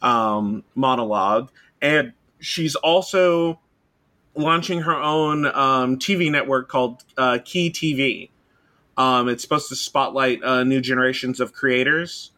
um, 0.02 0.64
monologue, 0.76 1.50
and 1.82 2.14
she's 2.40 2.76
also 2.76 3.60
launching 4.36 4.82
her 4.82 4.96
own 4.96 5.46
um, 5.48 5.98
TV 5.98 6.32
network 6.32 6.70
called 6.70 7.04
uh, 7.18 7.40
Key 7.44 7.72
TV. 7.72 8.30
Um, 8.96 9.30
it's 9.30 9.44
supposed 9.44 9.70
to 9.70 9.76
spotlight 9.76 10.44
uh, 10.44 10.64
new 10.64 10.82
generations 10.82 11.40
of 11.40 11.54
creators. 11.54 12.32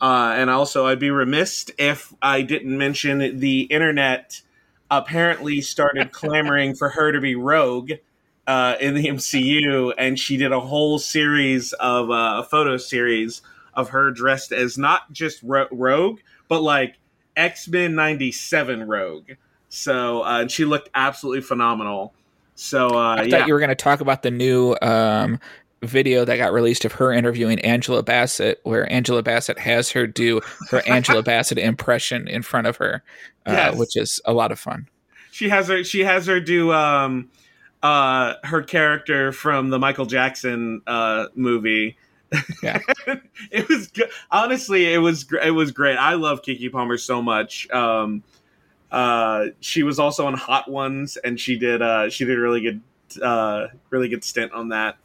Uh, 0.00 0.34
and 0.36 0.48
also, 0.48 0.86
I'd 0.86 0.98
be 0.98 1.10
remiss 1.10 1.66
if 1.78 2.14
I 2.22 2.42
didn't 2.42 2.76
mention 2.76 3.38
the 3.38 3.62
internet 3.62 4.40
apparently 4.90 5.60
started 5.60 6.12
clamoring 6.12 6.74
for 6.74 6.88
her 6.90 7.12
to 7.12 7.20
be 7.20 7.34
Rogue 7.34 7.92
uh, 8.46 8.76
in 8.80 8.94
the 8.94 9.04
MCU, 9.04 9.92
and 9.96 10.18
she 10.18 10.36
did 10.36 10.52
a 10.52 10.60
whole 10.60 10.98
series 10.98 11.72
of 11.74 12.10
uh, 12.10 12.40
a 12.40 12.42
photo 12.42 12.76
series 12.76 13.42
of 13.74 13.90
her 13.90 14.10
dressed 14.10 14.52
as 14.52 14.76
not 14.76 15.12
just 15.12 15.42
Ro- 15.42 15.68
Rogue, 15.70 16.20
but 16.48 16.62
like 16.62 16.96
X 17.36 17.68
Men 17.68 17.94
'97 17.94 18.88
Rogue. 18.88 19.32
So 19.68 20.24
uh, 20.24 20.40
and 20.40 20.50
she 20.50 20.64
looked 20.64 20.88
absolutely 20.94 21.42
phenomenal. 21.42 22.14
So 22.54 22.88
uh, 22.90 23.16
I 23.16 23.22
yeah, 23.22 23.38
thought 23.38 23.46
you 23.46 23.54
were 23.54 23.60
going 23.60 23.68
to 23.68 23.74
talk 23.74 24.00
about 24.00 24.22
the 24.22 24.30
new 24.30 24.76
um, 24.82 25.38
video 25.82 26.24
that 26.24 26.36
got 26.36 26.52
released 26.52 26.84
of 26.84 26.92
her 26.92 27.12
interviewing 27.12 27.58
Angela 27.60 28.02
Bassett, 28.02 28.60
where 28.64 28.90
Angela 28.92 29.22
Bassett 29.22 29.58
has 29.58 29.90
her 29.92 30.06
do 30.06 30.40
her 30.70 30.82
Angela 30.86 31.22
Bassett 31.24 31.58
impression 31.58 32.28
in 32.28 32.42
front 32.42 32.66
of 32.66 32.76
her, 32.76 33.02
uh, 33.46 33.52
Yes. 33.52 33.76
which 33.78 33.96
is 33.96 34.20
a 34.24 34.32
lot 34.32 34.52
of 34.52 34.58
fun. 34.58 34.88
she 35.32 35.48
has 35.48 35.68
her 35.68 35.82
she 35.84 36.00
has 36.00 36.26
her 36.26 36.38
do 36.40 36.72
um 36.72 37.30
uh 37.82 38.34
her 38.44 38.62
character 38.62 39.32
from 39.32 39.70
the 39.70 39.78
Michael 39.78 40.04
Jackson 40.06 40.82
uh 40.86 41.26
movie. 41.34 41.96
Yeah. 42.62 42.78
it 43.50 43.68
was 43.68 43.88
good. 43.88 44.10
honestly 44.30 44.92
it 44.92 44.98
was 44.98 45.26
it 45.42 45.52
was 45.52 45.70
great. 45.72 45.96
I 45.96 46.14
love 46.14 46.42
Keke 46.42 46.70
Palmer 46.70 46.98
so 46.98 47.22
much. 47.22 47.70
Um 47.70 48.22
uh 48.92 49.46
she 49.60 49.82
was 49.82 49.98
also 49.98 50.26
on 50.26 50.34
Hot 50.34 50.70
Ones 50.70 51.16
and 51.16 51.40
she 51.40 51.56
did 51.58 51.80
uh 51.80 52.10
she 52.10 52.24
did 52.26 52.36
a 52.36 52.40
really 52.40 52.60
good 52.60 52.82
uh 53.22 53.68
really 53.88 54.08
good 54.08 54.22
stint 54.24 54.52
on 54.52 54.68
that. 54.68 54.96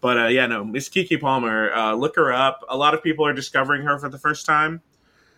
But 0.00 0.18
uh 0.18 0.26
yeah, 0.26 0.46
no, 0.46 0.64
Miss 0.64 0.88
Keke 0.88 1.20
Palmer, 1.20 1.72
uh 1.72 1.94
look 1.94 2.16
her 2.16 2.32
up. 2.32 2.64
A 2.68 2.76
lot 2.76 2.94
of 2.94 3.02
people 3.02 3.26
are 3.26 3.32
discovering 3.32 3.82
her 3.82 3.98
for 3.98 4.08
the 4.08 4.18
first 4.18 4.46
time 4.46 4.82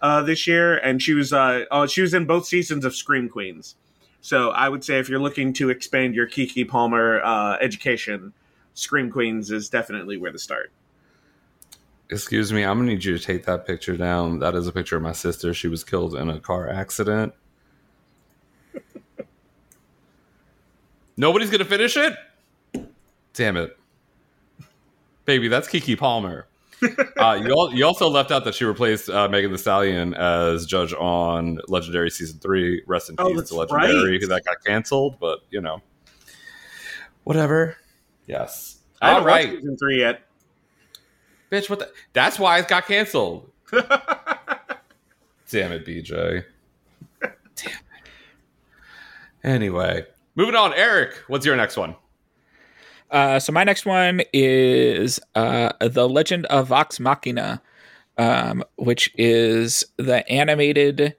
uh 0.03 0.23
this 0.23 0.47
year 0.47 0.77
and 0.79 1.03
she 1.03 1.15
was 1.15 1.33
uh 1.33 1.65
oh 1.71 1.87
she 1.87 2.03
was 2.03 2.15
in 2.15 2.27
both 2.27 2.47
seasons 2.47 2.85
of 2.85 2.95
Scream 2.95 3.29
Queens. 3.29 3.77
So 4.21 4.51
I 4.51 4.69
would 4.69 4.85
say 4.85 4.99
if 4.99 5.09
you're 5.09 5.21
looking 5.21 5.53
to 5.55 5.71
expand 5.71 6.15
your 6.15 6.27
Keke 6.27 6.69
Palmer 6.69 7.23
uh, 7.23 7.57
education, 7.61 8.33
Scream 8.75 9.11
Queens 9.11 9.51
is 9.51 9.71
definitely 9.71 10.17
where 10.19 10.31
to 10.31 10.39
start. 10.39 10.71
Excuse 12.11 12.53
me, 12.53 12.65
I'm 12.65 12.79
gonna 12.79 12.91
need 12.91 13.05
you 13.05 13.17
to 13.17 13.25
take 13.25 13.47
that 13.47 13.67
picture 13.67 13.97
down. 13.97 14.41
That 14.41 14.55
is 14.55 14.67
a 14.67 14.73
picture 14.73 14.97
of 14.97 15.03
my 15.03 15.13
sister. 15.13 15.55
She 15.55 15.69
was 15.69 15.85
killed 15.85 16.15
in 16.17 16.29
a 16.29 16.41
car 16.41 16.69
accident. 16.69 17.33
Nobody's 21.17 21.51
gonna 21.51 21.65
finish 21.65 21.97
it. 21.97 22.15
Damn 23.33 23.57
it, 23.57 23.79
baby. 25.31 25.47
That's 25.47 25.69
Keke 25.69 25.97
Palmer. 25.97 26.49
uh, 26.83 27.39
you, 27.45 27.51
al- 27.57 27.73
you 27.73 27.85
also 27.87 28.09
left 28.09 28.33
out 28.33 28.45
that 28.45 28.53
she 28.57 28.65
replaced 28.65 29.09
uh, 29.09 29.29
Megan 29.29 29.53
Thee 29.53 29.59
Stallion 29.59 30.13
as 30.15 30.67
judge 30.67 30.93
on 30.95 31.61
Legendary 31.69 32.11
season 32.11 32.41
three. 32.41 32.83
Rest 32.89 33.11
in 33.11 33.15
Oh, 33.19 33.33
peace 33.33 33.49
to 33.51 33.55
Legendary 33.55 34.19
right. 34.19 34.29
that 34.29 34.45
got 34.45 34.65
canceled, 34.65 35.21
but 35.21 35.41
you 35.51 35.61
know, 35.61 35.83
whatever. 37.23 37.77
Yes. 38.27 38.79
I 39.01 39.11
All 39.13 39.15
haven't 39.25 39.31
watched 39.31 39.61
season 39.61 39.77
three 39.77 40.01
yet. 40.01 40.23
bitch. 41.53 41.71
What? 41.71 41.79
The- 41.79 41.93
That's 42.13 42.41
why 42.41 42.59
it 42.59 42.67
got 42.67 42.87
canceled. 42.87 43.51
Damn 43.73 45.71
it, 45.73 45.87
BJ. 45.87 46.45
Damn 47.21 47.33
it. 47.71 47.77
Anyway, 49.45 50.07
moving 50.35 50.57
on. 50.57 50.73
Eric, 50.75 51.15
what's 51.29 51.47
your 51.47 51.57
next 51.57 51.77
one? 51.77 51.95
Uh, 53.11 53.39
so 53.41 53.53
my 53.53 53.65
next 53.65 53.85
one 53.87 54.21
is 54.33 55.19
uh, 55.35 55.73
the 55.81 56.09
Legend 56.09 56.47
of 56.47 56.69
Vox 56.69 57.01
Machina, 57.01 57.61
um, 58.19 58.63
which 58.77 59.13
is 59.17 59.85
the 59.97 60.29
animated 60.31 61.17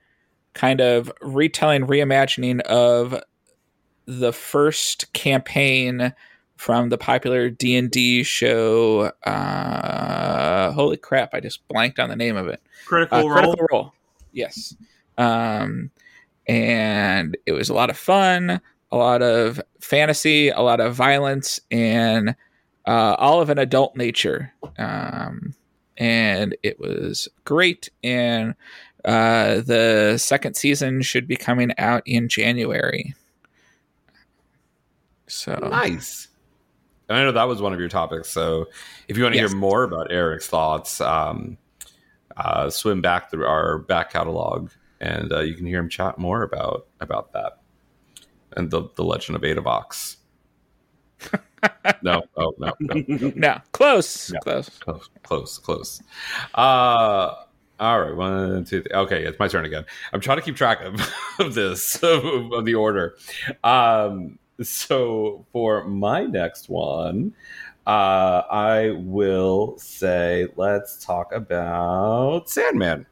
kind 0.53 0.81
of 0.81 1.11
retelling, 1.21 1.85
reimagining 1.87 2.61
of 2.61 3.21
the 4.05 4.33
first 4.33 5.11
campaign 5.13 6.13
from 6.57 6.89
the 6.89 6.97
popular 6.97 7.49
D 7.49 7.75
and 7.75 7.89
D 7.91 8.23
show. 8.23 9.11
Uh, 9.25 10.71
holy 10.71 10.97
crap! 10.97 11.33
I 11.33 11.39
just 11.39 11.67
blanked 11.67 11.99
on 11.99 12.09
the 12.09 12.15
name 12.15 12.37
of 12.37 12.47
it. 12.47 12.61
Critical 12.85 13.17
Uh, 13.19 13.21
Role. 13.23 13.31
Critical 13.33 13.67
Role. 13.71 13.93
Yes. 14.31 14.75
Um, 15.17 15.91
and 16.47 17.37
it 17.45 17.51
was 17.51 17.69
a 17.69 17.73
lot 17.73 17.89
of 17.89 17.97
fun, 17.97 18.61
a 18.91 18.97
lot 18.97 19.21
of 19.21 19.61
fantasy, 19.79 20.49
a 20.49 20.61
lot 20.61 20.79
of 20.79 20.95
violence, 20.95 21.59
and 21.69 22.35
uh, 22.87 23.15
all 23.17 23.41
of 23.41 23.49
an 23.49 23.57
adult 23.57 23.95
nature. 23.95 24.51
Um, 24.77 25.53
and 25.97 26.55
it 26.63 26.79
was 26.79 27.27
great. 27.45 27.89
And 28.03 28.55
uh, 29.05 29.61
the 29.61 30.17
second 30.17 30.55
season 30.55 31.01
should 31.01 31.27
be 31.27 31.35
coming 31.35 31.71
out 31.77 32.03
in 32.05 32.27
January. 32.27 33.13
So 35.27 35.53
Nice. 35.55 36.27
And 37.07 37.17
I 37.17 37.23
know 37.23 37.31
that 37.33 37.47
was 37.47 37.61
one 37.61 37.73
of 37.73 37.79
your 37.79 37.89
topics. 37.89 38.29
So 38.29 38.67
if 39.07 39.17
you 39.17 39.23
want 39.23 39.33
to 39.35 39.41
Yes. 39.41 39.51
hear 39.51 39.59
more 39.59 39.83
about 39.83 40.11
Eric's 40.11 40.47
thoughts, 40.47 41.01
um, 41.01 41.57
uh, 42.37 42.69
swim 42.69 43.01
back 43.01 43.29
through 43.29 43.45
our 43.45 43.79
back 43.79 44.11
catalog, 44.11 44.71
and 45.01 45.31
uh, 45.33 45.39
you 45.39 45.55
can 45.55 45.65
hear 45.65 45.79
him 45.79 45.89
chat 45.89 46.17
more 46.17 46.43
about 46.43 46.87
about 47.01 47.33
that 47.33 47.60
and 48.57 48.69
the 48.71 48.89
the 48.95 49.03
Legend 49.03 49.35
of 49.35 49.41
Adavox. 49.43 50.17
no, 52.01 52.23
oh 52.37 52.53
no, 52.57 52.73
no, 52.79 53.03
no. 53.07 53.31
no, 53.35 53.57
close, 53.71 54.31
Yeah. 54.33 54.39
close. 54.39 54.69
close, 54.79 55.09
close, 55.23 55.57
close. 55.59 56.01
Uh, 56.55 57.35
all 57.79 57.99
right, 58.01 58.15
one, 58.15 58.65
two, 58.65 58.81
three. 58.81 58.91
Okay, 58.93 59.23
it's 59.23 59.37
my 59.39 59.47
turn 59.47 59.65
again. 59.65 59.85
I'm 60.13 60.19
trying 60.19 60.37
to 60.37 60.43
keep 60.43 60.55
track 60.55 60.81
of, 60.81 60.99
of 61.39 61.53
this 61.53 61.95
of, 62.03 62.23
of 62.53 62.65
the 62.65 62.75
order. 62.75 63.15
Um, 63.63 64.39
so 64.61 65.45
for 65.51 65.83
my 65.87 66.23
next 66.23 66.69
one, 66.69 67.33
uh, 67.87 68.41
I 68.51 68.91
will 68.97 69.77
say 69.77 70.47
let's 70.55 71.03
talk 71.03 71.31
about 71.33 72.49
Sandman, 72.49 73.05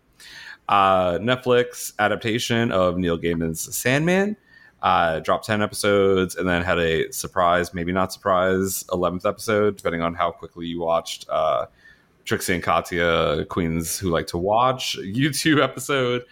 uh, 0.68 1.14
Netflix 1.20 1.94
adaptation 2.00 2.72
of 2.72 2.98
Neil 2.98 3.18
Gaiman's 3.18 3.76
Sandman. 3.76 4.36
Uh, 4.82 5.20
dropped 5.20 5.46
10 5.46 5.62
episodes 5.62 6.36
and 6.36 6.48
then 6.48 6.64
had 6.64 6.80
a 6.80 7.12
surprise, 7.12 7.74
maybe 7.74 7.92
not 7.92 8.14
surprise, 8.14 8.86
11th 8.86 9.28
episode, 9.28 9.76
depending 9.76 10.02
on 10.02 10.14
how 10.14 10.32
quickly 10.32 10.68
you 10.68 10.80
watched. 10.80 11.28
Uh, 11.30 11.66
Trixie 12.24 12.54
and 12.54 12.64
Katya, 12.64 13.46
queens 13.50 13.98
who 13.98 14.10
like 14.10 14.28
to 14.28 14.38
watch 14.38 14.98
YouTube 15.02 15.62
episode. 15.62 16.24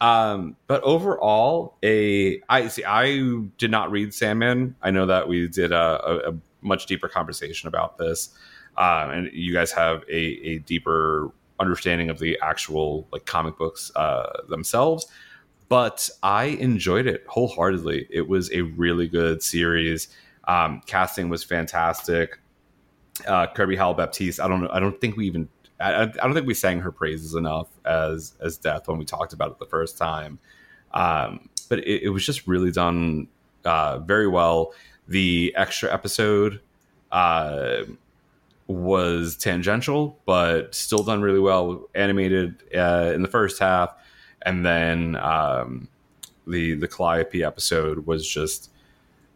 Um, 0.00 0.56
but 0.66 0.82
overall, 0.82 1.76
a 1.82 2.40
I 2.48 2.68
see. 2.68 2.84
I 2.84 3.40
did 3.58 3.70
not 3.70 3.90
read 3.90 4.12
Sandman. 4.12 4.74
I 4.82 4.90
know 4.90 5.06
that 5.06 5.28
we 5.28 5.48
did 5.48 5.70
a, 5.70 6.00
a, 6.04 6.30
a 6.30 6.34
much 6.60 6.86
deeper 6.86 7.08
conversation 7.08 7.68
about 7.68 7.98
this, 7.98 8.30
um, 8.76 9.10
and 9.10 9.30
you 9.32 9.52
guys 9.52 9.70
have 9.72 10.02
a, 10.08 10.16
a 10.16 10.58
deeper 10.58 11.30
understanding 11.60 12.10
of 12.10 12.18
the 12.18 12.36
actual 12.42 13.06
like 13.12 13.26
comic 13.26 13.56
books 13.56 13.92
uh, 13.94 14.42
themselves. 14.48 15.06
But 15.72 16.10
I 16.22 16.44
enjoyed 16.44 17.06
it 17.06 17.24
wholeheartedly. 17.26 18.06
It 18.10 18.28
was 18.28 18.52
a 18.52 18.60
really 18.60 19.08
good 19.08 19.42
series. 19.42 20.08
Um, 20.46 20.82
casting 20.84 21.30
was 21.30 21.42
fantastic 21.44 22.40
uh, 23.26 23.46
Kirby 23.46 23.76
Howell 23.76 23.94
Baptiste. 23.94 24.38
I 24.38 24.48
don't 24.48 24.60
know. 24.60 24.68
I 24.70 24.80
don't 24.80 25.00
think 25.00 25.16
we 25.16 25.26
even. 25.26 25.48
I, 25.80 26.02
I 26.02 26.06
don't 26.06 26.34
think 26.34 26.46
we 26.46 26.52
sang 26.52 26.80
her 26.80 26.92
praises 26.92 27.34
enough 27.34 27.68
as 27.86 28.34
as 28.42 28.58
Death 28.58 28.86
when 28.86 28.98
we 28.98 29.06
talked 29.06 29.32
about 29.32 29.52
it 29.52 29.58
the 29.60 29.64
first 29.64 29.96
time. 29.96 30.38
Um, 30.92 31.48
but 31.70 31.78
it, 31.78 32.02
it 32.02 32.08
was 32.10 32.26
just 32.26 32.46
really 32.46 32.70
done 32.70 33.28
uh, 33.64 34.00
very 34.00 34.28
well. 34.28 34.74
The 35.08 35.54
extra 35.56 35.90
episode 35.90 36.60
uh, 37.12 37.84
was 38.66 39.38
tangential, 39.38 40.18
but 40.26 40.74
still 40.74 41.02
done 41.02 41.22
really 41.22 41.40
well. 41.40 41.88
Animated 41.94 42.62
uh, 42.76 43.12
in 43.14 43.22
the 43.22 43.28
first 43.28 43.58
half, 43.58 43.94
and 44.44 44.64
then 44.64 45.16
um, 45.16 45.88
the 46.46 46.74
the 46.74 46.88
Calliope 46.88 47.42
episode 47.42 48.06
was 48.06 48.26
just 48.26 48.70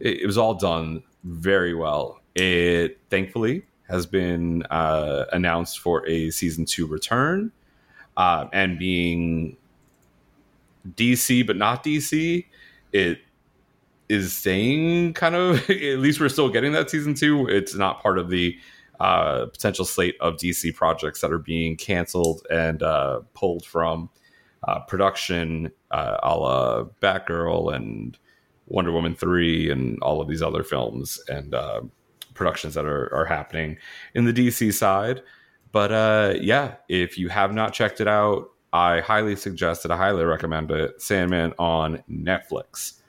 it, 0.00 0.22
it 0.22 0.26
was 0.26 0.38
all 0.38 0.54
done 0.54 1.02
very 1.24 1.74
well. 1.74 2.20
It 2.34 2.98
thankfully 3.10 3.64
has 3.88 4.06
been 4.06 4.62
uh, 4.64 5.26
announced 5.32 5.78
for 5.78 6.06
a 6.08 6.30
season 6.30 6.64
two 6.64 6.86
return, 6.86 7.52
uh, 8.16 8.46
and 8.52 8.78
being 8.78 9.56
DC 10.94 11.46
but 11.46 11.56
not 11.56 11.84
DC, 11.84 12.44
it 12.92 13.18
is 14.08 14.32
staying 14.32 15.14
kind 15.14 15.34
of. 15.34 15.70
At 15.70 15.98
least 15.98 16.20
we're 16.20 16.28
still 16.28 16.48
getting 16.48 16.72
that 16.72 16.90
season 16.90 17.14
two. 17.14 17.46
It's 17.48 17.74
not 17.74 18.02
part 18.02 18.18
of 18.18 18.30
the 18.30 18.56
uh, 19.00 19.46
potential 19.46 19.84
slate 19.84 20.16
of 20.20 20.36
DC 20.36 20.74
projects 20.74 21.20
that 21.20 21.32
are 21.32 21.38
being 21.38 21.76
canceled 21.76 22.46
and 22.50 22.82
uh, 22.82 23.20
pulled 23.34 23.64
from 23.64 24.08
uh, 24.64 24.80
production, 24.80 25.70
uh, 25.90 26.16
a 26.22 26.36
la 26.36 26.84
Batgirl 27.02 27.74
and 27.74 28.18
Wonder 28.66 28.92
Woman 28.92 29.14
3 29.14 29.70
and 29.70 29.98
all 30.02 30.20
of 30.20 30.28
these 30.28 30.42
other 30.42 30.62
films 30.62 31.20
and 31.28 31.54
uh, 31.54 31.82
productions 32.34 32.74
that 32.74 32.84
are, 32.84 33.12
are 33.14 33.24
happening 33.24 33.76
in 34.14 34.24
the 34.24 34.32
DC 34.32 34.72
side. 34.72 35.22
But 35.72 35.92
uh, 35.92 36.34
yeah, 36.40 36.76
if 36.88 37.18
you 37.18 37.28
have 37.28 37.52
not 37.52 37.72
checked 37.72 38.00
it 38.00 38.08
out, 38.08 38.50
I 38.72 39.00
highly 39.00 39.36
suggest 39.36 39.84
it. 39.84 39.90
I 39.90 39.96
highly 39.96 40.24
recommend 40.24 40.70
it. 40.70 41.00
Sandman 41.00 41.54
on 41.58 42.02
Netflix. 42.10 43.00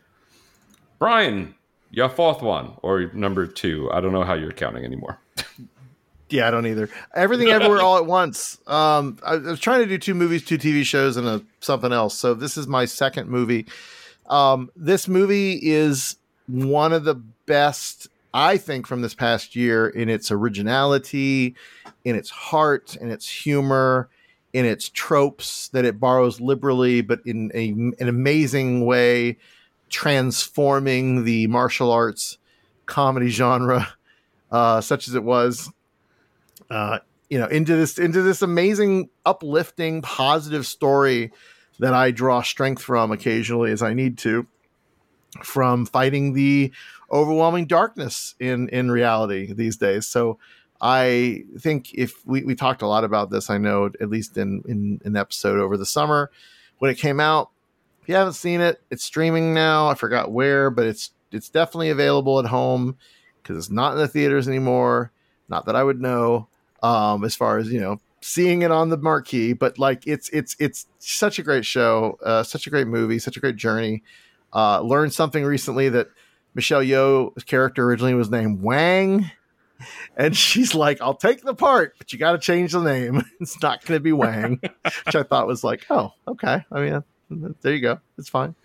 Brian, 0.99 1.55
your 1.91 2.09
fourth 2.09 2.41
one 2.41 2.73
or 2.83 3.11
number 3.13 3.47
two. 3.47 3.89
I 3.91 4.01
don't 4.01 4.11
know 4.13 4.23
how 4.23 4.33
you're 4.33 4.51
counting 4.51 4.83
anymore. 4.83 5.19
Yeah, 6.29 6.47
I 6.47 6.51
don't 6.51 6.65
either. 6.65 6.89
Everything 7.15 7.49
Everywhere 7.49 7.81
All 7.81 7.97
at 7.97 8.05
Once. 8.05 8.59
Um, 8.67 9.17
I, 9.23 9.33
I 9.33 9.37
was 9.37 9.59
trying 9.59 9.79
to 9.81 9.85
do 9.85 9.97
two 9.97 10.13
movies, 10.13 10.43
two 10.43 10.57
TV 10.57 10.83
shows, 10.83 11.17
and 11.17 11.27
a, 11.27 11.41
something 11.61 11.93
else. 11.93 12.17
So 12.17 12.33
this 12.33 12.57
is 12.57 12.67
my 12.67 12.85
second 12.85 13.29
movie. 13.29 13.65
Um, 14.27 14.69
this 14.75 15.07
movie 15.07 15.53
is 15.53 16.17
one 16.47 16.91
of 16.91 17.05
the 17.05 17.15
best, 17.15 18.07
I 18.33 18.57
think, 18.57 18.87
from 18.87 19.01
this 19.01 19.13
past 19.13 19.55
year 19.55 19.87
in 19.87 20.09
its 20.09 20.29
originality, 20.29 21.55
in 22.03 22.15
its 22.15 22.29
heart, 22.29 22.97
in 22.97 23.09
its 23.09 23.29
humor, 23.29 24.09
in 24.51 24.65
its 24.65 24.89
tropes 24.89 25.69
that 25.69 25.85
it 25.85 25.99
borrows 25.99 26.41
liberally, 26.41 27.01
but 27.01 27.21
in 27.25 27.51
a, 27.53 27.69
an 27.69 28.09
amazing 28.09 28.85
way, 28.85 29.37
transforming 29.89 31.23
the 31.23 31.47
martial 31.47 31.91
arts 31.91 32.37
comedy 32.85 33.29
genre, 33.29 33.87
uh, 34.51 34.81
such 34.81 35.07
as 35.07 35.15
it 35.15 35.23
was 35.23 35.71
uh, 36.69 36.99
you 37.29 37.39
know, 37.39 37.47
into 37.47 37.75
this 37.75 37.97
into 37.97 38.21
this 38.21 38.41
amazing, 38.41 39.09
uplifting, 39.25 40.01
positive 40.01 40.65
story 40.65 41.31
that 41.79 41.93
I 41.93 42.11
draw 42.11 42.41
strength 42.41 42.81
from 42.81 43.11
occasionally 43.11 43.71
as 43.71 43.81
I 43.81 43.93
need 43.93 44.17
to, 44.19 44.47
from 45.43 45.85
fighting 45.85 46.33
the 46.33 46.71
overwhelming 47.11 47.67
darkness 47.67 48.35
in 48.39 48.69
in 48.69 48.89
reality 48.91 49.51
these 49.53 49.77
days. 49.77 50.07
So 50.07 50.39
I 50.79 51.43
think 51.59 51.93
if 51.93 52.25
we, 52.25 52.43
we 52.43 52.55
talked 52.55 52.81
a 52.81 52.87
lot 52.87 53.03
about 53.03 53.29
this, 53.29 53.49
I 53.49 53.57
know 53.57 53.85
at 53.85 54.09
least 54.09 54.37
in, 54.37 54.61
in 54.67 55.01
an 55.05 55.15
episode 55.15 55.59
over 55.59 55.75
the 55.75 55.85
summer 55.85 56.31
when 56.79 56.91
it 56.91 56.97
came 56.97 57.19
out. 57.19 57.49
If 58.01 58.09
you 58.09 58.15
haven't 58.15 58.33
seen 58.33 58.61
it, 58.61 58.81
it's 58.89 59.03
streaming 59.03 59.53
now. 59.53 59.87
I 59.87 59.95
forgot 59.95 60.31
where, 60.31 60.69
but 60.69 60.85
it's 60.85 61.11
it's 61.31 61.49
definitely 61.49 61.89
available 61.89 62.39
at 62.39 62.45
home 62.45 62.95
because 63.41 63.57
it's 63.57 63.69
not 63.69 63.93
in 63.93 63.97
the 63.97 64.07
theaters 64.07 64.47
anymore. 64.47 65.11
Not 65.49 65.65
that 65.65 65.75
I 65.75 65.83
would 65.83 65.99
know 65.99 66.47
um, 66.83 67.23
as 67.23 67.35
far 67.35 67.57
as 67.57 67.71
you 67.71 67.79
know 67.79 67.99
seeing 68.21 68.61
it 68.61 68.71
on 68.71 68.89
the 68.89 68.97
marquee 68.97 69.53
but 69.53 69.77
like 69.77 70.05
it's 70.05 70.29
it's 70.29 70.55
it's 70.59 70.87
such 70.99 71.39
a 71.39 71.43
great 71.43 71.65
show 71.65 72.17
uh, 72.23 72.43
such 72.43 72.67
a 72.67 72.69
great 72.69 72.87
movie 72.87 73.19
such 73.19 73.37
a 73.37 73.39
great 73.39 73.55
journey. 73.55 74.03
Uh, 74.53 74.79
learned 74.81 75.13
something 75.13 75.43
recently 75.43 75.89
that 75.89 76.07
michelle 76.53 76.81
yeoh's 76.81 77.43
character 77.43 77.83
originally 77.85 78.13
was 78.13 78.29
named 78.29 78.61
wang 78.61 79.29
and 80.15 80.35
she's 80.35 80.73
like 80.73 80.99
i'll 81.01 81.13
take 81.13 81.43
the 81.43 81.53
part 81.53 81.93
but 81.97 82.11
you 82.11 82.17
got 82.17 82.31
to 82.31 82.37
change 82.37 82.71
the 82.71 82.81
name. 82.81 83.23
It's 83.39 83.61
not 83.61 83.83
going 83.85 83.99
to 83.99 84.03
be 84.03 84.13
wang 84.13 84.59
which 84.61 85.15
i 85.15 85.23
thought 85.23 85.47
was 85.47 85.63
like 85.63 85.85
oh 85.89 86.13
okay. 86.27 86.63
I 86.71 86.79
mean 86.79 87.03
there 87.61 87.73
you 87.73 87.81
go. 87.81 87.99
It's 88.17 88.29
fine. 88.29 88.55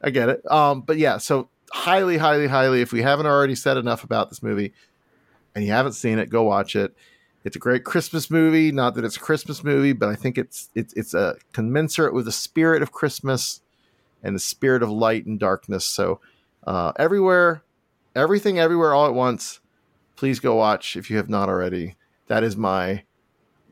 I 0.00 0.10
get 0.10 0.28
it. 0.28 0.50
Um, 0.50 0.82
but 0.82 0.96
yeah 0.96 1.18
so 1.18 1.48
highly 1.72 2.18
highly 2.18 2.46
highly 2.46 2.82
if 2.82 2.92
we 2.92 3.02
haven't 3.02 3.26
already 3.26 3.54
said 3.54 3.76
enough 3.76 4.04
about 4.04 4.28
this 4.28 4.42
movie 4.42 4.72
and 5.54 5.64
you 5.64 5.72
haven't 5.72 5.94
seen 5.94 6.18
it 6.18 6.28
go 6.28 6.42
watch 6.42 6.76
it 6.76 6.94
it's 7.44 7.56
a 7.56 7.58
great 7.58 7.84
Christmas 7.84 8.30
movie. 8.30 8.72
Not 8.72 8.94
that 8.94 9.04
it's 9.04 9.16
a 9.16 9.20
Christmas 9.20 9.64
movie, 9.64 9.92
but 9.92 10.08
I 10.08 10.14
think 10.14 10.38
it's 10.38 10.70
it's 10.74 10.92
it's 10.94 11.14
a 11.14 11.36
commensurate 11.52 12.14
with 12.14 12.24
the 12.26 12.32
spirit 12.32 12.82
of 12.82 12.92
Christmas 12.92 13.60
and 14.22 14.34
the 14.34 14.40
spirit 14.40 14.82
of 14.82 14.90
light 14.90 15.26
and 15.26 15.38
darkness. 15.38 15.84
So 15.84 16.20
uh, 16.66 16.92
everywhere, 16.98 17.62
everything, 18.14 18.58
everywhere, 18.58 18.94
all 18.94 19.06
at 19.06 19.14
once. 19.14 19.60
please 20.16 20.38
go 20.38 20.54
watch 20.54 20.96
if 20.96 21.10
you 21.10 21.16
have 21.16 21.28
not 21.28 21.48
already. 21.48 21.96
That 22.28 22.44
is 22.44 22.56
my 22.56 23.02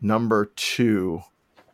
number 0.01 0.51
two, 0.57 1.23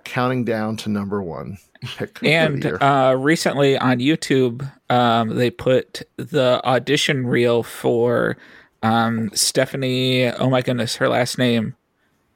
counting 0.05 0.45
down 0.45 0.77
to 0.79 0.91
number 0.91 1.23
one 1.23 1.57
pick. 1.97 2.19
And 2.23 2.65
uh, 2.67 3.17
recently 3.19 3.79
on 3.79 3.99
YouTube, 3.99 4.71
um, 4.91 5.37
they 5.37 5.51
put 5.51 6.03
the 6.17 6.61
audition 6.65 7.27
reel 7.27 7.63
for 7.63 8.37
um, 8.83 9.31
Stephanie. 9.33 10.27
Oh 10.27 10.51
my 10.51 10.61
goodness, 10.63 10.97
her 10.97 11.09
last 11.09 11.39
name, 11.39 11.75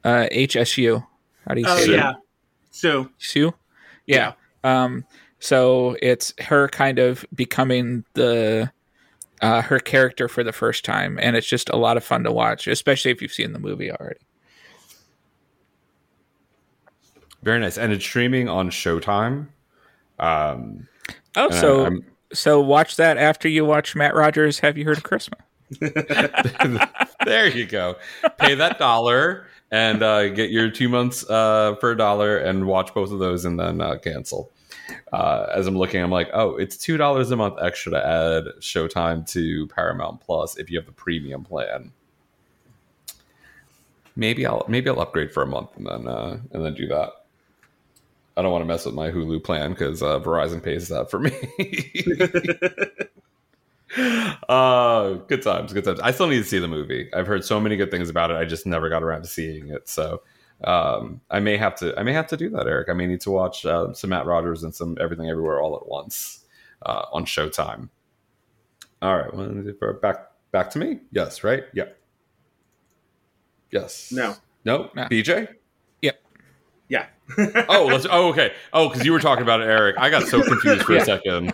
uh, 0.05 0.27
HSU. 0.33 1.05
How 1.47 1.55
do 1.55 1.61
you 1.61 1.67
Oh 1.69 1.77
say 1.79 1.93
yeah. 1.93 2.15
Sue. 2.71 3.11
Sue? 3.19 3.53
Yeah. 4.07 4.33
Um, 4.65 5.05
so 5.39 5.97
it's 6.03 6.35
her 6.41 6.69
kind 6.69 6.99
of 6.99 7.25
becoming 7.35 8.05
the 8.15 8.71
uh, 9.41 9.63
her 9.63 9.79
character 9.81 10.29
for 10.29 10.45
the 10.45 10.53
first 10.53 10.85
time, 10.85 11.19
and 11.21 11.35
it's 11.37 11.47
just 11.47 11.71
a 11.71 11.77
lot 11.77 11.97
of 11.97 12.05
fun 12.05 12.25
to 12.25 12.33
watch, 12.33 12.67
especially 12.67 13.11
if 13.11 13.23
you've 13.23 13.33
seen 13.33 13.53
the 13.53 13.59
movie 13.59 13.91
already. 13.91 14.21
Very 17.43 17.59
nice, 17.61 17.79
and 17.79 17.93
it's 17.93 18.05
streaming 18.05 18.49
on 18.49 18.71
Showtime. 18.71 19.49
Um, 20.19 20.87
Oh, 21.37 21.51
so 21.51 21.85
I'm- 21.85 22.05
so 22.33 22.61
watch 22.61 22.97
that 22.97 23.17
after 23.17 23.49
you 23.49 23.65
watch 23.65 23.97
Matt 23.97 24.15
Rogers. 24.15 24.59
Have 24.61 24.77
you 24.77 24.85
heard 24.85 24.99
of 24.99 25.03
Christmas? 25.05 25.41
there 27.25 27.47
you 27.49 27.65
go. 27.67 27.97
Pay 28.39 28.55
that 28.57 28.79
dollar 28.79 29.47
and 29.71 30.03
uh, 30.03 30.29
get 30.31 30.51
your 30.51 30.71
two 30.71 30.89
months 30.89 31.29
uh, 31.29 31.77
for 31.81 31.93
a 31.93 31.97
dollar 31.97 32.37
and 32.39 32.67
watch 32.67 32.93
both 32.95 33.13
of 33.13 33.19
those 33.19 33.45
and 33.45 33.59
then 33.59 33.81
uh, 33.81 33.97
cancel. 33.99 34.51
Uh, 35.13 35.47
as 35.55 35.67
I'm 35.67 35.79
looking, 35.79 36.03
I'm 36.03 36.11
like, 36.11 36.31
oh, 36.33 36.57
it's 36.57 36.77
two 36.77 36.97
dollars 36.97 37.31
a 37.31 37.37
month 37.37 37.57
extra 37.63 37.93
to 37.93 38.07
add 38.07 38.45
Showtime 38.61 39.29
to 39.31 39.67
Paramount 39.69 40.21
Plus 40.21 40.57
if 40.57 40.71
you 40.71 40.79
have 40.79 40.87
the 40.87 40.93
premium 40.93 41.45
plan. 41.45 41.93
Maybe 44.17 44.45
I'll 44.45 44.65
maybe 44.69 44.91
I'll 44.91 45.01
upgrade 45.01 45.33
for 45.33 45.43
a 45.43 45.47
month 45.47 45.77
and 45.77 45.87
then 45.87 46.09
uh, 46.09 46.41
and 46.53 46.65
then 46.65 46.75
do 46.75 46.89
that. 46.89 47.13
I 48.37 48.43
don't 48.43 48.53
want 48.53 48.63
to 48.63 48.67
mess 48.67 48.87
with 48.87 48.95
my 48.95 49.11
Hulu 49.11 49.45
plan 49.45 49.71
because 49.71 50.03
uh, 50.03 50.19
Verizon 50.21 50.63
pays 50.63 50.89
that 50.89 51.11
for 51.11 51.21
me. 51.21 51.31
uh 54.49 55.15
good 55.27 55.43
times 55.43 55.73
good 55.73 55.85
times. 55.85 55.99
I 56.01 56.13
still 56.13 56.29
need 56.29 56.39
to 56.39 56.45
see 56.45 56.59
the 56.61 56.69
movie. 56.69 57.09
I've 57.13 57.27
heard 57.27 57.45
so 57.45 57.59
many 57.61 57.77
good 57.77 57.91
things 57.91 58.09
about 58.09 58.31
it. 58.31 58.37
I 58.37 58.45
just 58.45 58.65
never 58.67 58.89
got 58.89 59.03
around 59.03 59.23
to 59.23 59.29
seeing 59.29 59.69
it. 59.69 59.89
So 59.89 60.23
um 60.63 61.23
i 61.31 61.41
may 61.41 61.57
have 61.57 61.75
to 61.75 61.99
i 61.99 62.03
may 62.03 62.13
have 62.13 62.27
to 62.29 62.37
do 62.37 62.51
that 62.51 62.67
eric. 62.67 62.89
I 62.91 62.93
may 62.93 63.07
need 63.07 63.23
to 63.23 63.31
watch 63.31 63.65
uh, 63.65 63.93
some 63.95 64.11
matt 64.11 64.27
rogers 64.27 64.63
and 64.63 64.75
some 64.75 64.97
everything 65.01 65.29
everywhere 65.31 65.61
all 65.61 65.75
at 65.77 65.89
once 65.89 66.45
uh 66.85 67.07
on 67.13 67.25
showtime. 67.25 67.89
All 69.03 69.17
right 69.17 69.33
well, 69.35 69.95
back 70.03 70.17
back 70.53 70.71
to 70.71 70.79
me? 70.79 71.01
Yes 71.13 71.43
right? 71.43 71.65
Yep 71.75 71.97
yes. 73.71 74.13
No. 74.13 74.35
no, 74.65 74.91
No. 74.95 75.05
bj 75.05 75.27
Yep. 75.29 75.49
yeah. 75.51 75.60
Oh, 77.69 77.87
let's. 77.91 78.07
Oh, 78.11 78.29
okay. 78.31 78.53
Oh, 78.73 78.89
because 78.89 79.05
you 79.05 79.13
were 79.13 79.21
talking 79.21 79.43
about 79.43 79.61
it, 79.61 79.65
Eric. 79.65 79.97
I 79.99 80.11
got 80.11 80.27
so 80.29 80.43
confused 80.47 80.83
for 80.83 80.93
Yeah. 80.95 81.03
a 81.03 81.05
second. 81.05 81.53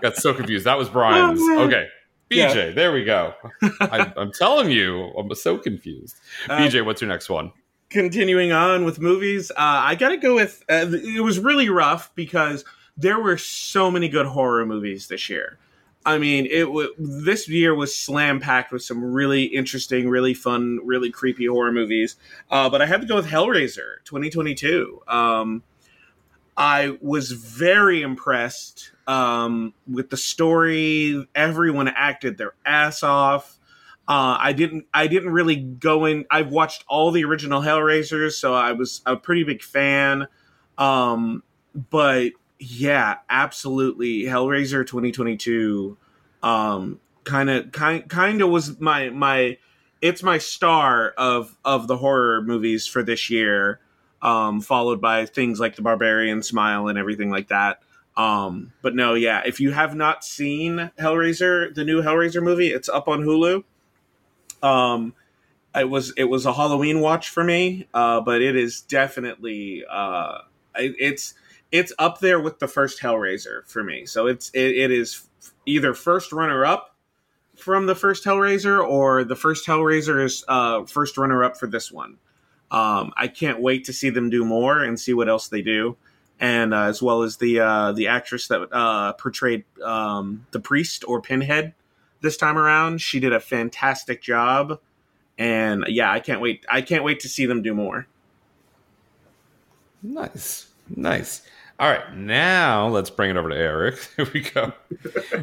got 0.00 0.16
so 0.16 0.32
confused. 0.34 0.66
That 0.66 0.78
was 0.78 0.88
Brian's. 0.90 1.40
Oh, 1.42 1.64
okay, 1.64 1.88
BJ. 2.30 2.74
There 2.74 2.92
we 2.92 3.04
go. 3.04 3.34
I, 3.62 4.12
I'm 4.16 4.32
telling 4.32 4.70
you, 4.70 5.04
I'm 5.18 5.34
so 5.34 5.58
confused. 5.58 6.16
Uh, 6.48 6.58
BJ, 6.58 6.84
what's 6.84 7.00
your 7.00 7.08
next 7.08 7.28
one? 7.30 7.52
continuing 7.90 8.52
on 8.52 8.84
with 8.84 9.00
movies, 9.00 9.50
uh, 9.50 9.54
I 9.58 9.96
got 9.96 10.10
to 10.10 10.16
go 10.16 10.36
with. 10.36 10.62
Uh, 10.70 10.86
it 10.92 11.22
was 11.24 11.40
really 11.40 11.68
rough 11.68 12.14
because 12.14 12.64
there 12.96 13.18
were 13.18 13.36
so 13.36 13.90
many 13.90 14.08
good 14.08 14.26
horror 14.26 14.64
movies 14.64 15.08
this 15.08 15.28
year. 15.28 15.58
I 16.04 16.18
mean, 16.18 16.46
it 16.46 16.64
w- 16.64 16.94
this 16.98 17.48
year 17.48 17.74
was 17.74 17.94
slam 17.94 18.40
packed 18.40 18.72
with 18.72 18.82
some 18.82 19.04
really 19.04 19.44
interesting, 19.44 20.08
really 20.08 20.32
fun, 20.32 20.80
really 20.82 21.10
creepy 21.10 21.46
horror 21.46 21.72
movies. 21.72 22.16
Uh, 22.50 22.70
but 22.70 22.80
I 22.80 22.86
had 22.86 23.02
to 23.02 23.06
go 23.06 23.16
with 23.16 23.26
Hellraiser 23.26 24.02
2022. 24.04 25.02
Um, 25.06 25.62
I 26.56 26.96
was 27.00 27.32
very 27.32 28.02
impressed 28.02 28.92
um, 29.06 29.74
with 29.90 30.10
the 30.10 30.16
story. 30.16 31.26
Everyone 31.34 31.88
acted 31.88 32.38
their 32.38 32.54
ass 32.64 33.02
off. 33.02 33.58
Uh, 34.08 34.36
I 34.40 34.52
didn't. 34.52 34.86
I 34.92 35.06
didn't 35.06 35.30
really 35.30 35.56
go 35.56 36.04
in. 36.06 36.24
I've 36.30 36.48
watched 36.48 36.84
all 36.88 37.12
the 37.12 37.24
original 37.24 37.60
Hellraisers, 37.60 38.32
so 38.32 38.54
I 38.54 38.72
was 38.72 39.02
a 39.06 39.16
pretty 39.16 39.44
big 39.44 39.62
fan. 39.62 40.26
Um, 40.76 41.44
but 41.74 42.32
yeah, 42.60 43.16
absolutely, 43.28 44.22
Hellraiser 44.24 44.86
2022. 44.86 45.96
Um, 46.42 47.00
kind 47.24 47.50
of, 47.50 47.72
kind, 47.72 48.08
kind 48.08 48.42
of 48.42 48.50
was 48.50 48.78
my 48.80 49.10
my. 49.10 49.58
It's 50.02 50.22
my 50.22 50.38
star 50.38 51.10
of 51.18 51.56
of 51.64 51.86
the 51.88 51.96
horror 51.98 52.42
movies 52.42 52.86
for 52.86 53.02
this 53.02 53.30
year. 53.30 53.80
Um, 54.22 54.60
followed 54.60 55.00
by 55.00 55.24
things 55.26 55.58
like 55.60 55.76
The 55.76 55.82
Barbarian 55.82 56.42
Smile 56.42 56.88
and 56.88 56.98
everything 56.98 57.30
like 57.30 57.48
that. 57.48 57.80
Um, 58.18 58.72
but 58.82 58.94
no, 58.94 59.14
yeah, 59.14 59.42
if 59.46 59.60
you 59.60 59.70
have 59.72 59.94
not 59.94 60.24
seen 60.24 60.90
Hellraiser, 60.98 61.74
the 61.74 61.84
new 61.84 62.02
Hellraiser 62.02 62.42
movie, 62.42 62.68
it's 62.68 62.88
up 62.90 63.08
on 63.08 63.22
Hulu. 63.22 63.64
Um, 64.62 65.14
it 65.74 65.88
was 65.88 66.12
it 66.16 66.24
was 66.24 66.46
a 66.46 66.52
Halloween 66.52 67.00
watch 67.00 67.28
for 67.30 67.44
me, 67.44 67.86
uh, 67.94 68.20
but 68.20 68.42
it 68.42 68.56
is 68.56 68.80
definitely 68.82 69.84
uh, 69.88 70.38
it- 70.76 70.96
it's 70.98 71.34
it's 71.72 71.92
up 71.98 72.20
there 72.20 72.40
with 72.40 72.58
the 72.58 72.68
first 72.68 73.00
Hellraiser 73.00 73.66
for 73.66 73.84
me. 73.84 74.06
So 74.06 74.26
it's 74.26 74.50
it, 74.50 74.76
it 74.76 74.90
is 74.90 75.26
either 75.66 75.94
first 75.94 76.32
runner 76.32 76.64
up 76.64 76.96
from 77.56 77.86
the 77.86 77.94
first 77.94 78.24
Hellraiser 78.24 78.84
or 78.86 79.24
the 79.24 79.36
first 79.36 79.66
Hellraiser 79.66 80.24
is 80.24 80.44
uh, 80.48 80.84
first 80.84 81.16
runner 81.16 81.44
up 81.44 81.56
for 81.56 81.66
this 81.66 81.92
one. 81.92 82.18
Um, 82.70 83.12
I 83.16 83.28
can't 83.28 83.60
wait 83.60 83.84
to 83.84 83.92
see 83.92 84.10
them 84.10 84.30
do 84.30 84.44
more 84.44 84.82
and 84.82 84.98
see 84.98 85.12
what 85.12 85.28
else 85.28 85.48
they 85.48 85.60
do, 85.62 85.96
and 86.38 86.72
uh, 86.72 86.82
as 86.82 87.02
well 87.02 87.22
as 87.22 87.36
the 87.36 87.60
uh, 87.60 87.92
the 87.92 88.06
actress 88.06 88.48
that 88.48 88.68
uh, 88.72 89.12
portrayed 89.14 89.64
um, 89.82 90.46
the 90.52 90.60
priest 90.60 91.04
or 91.06 91.20
Pinhead 91.20 91.74
this 92.20 92.36
time 92.36 92.56
around. 92.56 93.00
She 93.00 93.18
did 93.18 93.32
a 93.32 93.40
fantastic 93.40 94.22
job, 94.22 94.78
and 95.36 95.84
yeah, 95.88 96.12
I 96.12 96.20
can't 96.20 96.40
wait. 96.40 96.64
I 96.68 96.80
can't 96.80 97.02
wait 97.02 97.20
to 97.20 97.28
see 97.28 97.44
them 97.44 97.60
do 97.60 97.74
more. 97.74 98.06
Nice, 100.02 100.68
nice. 100.94 101.42
All 101.80 101.88
right, 101.88 102.14
now 102.14 102.88
let's 102.88 103.08
bring 103.08 103.30
it 103.30 103.38
over 103.38 103.48
to 103.48 103.56
Eric. 103.56 104.06
Here 104.16 104.28
we 104.34 104.40
go. 104.40 104.74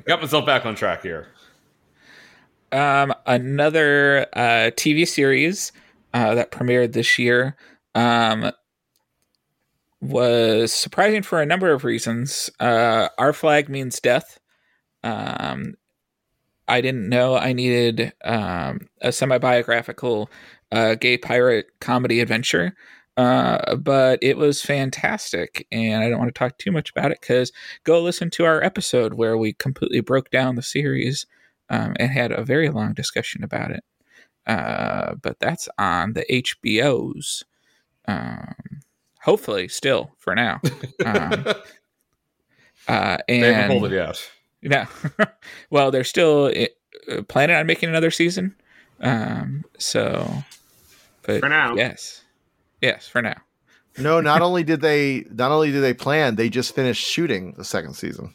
Got 0.05 0.21
myself 0.21 0.45
back 0.45 0.67
on 0.67 0.75
track 0.75 1.01
here. 1.01 1.29
Um, 2.71 3.11
another 3.25 4.27
uh, 4.33 4.69
TV 4.75 5.07
series 5.07 5.71
uh, 6.13 6.35
that 6.35 6.51
premiered 6.51 6.93
this 6.93 7.17
year 7.17 7.55
um, 7.95 8.51
was 9.99 10.71
surprising 10.71 11.23
for 11.23 11.41
a 11.41 11.45
number 11.47 11.71
of 11.71 11.83
reasons. 11.83 12.51
Uh, 12.59 13.09
Our 13.17 13.33
Flag 13.33 13.67
Means 13.67 13.99
Death. 13.99 14.39
Um, 15.03 15.73
I 16.67 16.81
didn't 16.81 17.09
know 17.09 17.35
I 17.35 17.53
needed 17.53 18.13
um, 18.23 18.89
a 19.01 19.11
semi 19.11 19.39
biographical 19.39 20.29
uh, 20.71 20.93
gay 20.93 21.17
pirate 21.17 21.65
comedy 21.79 22.19
adventure. 22.19 22.75
Uh, 23.18 23.76
but 23.76 24.20
it 24.22 24.38
was 24.38 24.61
fantastic, 24.61 25.65
and 25.72 26.03
I 26.03 26.09
don't 26.09 26.20
want 26.20 26.34
to 26.34 26.38
talk 26.38 26.57
too 26.59 26.72
much 26.72 26.91
about 26.91 27.11
it 27.11 27.20
because 27.20 27.51
go 27.84 27.99
listen 28.01 28.30
to 28.32 28.45
our 28.45 28.63
episode 28.63 29.15
where 29.15 29.36
we 29.38 29.53
completely 29.53 30.01
broke 30.01 30.30
down 30.30 30.55
the 30.55 30.61
series 30.61 31.26
um, 31.70 31.95
and 31.99 32.11
had 32.11 32.32
a 32.32 32.45
very 32.45 32.70
long 32.70 32.93
discussion 32.93 33.43
about 33.43 33.72
it. 33.72 33.84
Uh, 34.45 35.15
but 35.15 35.39
that's 35.39 35.68
on 35.80 36.13
the 36.13 36.26
HBOs. 36.32 37.43
Um, 38.07 38.53
hopefully, 39.22 39.68
still 39.68 40.11
for 40.20 40.36
now. 40.36 40.61
Um, 41.05 41.45
uh, 42.88 43.18
and 43.28 43.43
They 43.43 43.53
haven't 43.53 43.80
pulled 43.80 43.91
it 43.91 43.95
yet. 43.95 44.30
yeah. 44.61 44.86
well, 45.70 45.89
they're 45.91 46.03
still 46.03 46.53
uh, 47.11 47.22
planning 47.24 47.55
on 47.55 47.65
making 47.65 47.89
another 47.89 48.11
season. 48.11 48.55
Um, 49.01 49.65
so, 49.78 50.32
but 51.24 51.41
For 51.41 51.49
now. 51.49 51.76
yes, 51.76 52.24
yes, 52.82 53.07
for 53.07 53.21
now. 53.21 53.36
No, 53.97 54.21
not 54.21 54.41
only 54.41 54.63
did 54.63 54.82
they 54.82 55.25
not 55.32 55.51
only 55.51 55.71
did 55.71 55.82
they 55.82 55.93
plan, 55.93 56.36
they 56.36 56.49
just 56.49 56.75
finished 56.75 57.03
shooting 57.03 57.53
the 57.57 57.63
second 57.65 57.93
season. 57.95 58.34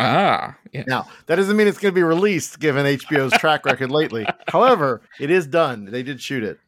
Ah, 0.00 0.56
yeah. 0.72 0.84
Now, 0.86 1.08
that 1.26 1.36
doesn't 1.36 1.56
mean 1.56 1.66
it's 1.66 1.78
going 1.78 1.92
to 1.92 1.98
be 1.98 2.04
released 2.04 2.60
given 2.60 2.86
HBO's 2.86 3.36
track 3.38 3.66
record 3.66 3.90
lately. 3.90 4.24
However, 4.48 5.02
it 5.18 5.28
is 5.30 5.46
done. 5.48 5.86
They 5.86 6.04
did 6.04 6.20
shoot 6.22 6.44
it. 6.44 6.60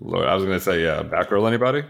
Lord, 0.00 0.26
I 0.26 0.34
was 0.34 0.44
going 0.44 0.56
to 0.56 0.64
say, 0.64 0.82
yeah, 0.82 1.02
Batgirl 1.02 1.46
anybody? 1.46 1.84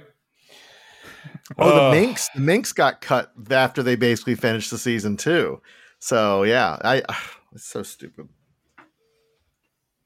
Oh, 1.57 1.70
Uh, 1.70 1.90
the 1.90 2.01
Minx, 2.01 2.28
the 2.34 2.40
Minx 2.40 2.72
got 2.72 3.01
cut 3.01 3.32
after 3.51 3.82
they 3.82 3.94
basically 3.94 4.34
finished 4.34 4.70
the 4.72 4.78
season 4.78 5.16
too. 5.16 5.61
So 5.99 6.42
yeah, 6.42 6.78
I 6.82 7.03
it's 7.53 7.64
so 7.66 7.82
stupid. 7.82 8.28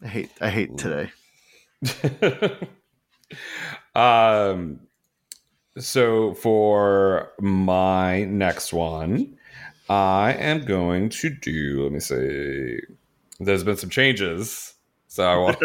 I 0.02 0.08
hate 0.08 0.30
I 0.40 0.50
hate 0.50 0.76
today. 0.76 1.10
um, 3.94 4.80
so 5.78 6.34
for 6.34 7.32
my 7.40 8.24
next 8.24 8.72
one, 8.72 9.38
I 9.88 10.34
am 10.34 10.64
going 10.64 11.08
to 11.10 11.30
do. 11.30 11.82
Let 11.82 11.92
me 11.92 12.00
see. 12.00 12.78
There's 13.40 13.64
been 13.64 13.76
some 13.76 13.90
changes 13.90 14.74
So 15.12 15.24
I 15.24 15.36
want, 15.36 15.60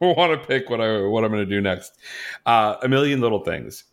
want 0.00 0.38
to 0.38 0.46
pick 0.46 0.68
what 0.68 0.82
I 0.82 1.00
what 1.00 1.24
I'm 1.24 1.30
going 1.30 1.42
to 1.42 1.50
do 1.50 1.62
next. 1.62 1.92
Uh, 2.44 2.76
a 2.82 2.88
million 2.88 3.22
little 3.22 3.42
things. 3.42 3.84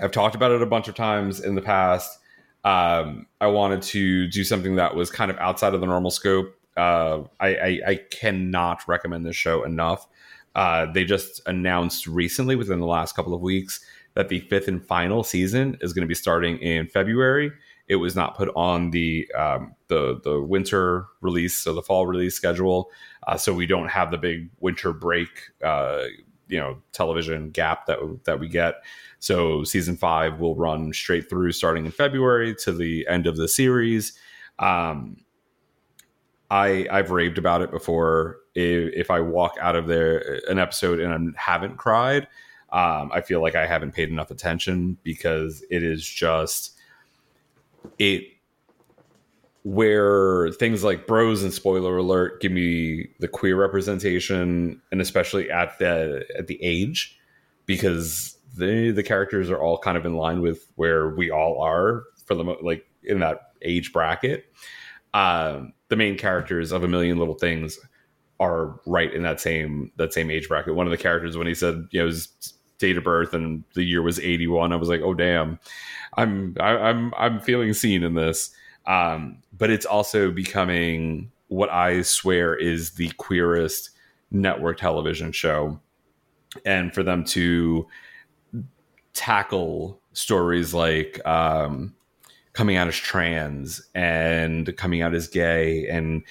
I've 0.00 0.10
talked 0.10 0.34
about 0.34 0.50
it 0.50 0.60
a 0.60 0.66
bunch 0.66 0.88
of 0.88 0.96
times 0.96 1.38
in 1.38 1.54
the 1.54 1.62
past. 1.62 2.18
Um, 2.64 3.28
I 3.40 3.46
wanted 3.46 3.82
to 3.82 4.26
do 4.26 4.42
something 4.42 4.74
that 4.74 4.96
was 4.96 5.08
kind 5.08 5.30
of 5.30 5.38
outside 5.38 5.72
of 5.72 5.80
the 5.80 5.86
normal 5.86 6.10
scope. 6.10 6.52
Uh, 6.76 7.22
I, 7.38 7.48
I, 7.48 7.80
I 7.86 7.94
cannot 8.10 8.88
recommend 8.88 9.24
this 9.24 9.36
show 9.36 9.62
enough. 9.62 10.08
Uh, 10.54 10.86
they 10.92 11.04
just 11.04 11.40
announced 11.46 12.06
recently, 12.06 12.56
within 12.56 12.80
the 12.80 12.86
last 12.86 13.14
couple 13.14 13.34
of 13.34 13.40
weeks, 13.40 13.80
that 14.14 14.28
the 14.28 14.40
fifth 14.40 14.68
and 14.68 14.84
final 14.84 15.24
season 15.24 15.78
is 15.80 15.92
going 15.92 16.02
to 16.02 16.08
be 16.08 16.14
starting 16.14 16.58
in 16.58 16.86
February. 16.86 17.50
It 17.88 17.96
was 17.96 18.14
not 18.14 18.36
put 18.36 18.50
on 18.54 18.90
the 18.90 19.30
um, 19.32 19.74
the 19.88 20.20
the 20.22 20.40
winter 20.40 21.06
release 21.20 21.66
or 21.66 21.72
the 21.74 21.82
fall 21.82 22.06
release 22.06 22.34
schedule, 22.34 22.90
uh, 23.26 23.36
so 23.36 23.52
we 23.52 23.66
don't 23.66 23.88
have 23.88 24.10
the 24.10 24.18
big 24.18 24.50
winter 24.60 24.92
break, 24.92 25.28
uh, 25.64 26.04
you 26.48 26.58
know, 26.58 26.80
television 26.92 27.50
gap 27.50 27.86
that 27.86 27.98
that 28.24 28.38
we 28.38 28.48
get. 28.48 28.76
So 29.18 29.64
season 29.64 29.96
five 29.96 30.38
will 30.38 30.54
run 30.54 30.92
straight 30.92 31.28
through, 31.28 31.52
starting 31.52 31.84
in 31.86 31.92
February 31.92 32.54
to 32.56 32.72
the 32.72 33.06
end 33.08 33.26
of 33.26 33.36
the 33.36 33.48
series. 33.48 34.12
Um, 34.58 35.16
I 36.50 36.86
I've 36.90 37.10
raved 37.10 37.38
about 37.38 37.62
it 37.62 37.70
before. 37.70 38.38
If, 38.54 38.92
if 38.94 39.10
I 39.10 39.20
walk 39.20 39.56
out 39.60 39.76
of 39.76 39.86
there 39.86 40.40
an 40.48 40.58
episode 40.58 41.00
and 41.00 41.34
I 41.36 41.40
haven't 41.40 41.76
cried, 41.76 42.28
um, 42.72 43.10
I 43.12 43.20
feel 43.20 43.42
like 43.42 43.54
I 43.54 43.66
haven't 43.66 43.92
paid 43.92 44.08
enough 44.08 44.30
attention 44.30 44.96
because 45.02 45.62
it 45.70 45.82
is 45.82 46.06
just 46.06 46.78
it 47.98 48.24
where 49.64 50.50
things 50.52 50.82
like 50.82 51.06
bros 51.06 51.42
and 51.42 51.52
spoiler 51.52 51.96
alert 51.96 52.40
give 52.40 52.50
me 52.50 53.08
the 53.20 53.28
queer 53.28 53.56
representation 53.56 54.80
and 54.90 55.00
especially 55.00 55.50
at 55.50 55.78
the 55.78 56.24
at 56.36 56.48
the 56.48 56.60
age 56.62 57.18
because 57.66 58.36
the 58.56 58.90
the 58.90 59.02
characters 59.02 59.50
are 59.50 59.62
all 59.62 59.78
kind 59.78 59.96
of 59.96 60.04
in 60.04 60.16
line 60.16 60.40
with 60.40 60.66
where 60.74 61.10
we 61.10 61.30
all 61.30 61.60
are 61.60 62.04
for 62.24 62.34
the 62.34 62.42
like 62.42 62.86
in 63.04 63.20
that 63.20 63.52
age 63.62 63.92
bracket. 63.92 64.46
Um 65.14 65.74
the 65.88 65.96
main 65.96 66.16
characters 66.16 66.72
of 66.72 66.82
a 66.82 66.88
million 66.88 67.18
little 67.18 67.34
things 67.34 67.78
are 68.42 68.80
right 68.86 69.12
in 69.12 69.22
that 69.22 69.40
same 69.40 69.92
that 69.96 70.12
same 70.12 70.30
age 70.30 70.48
bracket. 70.48 70.74
One 70.74 70.86
of 70.86 70.90
the 70.90 70.96
characters 70.96 71.36
when 71.36 71.46
he 71.46 71.54
said 71.54 71.86
you 71.90 72.00
know 72.00 72.06
his 72.06 72.28
date 72.78 72.96
of 72.96 73.04
birth 73.04 73.32
and 73.32 73.62
the 73.74 73.84
year 73.84 74.02
was 74.02 74.18
81 74.18 74.72
i 74.72 74.76
was 74.76 74.88
like 74.88 75.02
oh 75.02 75.14
damn. 75.14 75.58
I'm 76.16 76.56
I, 76.60 76.76
i'm 76.76 77.12
i'm 77.16 77.40
feeling 77.40 77.72
seen 77.72 78.02
in 78.02 78.14
this. 78.14 78.50
Um, 78.86 79.38
but 79.56 79.70
it's 79.70 79.86
also 79.86 80.30
becoming 80.32 81.30
what 81.48 81.70
I 81.70 82.02
swear 82.02 82.54
is 82.54 82.92
the 82.92 83.10
queerest 83.10 83.90
network 84.30 84.78
television 84.78 85.32
show. 85.32 85.78
And 86.64 86.92
for 86.92 87.02
them 87.02 87.24
to 87.26 87.86
tackle 89.12 90.00
stories 90.14 90.74
like 90.74 91.24
um, 91.26 91.94
coming 92.52 92.76
out 92.76 92.88
as 92.88 92.96
trans 92.96 93.82
and 93.94 94.74
coming 94.76 95.02
out 95.02 95.14
as 95.14 95.28
gay 95.28 95.86
and 95.88 96.22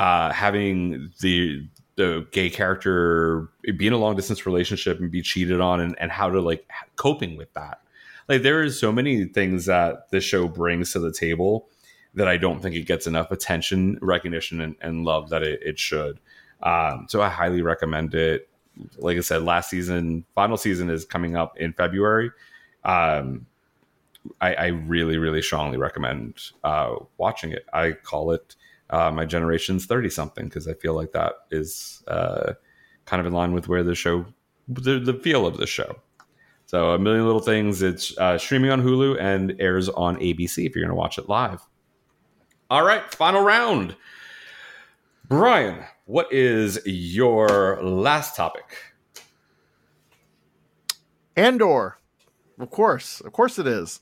uh, 0.00 0.32
having 0.32 1.12
the 1.20 1.68
the 1.96 2.26
gay 2.32 2.48
character 2.48 3.50
be 3.76 3.86
in 3.86 3.92
a 3.92 3.98
long 3.98 4.16
distance 4.16 4.46
relationship 4.46 4.98
and 5.00 5.10
be 5.10 5.20
cheated 5.20 5.60
on 5.60 5.80
and, 5.80 5.94
and 6.00 6.10
how 6.10 6.30
to 6.30 6.40
like 6.40 6.66
coping 6.96 7.36
with 7.36 7.52
that 7.52 7.80
like 8.30 8.42
there 8.42 8.62
is 8.62 8.78
so 8.78 8.92
many 8.92 9.24
things 9.24 9.66
that 9.66 10.08
this 10.10 10.22
show 10.22 10.46
brings 10.46 10.92
to 10.92 11.00
the 11.00 11.12
table 11.12 11.68
that 12.14 12.28
I 12.28 12.36
don't 12.36 12.62
think 12.62 12.76
it 12.76 12.82
gets 12.82 13.08
enough 13.08 13.32
attention, 13.32 13.98
recognition, 14.00 14.60
and, 14.60 14.76
and 14.80 15.04
love 15.04 15.30
that 15.30 15.42
it, 15.42 15.60
it 15.64 15.78
should. 15.80 16.20
Um, 16.62 17.06
so 17.08 17.20
I 17.20 17.28
highly 17.28 17.60
recommend 17.60 18.14
it. 18.14 18.48
Like 18.98 19.16
I 19.16 19.20
said, 19.20 19.42
last 19.42 19.68
season, 19.68 20.24
final 20.36 20.56
season 20.56 20.90
is 20.90 21.04
coming 21.04 21.36
up 21.36 21.58
in 21.58 21.72
February. 21.72 22.30
Um, 22.84 23.46
I, 24.40 24.54
I, 24.54 24.66
really, 24.66 25.18
really 25.18 25.42
strongly 25.42 25.76
recommend 25.76 26.40
uh, 26.62 26.96
watching 27.18 27.50
it. 27.50 27.66
I 27.72 27.92
call 27.92 28.30
it 28.30 28.54
uh, 28.90 29.10
my 29.10 29.24
generation's 29.24 29.86
30 29.86 30.10
something 30.10 30.44
because 30.46 30.68
I 30.68 30.74
feel 30.74 30.94
like 30.94 31.12
that 31.12 31.32
is 31.50 32.02
uh, 32.08 32.54
kind 33.06 33.20
of 33.20 33.26
in 33.26 33.32
line 33.32 33.52
with 33.52 33.68
where 33.68 33.82
the 33.82 33.94
show, 33.94 34.26
the, 34.68 34.98
the 34.98 35.14
feel 35.14 35.46
of 35.46 35.56
the 35.56 35.66
show. 35.66 35.96
So, 36.66 36.90
A 36.90 36.98
Million 36.98 37.26
Little 37.26 37.40
Things, 37.40 37.82
it's 37.82 38.16
uh, 38.18 38.38
streaming 38.38 38.70
on 38.70 38.80
Hulu 38.80 39.20
and 39.20 39.56
airs 39.58 39.88
on 39.88 40.16
ABC 40.18 40.66
if 40.66 40.76
you're 40.76 40.84
going 40.84 40.94
to 40.94 40.94
watch 40.94 41.18
it 41.18 41.28
live. 41.28 41.60
All 42.68 42.84
right, 42.84 43.02
final 43.14 43.42
round. 43.42 43.96
Brian, 45.28 45.84
what 46.04 46.32
is 46.32 46.80
your 46.84 47.82
last 47.82 48.36
topic? 48.36 48.76
Andor. 51.36 51.98
Of 52.58 52.70
course. 52.70 53.20
Of 53.20 53.32
course 53.32 53.58
it 53.58 53.66
is. 53.66 54.00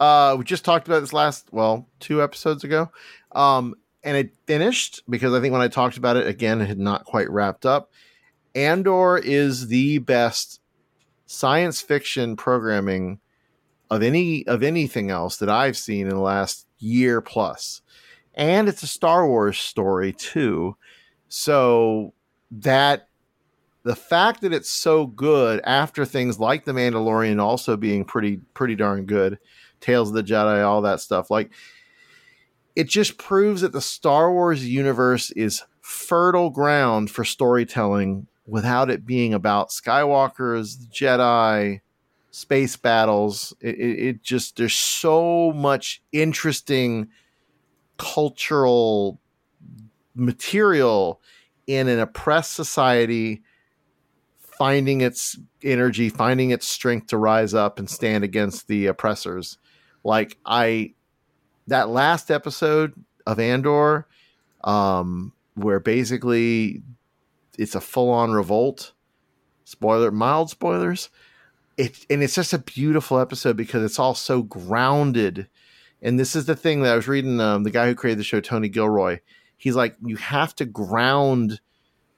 Uh, 0.00 0.36
we 0.38 0.44
just 0.44 0.64
talked 0.64 0.88
about 0.88 1.00
this 1.00 1.12
last, 1.12 1.48
well, 1.52 1.86
two 2.00 2.22
episodes 2.22 2.64
ago. 2.64 2.90
Um, 3.32 3.74
and 4.04 4.16
it 4.16 4.34
finished 4.46 5.02
because 5.08 5.34
I 5.34 5.40
think 5.40 5.52
when 5.52 5.62
I 5.62 5.68
talked 5.68 5.96
about 5.96 6.16
it 6.16 6.26
again, 6.26 6.60
it 6.60 6.66
had 6.66 6.78
not 6.78 7.04
quite 7.04 7.30
wrapped 7.30 7.66
up. 7.66 7.90
Andor 8.54 9.18
is 9.18 9.68
the 9.68 9.98
best 9.98 10.60
science 11.26 11.80
fiction 11.80 12.36
programming 12.36 13.20
of 13.90 14.02
any 14.02 14.46
of 14.46 14.62
anything 14.62 15.10
else 15.10 15.36
that 15.38 15.48
I've 15.48 15.76
seen 15.76 16.06
in 16.06 16.14
the 16.14 16.20
last 16.20 16.66
year 16.78 17.20
plus 17.20 17.82
and 18.38 18.68
it's 18.68 18.84
a 18.84 18.86
Star 18.86 19.26
Wars 19.26 19.58
story 19.58 20.12
too. 20.12 20.76
So 21.28 22.14
that 22.52 23.08
the 23.82 23.96
fact 23.96 24.40
that 24.40 24.52
it's 24.52 24.70
so 24.70 25.06
good 25.06 25.60
after 25.64 26.04
things 26.04 26.38
like 26.38 26.64
The 26.64 26.72
Mandalorian 26.72 27.42
also 27.42 27.76
being 27.76 28.04
pretty 28.04 28.40
pretty 28.54 28.76
darn 28.76 29.04
good, 29.04 29.38
Tales 29.80 30.08
of 30.08 30.14
the 30.14 30.22
Jedi, 30.22 30.64
all 30.64 30.82
that 30.82 31.00
stuff, 31.00 31.30
like 31.30 31.50
it 32.78 32.88
just 32.88 33.18
proves 33.18 33.62
that 33.62 33.72
the 33.72 33.80
Star 33.80 34.32
Wars 34.32 34.64
universe 34.64 35.32
is 35.32 35.64
fertile 35.80 36.48
ground 36.48 37.10
for 37.10 37.24
storytelling 37.24 38.28
without 38.46 38.88
it 38.88 39.04
being 39.04 39.34
about 39.34 39.70
Skywalkers, 39.70 40.86
Jedi, 40.88 41.80
space 42.30 42.76
battles. 42.76 43.52
It, 43.60 43.74
it, 43.74 43.98
it 43.98 44.22
just 44.22 44.58
there's 44.58 44.76
so 44.76 45.52
much 45.56 46.00
interesting 46.12 47.08
cultural 47.96 49.18
material 50.14 51.20
in 51.66 51.88
an 51.88 51.98
oppressed 51.98 52.52
society 52.52 53.42
finding 54.38 55.00
its 55.00 55.36
energy 55.64 56.10
finding 56.10 56.50
its 56.50 56.68
strength 56.68 57.08
to 57.08 57.16
rise 57.16 57.54
up 57.54 57.80
and 57.80 57.90
stand 57.90 58.22
against 58.22 58.66
the 58.68 58.86
oppressors 58.86 59.58
like 60.02 60.36
i 60.44 60.92
that 61.68 61.88
last 61.88 62.30
episode 62.30 62.92
of 63.26 63.38
andor 63.38 64.06
um 64.64 65.32
where 65.54 65.80
basically 65.80 66.82
it's 67.58 67.74
a 67.74 67.80
full-on 67.80 68.32
revolt 68.32 68.92
spoiler 69.64 70.10
mild 70.10 70.50
spoilers 70.50 71.10
it 71.76 72.04
and 72.10 72.22
it's 72.22 72.34
just 72.34 72.52
a 72.52 72.58
beautiful 72.58 73.18
episode 73.18 73.56
because 73.56 73.82
it's 73.82 73.98
all 73.98 74.14
so 74.14 74.42
grounded 74.42 75.48
and 76.02 76.18
this 76.18 76.36
is 76.36 76.46
the 76.46 76.56
thing 76.56 76.82
that 76.82 76.92
I 76.92 76.96
was 76.96 77.08
reading. 77.08 77.40
Um, 77.40 77.64
the 77.64 77.70
guy 77.70 77.86
who 77.86 77.94
created 77.94 78.20
the 78.20 78.24
show, 78.24 78.40
Tony 78.40 78.68
Gilroy, 78.68 79.18
he's 79.56 79.74
like, 79.74 79.96
you 80.04 80.16
have 80.16 80.54
to 80.56 80.64
ground 80.64 81.60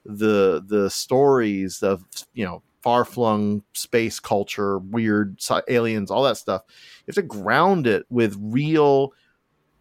the 0.05 0.63
the 0.65 0.89
stories 0.89 1.83
of 1.83 2.03
you 2.33 2.45
know 2.45 2.61
far 2.81 3.05
flung 3.05 3.63
space 3.73 4.19
culture, 4.19 4.79
weird 4.79 5.39
aliens, 5.67 6.11
all 6.11 6.23
that 6.23 6.37
stuff. 6.37 6.63
You 6.67 7.03
have 7.07 7.15
to 7.15 7.21
ground 7.21 7.87
it 7.87 8.05
with 8.09 8.35
real 8.39 9.13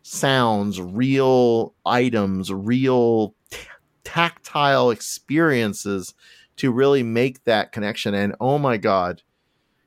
sounds, 0.03 0.81
real 0.81 1.75
items, 1.85 2.53
real 2.53 3.35
t- 3.51 3.59
tactile 4.05 4.91
experiences 4.91 6.15
to 6.57 6.71
really 6.71 7.03
make 7.03 7.45
that 7.45 7.73
connection. 7.73 8.15
And 8.15 8.35
oh 8.41 8.59
my 8.59 8.77
god, 8.77 9.23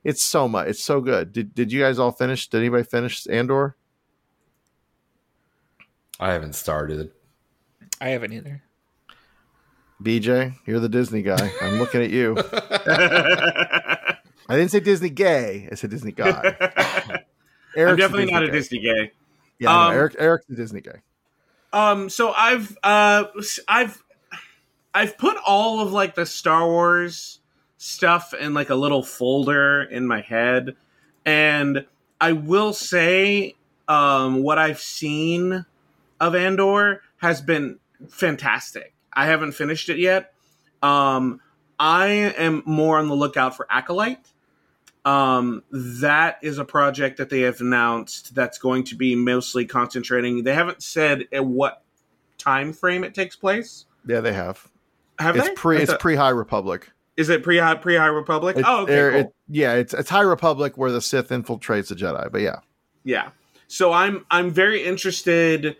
it's 0.03 0.23
so 0.23 0.47
much. 0.47 0.67
It's 0.67 0.83
so 0.83 1.01
good. 1.01 1.31
Did 1.31 1.53
did 1.53 1.71
you 1.71 1.81
guys 1.81 1.99
all 1.99 2.11
finish? 2.11 2.47
Did 2.47 2.59
anybody 2.59 2.83
finish 2.83 3.27
Andor? 3.27 3.75
I 6.19 6.33
haven't 6.33 6.53
started. 6.53 7.11
I 7.99 8.09
haven't 8.09 8.33
either. 8.33 8.63
BJ, 10.01 10.55
you're 10.65 10.79
the 10.79 10.89
Disney 10.89 11.21
guy. 11.21 11.51
I'm 11.61 11.79
looking 11.79 12.01
at 12.01 12.09
you. 12.09 12.35
I 14.49 14.57
didn't 14.57 14.71
say 14.71 14.81
Disney 14.81 15.09
gay. 15.09 15.69
I 15.71 15.75
said 15.75 15.89
Disney 15.89 16.11
guy. 16.11 16.55
I'm 17.77 17.95
definitely 17.95 18.31
not 18.31 18.43
a 18.43 18.51
Disney 18.51 18.79
gay. 18.79 19.11
Yeah, 19.59 19.71
um, 19.71 19.93
no, 19.93 19.99
Eric. 19.99 20.15
Eric's 20.19 20.45
the 20.45 20.55
Disney 20.55 20.81
guy. 20.81 21.01
Um. 21.71 22.09
So 22.09 22.31
I've 22.31 22.77
uh 22.83 23.25
I've 23.67 24.03
I've 24.93 25.17
put 25.17 25.37
all 25.45 25.79
of 25.79 25.91
like 25.91 26.15
the 26.15 26.25
Star 26.25 26.67
Wars 26.67 27.39
stuff 27.77 28.33
in 28.33 28.53
like 28.53 28.69
a 28.69 28.75
little 28.75 29.03
folder 29.03 29.83
in 29.83 30.07
my 30.07 30.21
head, 30.21 30.75
and 31.25 31.85
I 32.21 32.33
will 32.33 32.73
say 32.73 33.55
um 33.87 34.43
what 34.43 34.57
I've 34.57 34.79
seen 34.79 35.65
of 36.19 36.35
Andor 36.35 37.01
has 37.17 37.41
been 37.41 37.79
fantastic. 38.09 38.93
I 39.11 39.25
haven't 39.25 39.53
finished 39.53 39.89
it 39.89 39.97
yet. 39.97 40.33
Um, 40.81 41.39
I 41.79 42.05
am 42.07 42.63
more 42.65 42.97
on 42.97 43.07
the 43.07 43.15
lookout 43.15 43.55
for 43.55 43.67
Acolyte. 43.69 44.32
Um, 45.05 45.63
that 45.71 46.37
is 46.41 46.57
a 46.57 46.65
project 46.65 47.17
that 47.17 47.29
they 47.29 47.41
have 47.41 47.59
announced 47.59 48.33
that's 48.33 48.57
going 48.57 48.85
to 48.85 48.95
be 48.95 49.15
mostly 49.15 49.65
concentrating. 49.65 50.43
They 50.43 50.53
haven't 50.53 50.81
said 50.81 51.25
at 51.31 51.45
what 51.45 51.83
time 52.37 52.71
frame 52.71 53.03
it 53.03 53.13
takes 53.13 53.35
place. 53.35 53.85
Yeah, 54.07 54.21
they 54.21 54.33
have. 54.33 54.69
Have 55.19 55.35
it's 55.35 55.49
they? 55.49 55.53
pre. 55.55 55.77
It's 55.79 55.93
pre 55.99 56.15
High 56.15 56.29
Republic. 56.29 56.89
Is 57.17 57.29
it 57.29 57.43
pre 57.43 57.61
pre 57.81 57.95
High 57.95 58.07
Republic? 58.07 58.57
It- 58.57 58.65
oh, 58.67 58.83
okay, 58.83 59.09
cool. 59.11 59.19
it- 59.19 59.33
yeah, 59.49 59.73
it's 59.73 59.93
it's 59.93 60.09
High 60.09 60.21
Republic 60.21 60.77
where 60.77 60.91
the 60.91 61.01
Sith 61.01 61.29
infiltrates 61.29 61.89
the 61.89 61.95
Jedi. 61.95 62.31
But 62.31 62.41
yeah, 62.41 62.59
yeah 63.03 63.29
so 63.67 63.91
i'm 63.91 64.25
i'm 64.29 64.51
very 64.51 64.83
interested 64.83 65.75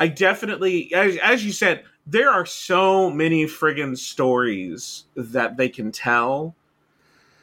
i 0.00 0.08
definitely 0.08 0.92
as, 0.92 1.16
as 1.18 1.44
you 1.44 1.52
said 1.52 1.84
there 2.06 2.30
are 2.30 2.46
so 2.46 3.10
many 3.10 3.44
friggin 3.44 3.96
stories 3.96 5.04
that 5.14 5.56
they 5.56 5.68
can 5.68 5.92
tell 5.92 6.54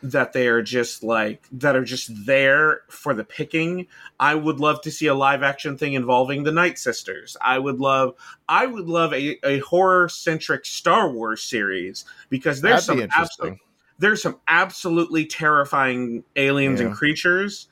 that 0.04 0.34
they 0.34 0.48
are 0.48 0.62
just 0.62 1.04
like 1.04 1.48
that 1.52 1.76
are 1.76 1.84
just 1.84 2.26
there 2.26 2.82
for 2.90 3.14
the 3.14 3.24
picking. 3.24 3.88
I 4.20 4.36
would 4.36 4.60
love 4.60 4.82
to 4.82 4.92
see 4.92 5.08
a 5.08 5.16
live 5.16 5.42
action 5.42 5.78
thing 5.78 5.94
involving 5.94 6.44
the 6.44 6.52
night 6.52 6.78
sisters. 6.78 7.36
I 7.42 7.60
would 7.60 7.80
love 7.80 8.14
i 8.48 8.66
would 8.66 8.88
love 8.88 9.14
a, 9.14 9.40
a 9.46 9.60
horror 9.60 10.08
centric 10.10 10.66
star 10.66 11.10
wars 11.10 11.42
series 11.42 12.06
because 12.30 12.62
there's 12.62 12.86
that'd 12.86 13.12
some 13.12 13.22
absolute 13.22 13.60
there's 13.98 14.22
some 14.22 14.40
absolutely 14.48 15.26
terrifying 15.26 16.24
aliens 16.36 16.80
and 16.82 16.94
creatures 16.94 17.68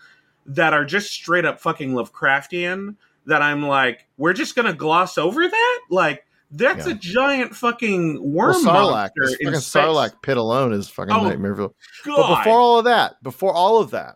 that 0.45 0.73
are 0.73 0.85
just 0.85 1.11
straight 1.11 1.45
up 1.45 1.59
fucking 1.59 1.93
Lovecraftian 1.93 2.95
that 3.25 3.41
I'm 3.41 3.65
like, 3.65 4.07
we're 4.17 4.33
just 4.33 4.55
gonna 4.55 4.73
gloss 4.73 5.17
over 5.17 5.47
that? 5.47 5.79
Like, 5.89 6.25
that's 6.53 6.87
Yeah. 6.87 6.93
a 6.93 6.95
giant 6.95 7.55
fucking 7.55 8.19
well, 8.21 8.47
worm 8.53 8.63
Sarlacc, 8.65 8.91
monster 8.91 9.11
this 9.21 9.31
fucking 9.43 9.59
space. 9.59 9.83
Sarlacc 9.83 10.21
pit 10.21 10.37
alone 10.37 10.73
is 10.73 10.87
fucking 10.89 11.13
Oh, 11.13 11.19
nightmareville. 11.21 11.73
God. 12.05 12.15
But 12.17 12.37
before 12.37 12.59
all 12.59 12.79
of 12.79 12.85
that, 12.85 13.21
before 13.23 13.53
all 13.53 13.79
of 13.81 13.91
that, 13.91 14.15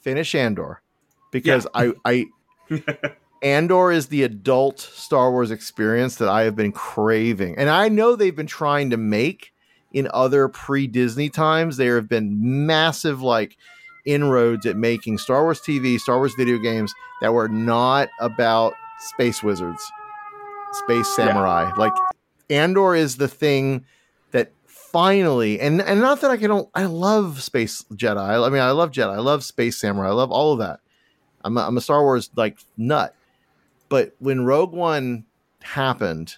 finish 0.00 0.34
Andor 0.34 0.82
because 1.30 1.66
I 1.74 1.92
I 2.04 2.26
Andor 3.42 3.90
is 3.90 4.06
the 4.06 4.22
adult 4.22 4.78
Star 4.78 5.30
Wars 5.32 5.50
experience 5.50 6.16
that 6.16 6.28
I 6.28 6.42
have 6.42 6.54
been 6.54 6.72
craving. 6.72 7.56
And 7.58 7.68
I 7.68 7.88
know 7.88 8.14
they've 8.14 8.36
been 8.36 8.46
trying 8.46 8.90
to 8.90 8.96
make 8.96 9.52
in 9.92 10.08
other 10.14 10.48
pre-Disney 10.48 11.28
times. 11.28 11.76
There 11.76 11.96
have 11.96 12.08
been 12.08 12.66
massive 12.66 13.20
like 13.20 13.56
inroads 14.04 14.64
at 14.66 14.76
making 14.76 15.18
Star 15.18 15.42
Wars 15.42 15.60
TV, 15.60 15.98
Star 15.98 16.18
Wars 16.18 16.34
video 16.36 16.58
games 16.58 16.94
that 17.20 17.32
were 17.34 17.48
not 17.48 18.08
about 18.20 18.74
space 19.00 19.42
wizards, 19.42 19.82
space 20.72 21.08
samurai. 21.14 21.72
Like 21.76 21.94
Andor 22.50 22.94
is 22.94 23.16
the 23.16 23.28
thing 23.28 23.84
that 24.32 24.52
finally 24.66 25.60
and 25.60 25.80
and 25.80 26.00
not 26.00 26.20
that 26.20 26.30
I 26.30 26.36
can't. 26.36 26.68
I 26.74 26.84
love 26.84 27.42
space 27.42 27.84
Jedi. 27.94 28.46
I 28.46 28.48
mean 28.48 28.62
I 28.62 28.70
love 28.72 28.90
Jedi. 28.90 29.14
I 29.14 29.20
love 29.20 29.44
space 29.44 29.78
samurai. 29.78 30.08
I 30.08 30.12
love 30.12 30.30
all 30.30 30.52
of 30.52 30.58
that. 30.58 30.80
I'm 31.44 31.56
a, 31.56 31.66
I'm 31.66 31.76
a 31.76 31.80
Star 31.80 32.02
Wars 32.02 32.30
like 32.36 32.58
nut. 32.76 33.14
But 33.88 34.14
when 34.18 34.44
Rogue 34.44 34.72
One 34.72 35.24
happened, 35.62 36.34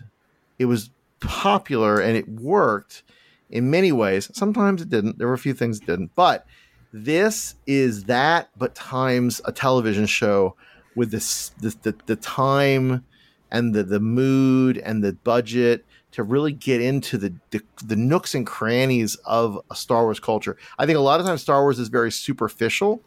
it 0.58 0.64
was 0.64 0.90
popular 1.20 2.00
and 2.00 2.16
it 2.16 2.28
worked 2.28 3.02
in 3.50 3.70
many 3.70 3.92
ways. 3.92 4.30
Sometimes 4.32 4.82
it 4.82 4.90
didn't. 4.90 5.18
There 5.18 5.28
were 5.28 5.34
a 5.34 5.38
few 5.38 5.54
things 5.54 5.80
that 5.80 5.86
didn't. 5.86 6.14
But 6.14 6.46
this 6.92 7.54
is 7.66 8.04
that, 8.04 8.50
but 8.56 8.74
times 8.74 9.40
a 9.44 9.52
television 9.52 10.06
show 10.06 10.56
with 10.94 11.10
this, 11.10 11.50
this 11.60 11.74
the, 11.76 11.94
the 12.06 12.16
time 12.16 13.04
and 13.50 13.74
the, 13.74 13.82
the 13.82 14.00
mood 14.00 14.78
and 14.78 15.02
the 15.04 15.12
budget 15.12 15.84
to 16.12 16.22
really 16.22 16.52
get 16.52 16.80
into 16.80 17.18
the, 17.18 17.34
the 17.50 17.60
the 17.84 17.96
nooks 17.96 18.34
and 18.34 18.46
crannies 18.46 19.16
of 19.24 19.58
a 19.70 19.74
Star 19.74 20.04
Wars 20.04 20.20
culture. 20.20 20.56
I 20.78 20.86
think 20.86 20.96
a 20.96 21.00
lot 21.00 21.20
of 21.20 21.26
times 21.26 21.42
Star 21.42 21.62
Wars 21.62 21.78
is 21.78 21.88
very 21.88 22.12
superficial. 22.12 23.02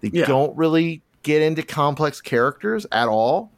They 0.00 0.10
Yeah. 0.12 0.26
don't 0.26 0.56
really 0.56 1.02
get 1.22 1.42
into 1.42 1.62
complex 1.62 2.20
characters 2.20 2.86
at 2.90 3.08
all. 3.08 3.50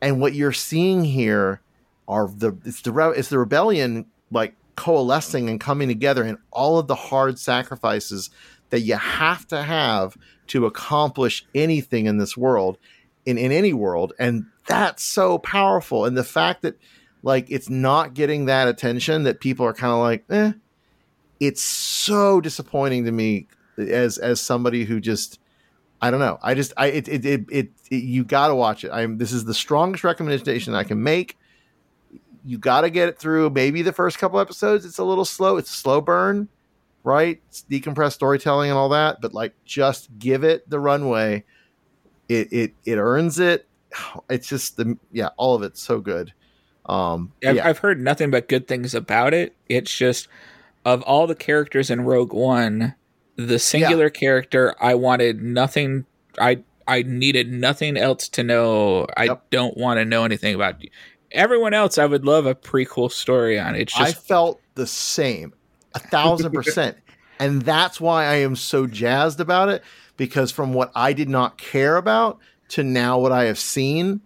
And 0.00 0.20
what 0.20 0.34
you're 0.34 0.52
seeing 0.52 1.04
here 1.04 1.60
are 2.08 2.28
the 2.28 2.56
it's 2.64 2.82
the 2.82 2.92
it's 3.10 3.28
the 3.28 3.38
rebellion 3.38 4.06
like 4.30 4.54
coalescing 4.76 5.48
and 5.48 5.58
coming 5.60 5.88
together 5.88 6.22
and 6.22 6.38
all 6.50 6.78
of 6.78 6.86
the 6.86 6.94
hard 6.94 7.38
sacrifices 7.38 8.30
that 8.70 8.80
you 8.80 8.96
have 8.96 9.46
to 9.48 9.62
have 9.62 10.16
to 10.48 10.66
accomplish 10.66 11.46
anything 11.54 12.06
in 12.06 12.18
this 12.18 12.36
world 12.36 12.76
in, 13.24 13.38
in 13.38 13.52
any 13.52 13.72
world 13.72 14.12
and 14.18 14.44
that's 14.66 15.02
so 15.02 15.38
powerful 15.38 16.04
and 16.04 16.16
the 16.16 16.24
fact 16.24 16.62
that 16.62 16.78
like 17.22 17.50
it's 17.50 17.68
not 17.68 18.14
getting 18.14 18.46
that 18.46 18.68
attention 18.68 19.24
that 19.24 19.40
people 19.40 19.66
are 19.66 19.72
kind 19.72 19.92
of 19.92 19.98
like 19.98 20.24
eh 20.30 20.52
it's 21.40 21.62
so 21.62 22.40
disappointing 22.40 23.04
to 23.04 23.12
me 23.12 23.46
as 23.78 24.18
as 24.18 24.40
somebody 24.40 24.84
who 24.84 25.00
just 25.00 25.38
I 26.00 26.10
don't 26.10 26.20
know. 26.20 26.38
I 26.42 26.54
just 26.54 26.72
I 26.76 26.86
it 26.86 27.08
it 27.08 27.24
it, 27.24 27.44
it, 27.50 27.68
it 27.90 27.96
you 27.96 28.24
got 28.24 28.48
to 28.48 28.54
watch 28.54 28.84
it. 28.84 28.90
I'm 28.90 29.18
this 29.18 29.32
is 29.32 29.44
the 29.44 29.54
strongest 29.54 30.04
recommendation 30.04 30.74
I 30.74 30.84
can 30.84 31.02
make. 31.02 31.38
You 32.44 32.58
got 32.58 32.82
to 32.82 32.90
get 32.90 33.08
it 33.08 33.18
through. 33.18 33.50
Maybe 33.50 33.82
the 33.82 33.92
first 33.92 34.18
couple 34.18 34.38
episodes 34.38 34.84
it's 34.84 34.98
a 34.98 35.04
little 35.04 35.24
slow. 35.24 35.56
It's 35.56 35.70
a 35.70 35.76
slow 35.76 36.00
burn, 36.00 36.48
right? 37.02 37.40
It's 37.48 37.64
decompressed 37.68 38.12
storytelling 38.12 38.70
and 38.70 38.78
all 38.78 38.90
that, 38.90 39.20
but 39.20 39.34
like 39.34 39.54
just 39.64 40.08
give 40.18 40.44
it 40.44 40.68
the 40.68 40.78
runway. 40.78 41.44
It 42.28 42.52
it 42.52 42.74
it 42.84 42.96
earns 42.96 43.38
it. 43.38 43.68
It's 44.30 44.48
just 44.48 44.76
the 44.76 44.96
yeah, 45.12 45.30
all 45.36 45.54
of 45.54 45.62
it's 45.62 45.82
so 45.82 46.00
good. 46.00 46.32
Um 46.86 47.32
I've, 47.44 47.56
yeah. 47.56 47.66
I've 47.68 47.78
heard 47.78 48.00
nothing 48.00 48.30
but 48.30 48.48
good 48.48 48.68
things 48.68 48.94
about 48.94 49.34
it. 49.34 49.54
It's 49.68 49.94
just 49.96 50.28
of 50.84 51.02
all 51.02 51.26
the 51.26 51.34
characters 51.34 51.90
in 51.90 52.02
Rogue 52.02 52.32
One, 52.32 52.94
the 53.36 53.58
singular 53.58 54.08
character 54.10 54.74
I 54.80 54.94
wanted 54.94 55.42
nothing. 55.42 56.06
I 56.38 56.62
I 56.88 57.02
needed 57.02 57.50
nothing 57.52 57.96
else 57.96 58.28
to 58.30 58.44
know. 58.44 59.06
I 59.16 59.24
Yep. 59.24 59.50
don't 59.50 59.76
want 59.76 59.98
to 59.98 60.04
know 60.04 60.24
anything 60.24 60.54
about 60.54 60.76
everyone 61.32 61.74
else. 61.74 61.98
I 61.98 62.06
would 62.06 62.24
love 62.24 62.46
a 62.46 62.54
prequel 62.54 63.10
story 63.10 63.58
on. 63.58 63.74
It's 63.74 63.98
I 63.98 64.12
felt 64.12 64.60
the 64.74 64.86
same, 64.86 65.52
a 65.94 65.98
thousand 65.98 66.52
percent. 66.52 66.96
and 67.40 67.62
that's 67.62 68.00
why 68.00 68.24
I 68.26 68.36
am 68.36 68.54
so 68.56 68.86
jazzed 68.86 69.40
about 69.40 69.68
it 69.68 69.82
because 70.16 70.52
from 70.52 70.72
what 70.72 70.92
I 70.94 71.12
did 71.12 71.28
not 71.28 71.58
care 71.58 71.96
about 71.96 72.38
to 72.68 72.82
now 72.82 73.18
what 73.18 73.32
I 73.32 73.44
have 73.44 73.58
seen, 73.58 74.20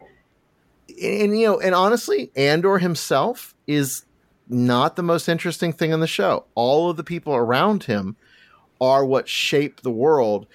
and 0.88 1.38
you 1.38 1.46
know, 1.46 1.60
and 1.60 1.74
honestly, 1.74 2.30
Andor 2.36 2.78
himself 2.78 3.54
is 3.66 4.04
not 4.48 4.96
the 4.96 5.02
most 5.02 5.28
interesting 5.28 5.72
thing 5.72 5.92
in 5.92 6.00
the 6.00 6.06
show. 6.06 6.44
All 6.54 6.90
of 6.90 6.96
the 6.96 7.04
people 7.04 7.34
around 7.34 7.84
him 7.84 8.16
are 8.80 9.04
what 9.04 9.28
shape 9.28 9.80
the 9.80 9.90
world, 9.90 10.46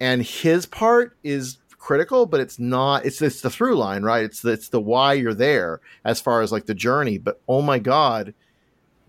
and 0.00 0.22
his 0.22 0.66
part 0.66 1.16
is 1.22 1.58
critical, 1.78 2.26
but 2.26 2.40
it's 2.40 2.58
not. 2.58 3.06
It's 3.06 3.22
it's 3.22 3.40
the 3.40 3.50
through 3.50 3.76
line, 3.76 4.02
right? 4.02 4.24
It's 4.24 4.42
the, 4.42 4.52
it's 4.52 4.68
the 4.68 4.80
why 4.80 5.14
you're 5.14 5.34
there 5.34 5.80
as 6.04 6.20
far 6.20 6.42
as 6.42 6.52
like 6.52 6.66
the 6.66 6.74
journey. 6.74 7.18
But 7.18 7.40
oh 7.48 7.62
my 7.62 7.78
god, 7.78 8.34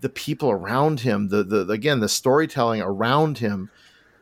the 0.00 0.08
people 0.08 0.50
around 0.50 1.00
him, 1.00 1.28
the 1.28 1.42
the 1.44 1.68
again 1.68 2.00
the 2.00 2.08
storytelling 2.08 2.80
around 2.80 3.38
him, 3.38 3.70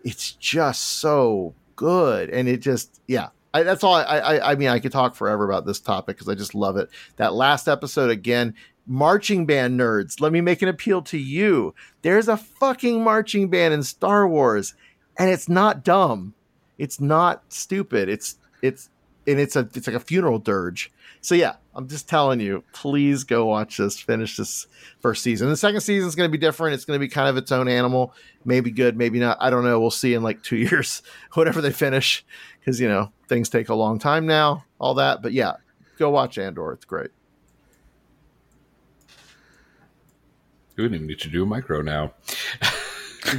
it's 0.05 0.33
just 0.33 0.83
so 0.83 1.55
good, 1.77 2.31
and 2.31 2.49
it 2.49 2.59
just 2.59 3.01
yeah. 3.07 3.29
I, 3.59 3.63
that's 3.65 3.83
all. 3.85 3.95
I, 3.95 4.03
I 4.03 4.53
I 4.53 4.55
mean, 4.55 4.69
I 4.69 4.79
could 4.79 4.93
talk 4.93 5.15
forever 5.15 5.45
about 5.45 5.67
this 5.67 5.81
topic 5.81 6.17
because 6.17 6.29
I 6.29 6.35
just 6.35 6.55
love 6.55 6.77
it. 6.77 6.89
That 7.17 7.35
last 7.35 7.69
episode 7.69 8.11
again, 8.11 8.55
marching 8.87 9.47
band 9.47 9.79
nerds. 9.79 10.21
Let 10.21 10.33
me 10.33 10.41
make 10.41 10.63
an 10.63 10.69
appeal 10.69 11.03
to 11.03 11.19
you. 11.19 11.75
There's 12.03 12.29
a 12.29 12.37
fucking 12.37 13.03
marching 13.03 13.49
band 13.49 13.75
in 13.75 13.83
Star 13.83 14.29
Wars, 14.29 14.75
and 15.19 15.31
it's 15.31 15.49
not 15.49 15.85
dumb. 15.85 16.35
It's 16.79 17.01
not 17.01 17.43
stupid. 17.53 18.09
It's 18.09 18.37
it's 18.63 18.91
and 19.27 19.41
it's 19.41 19.57
a 19.57 19.69
it's 19.75 19.87
like 19.87 19.97
a 19.97 20.01
funeral 20.01 20.39
dirge. 20.39 20.93
So 21.21 21.35
yeah, 21.35 21.57
I'm 21.79 21.87
just 21.87 22.09
telling 22.09 22.41
you, 22.41 22.65
please 22.73 23.23
go 23.23 23.47
watch 23.47 23.77
this. 23.77 24.01
Finish 24.01 24.37
this 24.37 24.67
first 24.99 25.23
season. 25.23 25.49
The 25.49 25.57
second 25.57 25.81
season 25.81 26.09
is 26.09 26.17
going 26.17 26.29
to 26.29 26.33
be 26.33 26.37
different. 26.37 26.75
It's 26.75 26.85
going 26.85 26.97
to 26.97 27.01
be 27.01 27.09
kind 27.09 27.29
of 27.29 27.37
its 27.37 27.53
own 27.53 27.69
animal. 27.69 28.13
Maybe 28.45 28.73
good, 28.73 28.97
maybe 28.97 29.21
not. 29.21 29.37
I 29.41 29.49
don't 29.49 29.63
know. 29.63 29.79
We'll 29.79 29.93
see 29.93 30.13
in 30.13 30.25
like 30.25 30.43
two 30.43 30.57
years, 30.57 31.03
whatever 31.35 31.61
they 31.61 31.71
finish, 31.71 32.27
because 32.59 32.81
you 32.81 32.89
know 32.89 33.13
things 33.29 33.49
take 33.49 33.69
a 33.69 33.77
long 33.77 34.01
time 34.01 34.27
now. 34.27 34.65
All 34.81 34.95
that, 34.95 35.23
but 35.23 35.33
yeah, 35.33 35.53
go 36.01 36.11
watch 36.11 36.37
Andor. 36.37 36.73
It's 36.73 36.85
great. 36.85 37.11
We 40.77 40.83
wouldn't 40.83 40.97
even 40.97 41.07
need 41.07 41.21
to 41.21 41.29
do 41.29 41.45
a 41.45 41.47
micro 41.47 41.81
now. 41.81 42.13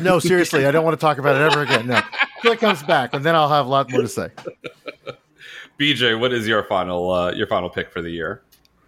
No, 0.01 0.19
seriously, 0.19 0.67
I 0.67 0.71
don't 0.71 0.85
want 0.85 0.99
to 0.99 1.01
talk 1.01 1.17
about 1.17 1.35
it 1.35 1.51
ever 1.51 1.63
again. 1.63 1.87
No, 1.87 2.51
it 2.51 2.59
comes 2.59 2.83
back, 2.83 3.15
and 3.15 3.25
then 3.25 3.33
I'll 3.33 3.49
have 3.49 3.65
a 3.65 3.69
lot 3.69 3.89
more 3.89 4.01
to 4.01 4.07
say. 4.07 4.29
BJ, 5.79 6.19
what 6.19 6.33
is 6.33 6.47
your 6.47 6.63
final 6.63 7.09
uh, 7.09 7.31
your 7.31 7.47
final 7.47 7.69
pick 7.69 7.91
for 7.91 8.01
the 8.01 8.11
year? 8.11 8.41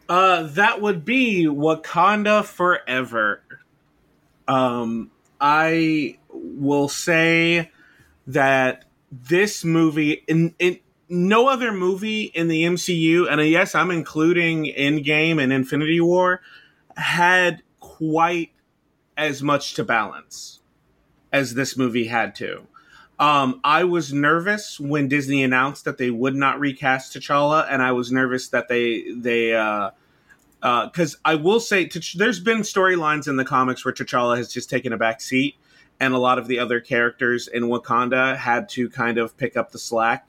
Uh, 0.09 0.43
that 0.43 0.81
would 0.81 1.05
be 1.05 1.45
Wakanda 1.45 2.43
Forever. 2.43 3.41
Um, 4.45 5.09
I 5.39 6.17
will 6.29 6.89
say 6.89 7.71
that 8.27 8.83
this 9.09 9.63
movie, 9.63 10.23
in, 10.27 10.53
in 10.59 10.79
no 11.07 11.47
other 11.47 11.71
movie 11.71 12.23
in 12.23 12.49
the 12.49 12.63
MCU, 12.63 13.31
and 13.31 13.39
uh, 13.39 13.43
yes, 13.43 13.73
I'm 13.73 13.89
including 13.89 14.65
Endgame 14.65 15.41
and 15.41 15.53
Infinity 15.53 16.01
War, 16.01 16.41
had 16.97 17.63
quite 17.79 18.51
as 19.15 19.41
much 19.41 19.75
to 19.75 19.83
balance 19.85 20.59
as 21.31 21.53
this 21.53 21.77
movie 21.77 22.07
had 22.07 22.35
to. 22.35 22.67
Um, 23.21 23.61
I 23.63 23.83
was 23.83 24.11
nervous 24.11 24.79
when 24.79 25.07
Disney 25.07 25.43
announced 25.43 25.85
that 25.85 25.99
they 25.99 26.09
would 26.09 26.33
not 26.33 26.59
recast 26.59 27.13
T'Challa, 27.13 27.67
and 27.69 27.79
I 27.83 27.91
was 27.91 28.11
nervous 28.11 28.47
that 28.47 28.67
they 28.67 29.11
they 29.11 29.53
uh, 29.53 29.91
because 30.59 31.17
I 31.23 31.35
will 31.35 31.59
say 31.59 31.87
there's 32.15 32.39
been 32.39 32.61
storylines 32.61 33.27
in 33.27 33.35
the 33.35 33.45
comics 33.45 33.85
where 33.85 33.93
T'Challa 33.93 34.37
has 34.37 34.51
just 34.51 34.71
taken 34.71 34.91
a 34.91 34.97
back 34.97 35.21
seat, 35.21 35.55
and 35.99 36.15
a 36.15 36.17
lot 36.17 36.39
of 36.39 36.47
the 36.47 36.57
other 36.57 36.79
characters 36.79 37.47
in 37.47 37.65
Wakanda 37.65 38.35
had 38.37 38.67
to 38.69 38.89
kind 38.89 39.19
of 39.19 39.37
pick 39.37 39.55
up 39.55 39.71
the 39.71 39.79
slack. 39.79 40.27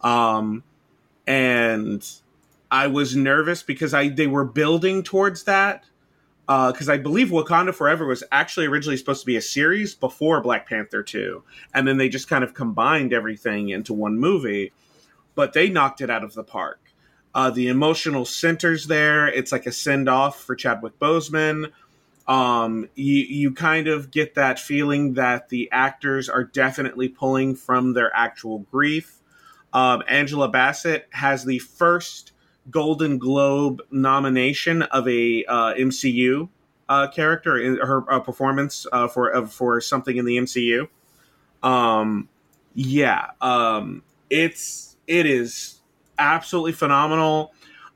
Um, 0.00 0.62
and 1.26 2.08
I 2.70 2.86
was 2.86 3.16
nervous 3.16 3.64
because 3.64 3.92
I 3.92 4.08
they 4.08 4.28
were 4.28 4.44
building 4.44 5.02
towards 5.02 5.42
that. 5.44 5.84
Because 6.50 6.88
I 6.88 6.98
believe 6.98 7.28
Wakanda 7.28 7.72
Forever 7.72 8.06
was 8.06 8.24
actually 8.32 8.66
originally 8.66 8.96
supposed 8.96 9.20
to 9.20 9.26
be 9.26 9.36
a 9.36 9.40
series 9.40 9.94
before 9.94 10.40
Black 10.40 10.68
Panther 10.68 11.00
2. 11.00 11.44
And 11.72 11.86
then 11.86 11.96
they 11.96 12.08
just 12.08 12.28
kind 12.28 12.42
of 12.42 12.54
combined 12.54 13.12
everything 13.12 13.68
into 13.68 13.94
one 13.94 14.18
movie. 14.18 14.72
But 15.36 15.52
they 15.52 15.68
knocked 15.68 16.00
it 16.00 16.10
out 16.10 16.24
of 16.24 16.34
the 16.34 16.42
park. 16.42 16.80
Uh, 17.32 17.50
the 17.50 17.68
emotional 17.68 18.24
centers 18.24 18.88
there. 18.88 19.28
It's 19.28 19.52
like 19.52 19.66
a 19.66 19.72
send 19.72 20.08
off 20.08 20.42
for 20.42 20.56
Chadwick 20.56 20.98
Boseman. 20.98 21.70
Um, 22.26 22.88
you 22.96 23.16
you 23.16 23.52
kind 23.52 23.86
of 23.86 24.10
get 24.10 24.34
that 24.34 24.58
feeling 24.58 25.14
that 25.14 25.48
the 25.50 25.68
actors 25.70 26.28
are 26.28 26.44
definitely 26.44 27.08
pulling 27.08 27.54
from 27.54 27.92
their 27.92 28.10
actual 28.14 28.60
grief. 28.70 29.20
Um, 29.72 30.02
Angela 30.08 30.48
Bassett 30.48 31.06
has 31.10 31.44
the 31.44 31.60
first 31.60 32.32
Golden 32.70 33.18
Globe 33.18 33.82
nomination 33.90 34.82
of 34.82 35.08
a 35.08 35.44
uh, 35.44 35.74
MCU 35.74 36.48
uh, 36.88 37.08
character 37.08 37.56
in 37.56 37.76
her 37.76 38.10
uh, 38.12 38.20
performance 38.20 38.86
uh, 38.92 39.08
for 39.08 39.46
for 39.46 39.80
something 39.80 40.16
in 40.16 40.24
the 40.24 40.38
MCU. 40.38 40.88
Um, 41.62 42.28
yeah, 42.74 43.30
um, 43.40 44.02
it's 44.28 44.96
it 45.06 45.26
is 45.26 45.80
absolutely 46.18 46.72
phenomenal. 46.72 47.52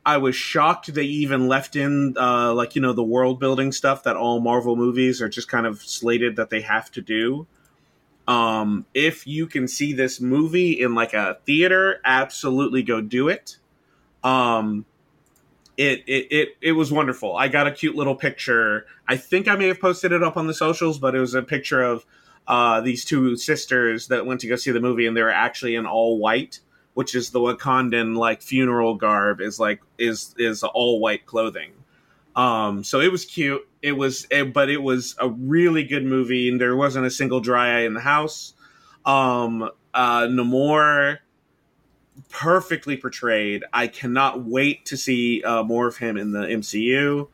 I 0.06 0.18
was 0.18 0.36
shocked 0.36 0.92
they 0.92 1.04
even 1.04 1.48
left 1.48 1.76
in 1.76 2.14
uh, 2.18 2.52
like 2.54 2.74
you 2.74 2.82
know 2.82 2.92
the 2.92 3.02
world 3.02 3.40
building 3.40 3.72
stuff 3.72 4.02
that 4.02 4.16
all 4.16 4.40
Marvel 4.40 4.76
movies 4.76 5.22
are 5.22 5.28
just 5.28 5.48
kind 5.48 5.66
of 5.66 5.82
slated 5.82 6.36
that 6.36 6.50
they 6.50 6.60
have 6.60 6.90
to 6.92 7.00
do. 7.00 7.46
Um, 8.26 8.86
if 8.94 9.26
you 9.26 9.46
can 9.46 9.68
see 9.68 9.92
this 9.92 10.20
movie 10.20 10.80
in 10.80 10.94
like 10.94 11.14
a 11.14 11.38
theater, 11.44 12.00
absolutely 12.04 12.82
go 12.82 13.00
do 13.00 13.28
it. 13.28 13.58
Um, 14.24 14.84
it, 15.76 16.02
it 16.06 16.26
it 16.30 16.48
it 16.60 16.72
was 16.72 16.90
wonderful. 16.90 17.36
I 17.36 17.48
got 17.48 17.66
a 17.66 17.70
cute 17.70 17.94
little 17.94 18.14
picture. 18.16 18.86
I 19.06 19.16
think 19.16 19.48
I 19.48 19.56
may 19.56 19.68
have 19.68 19.80
posted 19.80 20.12
it 20.12 20.22
up 20.22 20.36
on 20.36 20.46
the 20.46 20.54
socials, 20.54 20.98
but 20.98 21.14
it 21.14 21.20
was 21.20 21.34
a 21.34 21.42
picture 21.42 21.82
of 21.82 22.06
uh, 22.46 22.80
these 22.80 23.04
two 23.04 23.36
sisters 23.36 24.08
that 24.08 24.26
went 24.26 24.40
to 24.40 24.48
go 24.48 24.56
see 24.56 24.70
the 24.70 24.80
movie, 24.80 25.06
and 25.06 25.16
they 25.16 25.22
were 25.22 25.30
actually 25.30 25.74
in 25.74 25.86
all 25.86 26.18
white, 26.18 26.60
which 26.94 27.14
is 27.14 27.30
the 27.30 27.40
Wakandan 27.40 28.16
like 28.16 28.42
funeral 28.42 28.94
garb 28.94 29.40
is 29.40 29.60
like 29.60 29.80
is 29.98 30.34
is 30.38 30.62
all 30.62 31.00
white 31.00 31.26
clothing. 31.26 31.72
Um, 32.36 32.82
so 32.82 33.00
it 33.00 33.12
was 33.12 33.24
cute. 33.24 33.66
It 33.80 33.92
was, 33.92 34.26
it, 34.30 34.52
but 34.52 34.68
it 34.68 34.82
was 34.82 35.14
a 35.20 35.28
really 35.28 35.84
good 35.84 36.04
movie, 36.04 36.48
and 36.48 36.60
there 36.60 36.74
wasn't 36.74 37.06
a 37.06 37.10
single 37.10 37.40
dry 37.40 37.78
eye 37.78 37.82
in 37.82 37.94
the 37.94 38.00
house. 38.00 38.54
Um, 39.04 39.70
uh, 39.92 40.22
Namor 40.22 41.18
perfectly 42.34 42.96
portrayed. 42.96 43.64
I 43.72 43.86
cannot 43.86 44.42
wait 44.42 44.86
to 44.86 44.96
see 44.96 45.42
uh, 45.44 45.62
more 45.62 45.86
of 45.86 45.96
him 45.96 46.16
in 46.16 46.32
the 46.32 46.40
MCU. 46.40 47.28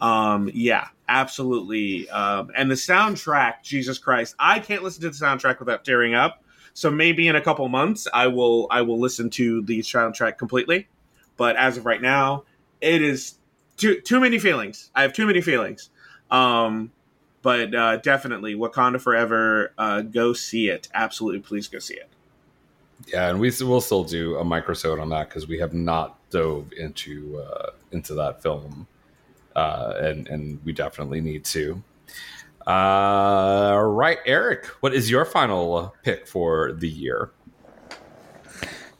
Um, 0.00 0.48
yeah, 0.54 0.86
absolutely. 1.08 2.08
Um, 2.10 2.52
and 2.56 2.70
the 2.70 2.76
soundtrack, 2.76 3.64
Jesus 3.64 3.98
Christ, 3.98 4.36
I 4.38 4.60
can't 4.60 4.84
listen 4.84 5.02
to 5.02 5.10
the 5.10 5.16
soundtrack 5.16 5.58
without 5.58 5.84
tearing 5.84 6.14
up. 6.14 6.44
So 6.74 6.90
maybe 6.90 7.26
in 7.26 7.34
a 7.34 7.40
couple 7.40 7.68
months, 7.68 8.06
I 8.14 8.28
will 8.28 8.68
I 8.70 8.82
will 8.82 9.00
listen 9.00 9.30
to 9.30 9.62
the 9.62 9.80
soundtrack 9.80 10.38
completely. 10.38 10.86
But 11.36 11.56
as 11.56 11.76
of 11.76 11.84
right 11.84 12.00
now, 12.00 12.44
it 12.80 13.02
is 13.02 13.34
too 13.76 14.00
too 14.00 14.20
many 14.20 14.38
feelings. 14.38 14.90
I 14.94 15.02
have 15.02 15.12
too 15.12 15.26
many 15.26 15.40
feelings. 15.40 15.90
Um, 16.30 16.92
but 17.42 17.74
uh, 17.74 17.96
definitely, 17.96 18.54
Wakanda 18.54 19.00
Forever. 19.00 19.72
Uh, 19.76 20.02
go 20.02 20.34
see 20.34 20.68
it. 20.68 20.88
Absolutely, 20.94 21.40
please 21.40 21.66
go 21.66 21.78
see 21.78 21.94
it. 21.94 22.10
Yeah, 23.06 23.28
and 23.28 23.38
we 23.38 23.52
will 23.60 23.80
still 23.80 24.04
do 24.04 24.36
a 24.36 24.44
microsode 24.44 25.00
on 25.00 25.10
that 25.10 25.28
because 25.28 25.46
we 25.46 25.58
have 25.58 25.74
not 25.74 26.18
dove 26.30 26.72
into 26.72 27.38
uh, 27.40 27.70
into 27.92 28.14
that 28.14 28.42
film, 28.42 28.86
uh, 29.54 29.94
and 29.98 30.28
and 30.28 30.58
we 30.64 30.72
definitely 30.72 31.20
need 31.20 31.44
to. 31.46 31.82
Uh, 32.66 33.80
right, 33.80 34.18
Eric, 34.26 34.66
what 34.80 34.92
is 34.92 35.08
your 35.08 35.24
final 35.24 35.94
pick 36.02 36.26
for 36.26 36.72
the 36.72 36.88
year? 36.88 37.30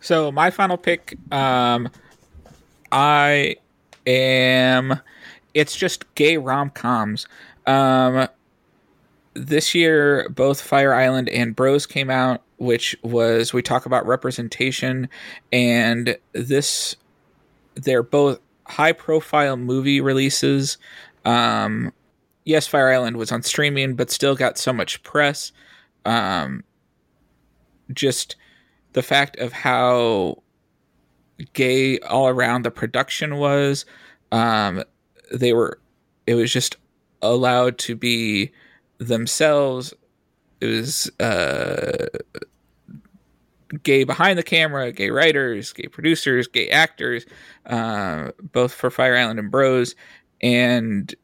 So 0.01 0.31
my 0.31 0.51
final 0.51 0.77
pick, 0.77 1.19
um, 1.33 1.89
I 2.93 3.57
am. 4.07 5.01
It's 5.53 5.75
just 5.75 6.15
gay 6.15 6.37
rom 6.37 6.71
coms. 6.71 7.27
Um, 7.67 8.29
this 9.35 9.75
year, 9.75 10.29
both 10.29 10.61
Fire 10.61 10.95
Island 10.95 11.29
and 11.29 11.57
Bros 11.57 11.87
came 11.87 12.09
out, 12.09 12.43
which 12.59 12.97
was 13.03 13.53
we 13.53 13.63
talk 13.63 13.87
about 13.87 14.07
representation, 14.07 15.09
and 15.53 16.17
this 16.33 16.97
they're 17.75 18.03
both 18.03 18.41
high 18.67 18.93
profile 18.93 19.57
movie 19.57 20.01
releases. 20.01 20.79
Um, 21.25 21.93
yes, 22.45 22.67
Fire 22.67 22.93
Island 22.93 23.17
was 23.17 23.33
on 23.33 23.43
streaming, 23.43 23.95
but 23.95 24.11
still 24.11 24.35
got 24.35 24.59
so 24.59 24.73
much 24.73 25.03
press. 25.03 25.53
Um, 26.05 26.65
just 27.93 28.37
the 28.93 29.03
fact 29.03 29.37
of 29.39 29.53
how 29.53 30.43
gay 31.53 31.99
all 32.01 32.29
around 32.29 32.65
the 32.65 32.71
production 32.71 33.37
was 33.37 33.85
um 34.33 34.83
they 35.33 35.53
were 35.53 35.79
it 36.27 36.35
was 36.35 36.53
just 36.53 36.77
allowed 37.23 37.79
to 37.79 37.95
be 37.95 38.51
themselves 38.99 39.93
it 40.61 40.67
was 40.67 41.11
uh 41.21 42.07
gay 43.83 44.05
behind 44.05 44.39
the 44.39 44.43
camera 44.43 44.93
gay 44.93 45.11
writers 45.11 45.73
gay 45.73 45.89
producers 45.89 46.47
gay 46.47 46.69
actors 46.69 47.27
uh 47.67 48.31
both 48.53 48.73
for 48.73 48.91
fire 48.91 49.17
island 49.17 49.39
and 49.39 49.51
bros. 49.51 49.95
And 50.43 51.15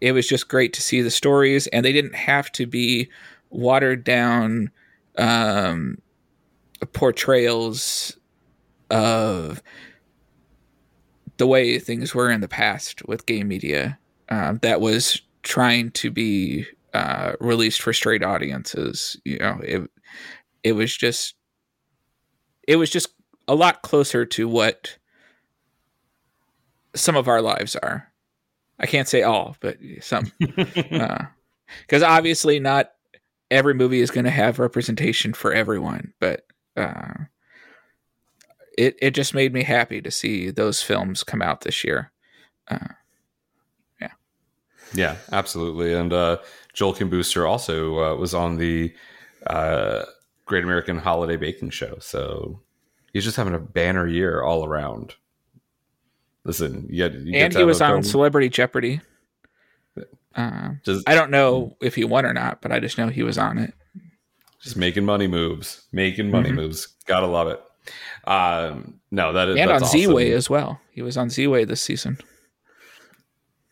it 0.00 0.12
was 0.12 0.26
just 0.26 0.48
great 0.48 0.72
to 0.74 0.82
see 0.82 1.02
the 1.02 1.10
stories 1.10 1.66
and 1.68 1.84
they 1.84 1.92
didn't 1.92 2.14
have 2.14 2.50
to 2.52 2.66
be 2.66 3.10
watered 3.50 4.04
down 4.04 4.70
um 5.18 5.98
portrayals 6.92 8.18
of 8.90 9.62
the 11.36 11.46
way 11.46 11.78
things 11.78 12.14
were 12.14 12.30
in 12.30 12.40
the 12.40 12.48
past 12.48 13.06
with 13.06 13.26
gay 13.26 13.42
media. 13.42 13.98
Um, 14.28 14.58
that 14.62 14.80
was 14.80 15.20
trying 15.42 15.90
to 15.92 16.10
be 16.10 16.66
uh, 16.94 17.32
released 17.40 17.82
for 17.82 17.92
straight 17.92 18.22
audiences. 18.22 19.20
You 19.24 19.38
know, 19.38 19.60
it 19.62 19.90
it 20.62 20.72
was 20.72 20.96
just 20.96 21.34
it 22.66 22.76
was 22.76 22.88
just 22.88 23.08
a 23.46 23.54
lot 23.54 23.82
closer 23.82 24.24
to 24.24 24.48
what 24.48 24.96
some 26.94 27.16
of 27.16 27.28
our 27.28 27.42
lives 27.42 27.76
are. 27.76 28.12
I 28.78 28.86
can't 28.86 29.08
say 29.08 29.22
all, 29.22 29.56
but 29.60 29.78
some, 30.00 30.32
because 30.38 32.02
obviously 32.02 32.58
not 32.58 32.90
every 33.50 33.74
movie 33.74 34.00
is 34.00 34.10
going 34.10 34.24
to 34.24 34.30
have 34.30 34.58
representation 34.58 35.32
for 35.32 35.52
everyone, 35.52 36.12
but 36.18 36.46
uh, 36.76 37.14
it 38.76 38.96
it 39.00 39.10
just 39.12 39.34
made 39.34 39.52
me 39.52 39.62
happy 39.62 40.00
to 40.00 40.10
see 40.10 40.50
those 40.50 40.82
films 40.82 41.22
come 41.22 41.42
out 41.42 41.60
this 41.60 41.84
year. 41.84 42.12
Uh, 42.68 42.88
yeah. 44.00 44.12
Yeah, 44.94 45.16
absolutely. 45.30 45.92
And 45.92 46.12
uh, 46.12 46.38
Joel 46.74 46.92
Kim 46.92 47.08
Booster 47.08 47.46
also 47.46 47.98
uh, 47.98 48.16
was 48.16 48.34
on 48.34 48.56
the 48.56 48.92
uh, 49.46 50.02
Great 50.44 50.64
American 50.64 50.98
Holiday 50.98 51.36
Baking 51.36 51.70
Show. 51.70 51.96
So 52.00 52.60
he's 53.12 53.24
just 53.24 53.36
having 53.36 53.54
a 53.54 53.58
banner 53.58 54.06
year 54.06 54.42
all 54.42 54.64
around. 54.66 55.14
Listen, 56.44 56.86
you 56.90 56.96
get, 57.08 57.14
you 57.14 57.38
and 57.38 57.54
he 57.54 57.64
was 57.64 57.80
on 57.80 57.90
film- 57.90 58.02
Celebrity 58.02 58.48
Jeopardy. 58.50 59.00
Uh, 60.36 60.70
Just- 60.84 61.08
I 61.08 61.14
don't 61.14 61.30
know 61.30 61.76
if 61.80 61.94
he 61.94 62.04
won 62.04 62.26
or 62.26 62.34
not, 62.34 62.60
but 62.60 62.72
I 62.72 62.80
just 62.80 62.98
know 62.98 63.06
he 63.08 63.22
was 63.22 63.38
on 63.38 63.56
it. 63.58 63.72
just 64.60 64.76
making 64.76 65.04
money 65.04 65.26
moves, 65.26 65.86
making 65.92 66.30
money 66.30 66.50
Mhm. 66.50 66.54
moves. 66.56 66.86
Gotta 67.06 67.26
love 67.26 67.48
it. 67.48 67.62
Um, 68.28 68.98
no, 69.10 69.32
that 69.34 69.48
is 69.50 69.56
and 69.58 69.70
on 69.70 69.80
that's 69.80 69.94
Ziwe 69.94 70.32
as 70.32 70.48
well. 70.50 70.80
He 70.90 71.02
was 71.02 71.16
on 71.18 71.28
Ziwe 71.28 71.66
this 71.68 71.82
season. 71.82 72.18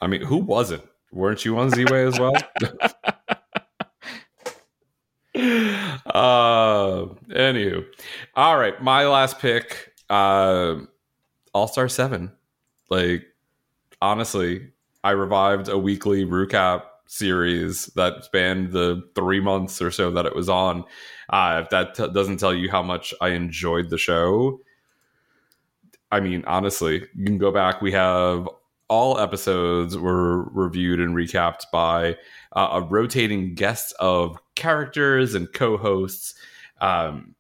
I 0.00 0.06
mean, 0.06 0.20
who 0.22 0.36
wasn't? 0.36 0.82
Weren't 1.10 1.44
you 1.44 1.58
on 1.58 1.70
Ziwe 1.70 2.08
as 2.08 2.20
well? 2.20 2.34
uh, 6.12 7.06
anywho, 7.30 7.84
all 8.34 8.58
right. 8.58 8.80
My 8.82 9.06
last 9.06 9.38
pick, 9.38 9.92
uh, 10.10 10.76
All 11.52 11.68
Star 11.68 11.88
Seven. 11.88 12.32
Like, 12.90 13.24
honestly, 14.00 14.68
I 15.02 15.12
revived 15.12 15.68
a 15.68 15.78
weekly 15.78 16.24
recap 16.24 16.82
series 17.06 17.86
that 17.96 18.24
spanned 18.24 18.72
the 18.72 19.02
three 19.14 19.40
months 19.40 19.82
or 19.82 19.90
so 19.90 20.10
that 20.10 20.26
it 20.26 20.36
was 20.36 20.48
on. 20.48 20.84
Uh, 21.30 21.60
if 21.64 21.70
that 21.70 21.94
t- 21.94 22.12
doesn't 22.12 22.38
tell 22.38 22.54
you 22.54 22.70
how 22.70 22.82
much 22.82 23.14
I 23.20 23.30
enjoyed 23.30 23.90
the 23.90 23.98
show, 23.98 24.60
I 26.10 26.20
mean, 26.20 26.44
honestly, 26.46 27.06
you 27.14 27.24
can 27.24 27.38
go 27.38 27.50
back. 27.50 27.80
We 27.80 27.92
have 27.92 28.48
all 28.92 29.18
episodes 29.18 29.96
were 29.96 30.42
reviewed 30.50 31.00
and 31.00 31.16
recapped 31.16 31.62
by 31.72 32.14
uh, 32.54 32.68
a 32.72 32.82
rotating 32.82 33.54
guest 33.54 33.94
of 33.98 34.36
characters 34.54 35.34
and 35.34 35.50
co-hosts. 35.54 36.34
Um, 36.78 37.34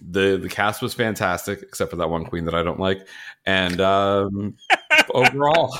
the 0.00 0.38
the 0.40 0.48
cast 0.48 0.80
was 0.80 0.94
fantastic, 0.94 1.60
except 1.60 1.90
for 1.90 1.98
that 1.98 2.08
one 2.08 2.24
queen 2.24 2.46
that 2.46 2.54
I 2.54 2.62
don't 2.62 2.80
like. 2.80 3.06
And 3.44 3.78
um, 3.78 4.56
overall, 5.10 5.76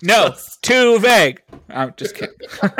No, 0.00 0.34
too 0.62 0.98
vague. 0.98 1.42
I'm 1.68 1.92
just 1.98 2.14
kidding. 2.14 2.34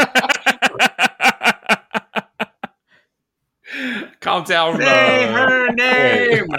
calm 4.20 4.44
down. 4.44 4.78
Say 4.78 5.24
uh, 5.24 5.32
her 5.36 5.72
name. 5.72 6.46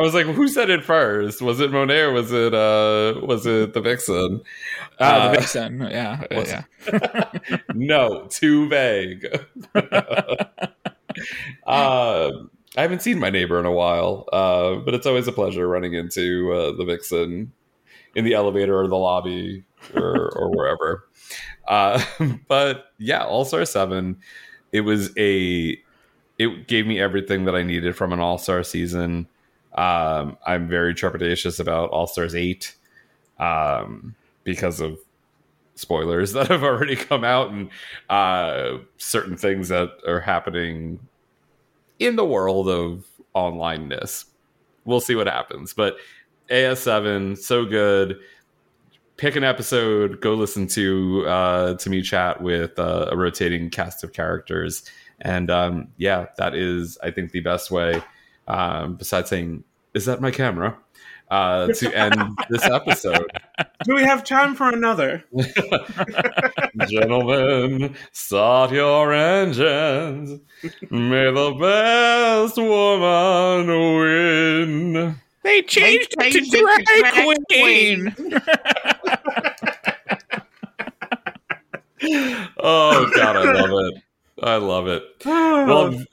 I 0.00 0.02
was 0.02 0.14
like, 0.14 0.26
who 0.26 0.48
said 0.48 0.70
it 0.70 0.82
first? 0.82 1.42
Was 1.42 1.60
it 1.60 1.70
Monet 1.72 2.00
or 2.00 2.12
was 2.12 2.32
it 2.32 2.54
uh 2.54 3.20
was 3.22 3.44
it 3.46 3.74
the 3.74 3.82
Vixen? 3.82 4.40
Uh, 4.98 5.04
Uh, 5.04 5.20
the 5.20 5.28
Vixen. 5.28 5.80
Yeah. 5.80 6.24
yeah. 6.30 6.62
no, 7.74 8.26
too 8.30 8.68
vague. 8.68 9.26
uh, 9.74 10.60
I 11.66 12.82
haven't 12.82 13.02
seen 13.02 13.18
my 13.18 13.30
neighbor 13.30 13.60
in 13.60 13.66
a 13.66 13.72
while, 13.72 14.26
uh, 14.32 14.76
but 14.76 14.94
it's 14.94 15.06
always 15.06 15.28
a 15.28 15.32
pleasure 15.32 15.68
running 15.68 15.94
into 15.94 16.52
uh, 16.52 16.72
the 16.76 16.84
Vixen 16.84 17.52
in 18.14 18.24
the 18.24 18.34
elevator 18.34 18.78
or 18.78 18.88
the 18.88 18.96
lobby 18.96 19.64
or, 19.94 20.30
or 20.36 20.50
wherever. 20.50 21.08
Uh, 21.68 22.02
but 22.48 22.86
yeah, 22.98 23.24
All 23.24 23.44
Star 23.44 23.64
Seven. 23.66 24.18
It 24.72 24.82
was 24.82 25.10
a. 25.18 25.78
It 26.38 26.68
gave 26.68 26.86
me 26.86 26.98
everything 26.98 27.44
that 27.44 27.54
I 27.54 27.62
needed 27.62 27.96
from 27.96 28.12
an 28.14 28.20
All 28.20 28.38
Star 28.38 28.62
season. 28.62 29.28
Um, 29.74 30.36
I'm 30.44 30.68
very 30.68 30.94
trepidatious 30.94 31.60
about 31.60 31.90
All 31.90 32.06
Stars 32.06 32.34
Eight 32.34 32.74
um, 33.38 34.14
because 34.44 34.80
of 34.80 34.98
spoilers 35.74 36.32
that 36.34 36.48
have 36.48 36.62
already 36.62 36.96
come 36.96 37.24
out 37.24 37.50
and 37.50 37.70
uh, 38.08 38.78
certain 38.98 39.36
things 39.36 39.68
that 39.68 39.90
are 40.06 40.20
happening 40.20 41.00
in 41.98 42.16
the 42.16 42.24
world 42.24 42.68
of 42.68 43.06
onlineness. 43.34 44.26
We'll 44.84 45.00
see 45.00 45.14
what 45.14 45.26
happens. 45.26 45.74
But 45.74 45.96
AS7, 46.50 47.38
so 47.38 47.64
good. 47.64 48.18
Pick 49.16 49.36
an 49.36 49.44
episode, 49.44 50.20
go 50.20 50.34
listen 50.34 50.66
to 50.68 51.26
uh, 51.26 51.74
to 51.74 51.90
me 51.90 52.00
chat 52.00 52.42
with 52.42 52.78
uh, 52.78 53.08
a 53.10 53.16
rotating 53.16 53.68
cast 53.68 54.02
of 54.02 54.14
characters, 54.14 54.82
and 55.20 55.50
um, 55.50 55.88
yeah, 55.98 56.28
that 56.38 56.54
is 56.54 56.96
I 57.02 57.10
think 57.10 57.32
the 57.32 57.40
best 57.40 57.70
way. 57.70 58.02
Um, 58.50 58.96
besides 58.96 59.30
saying, 59.30 59.62
"Is 59.94 60.06
that 60.06 60.20
my 60.20 60.30
camera?" 60.32 60.76
Uh, 61.30 61.68
to 61.68 61.94
end 61.96 62.36
this 62.48 62.64
episode. 62.64 63.30
Do 63.84 63.94
we 63.94 64.02
have 64.02 64.24
time 64.24 64.56
for 64.56 64.68
another? 64.68 65.22
Gentlemen, 66.88 67.94
start 68.10 68.72
your 68.72 69.12
engines. 69.12 70.40
May 70.90 71.30
the 71.30 71.52
best 71.60 72.56
woman 72.56 73.68
win. 73.68 75.20
They 75.44 75.62
changed 75.62 76.16
it 76.18 76.32
changed 76.32 76.50
to 76.50 76.58
it 76.58 76.84
to 76.84 77.02
drag 77.04 77.14
drag 77.14 77.36
queen. 77.48 78.14
Oh 82.58 83.10
God, 83.14 83.36
I 83.36 83.52
love 83.52 83.94
it. 83.94 84.02
I 84.42 84.56
love 84.56 84.86
it. 84.88 85.02
Well, 85.24 85.92
th- 85.92 86.06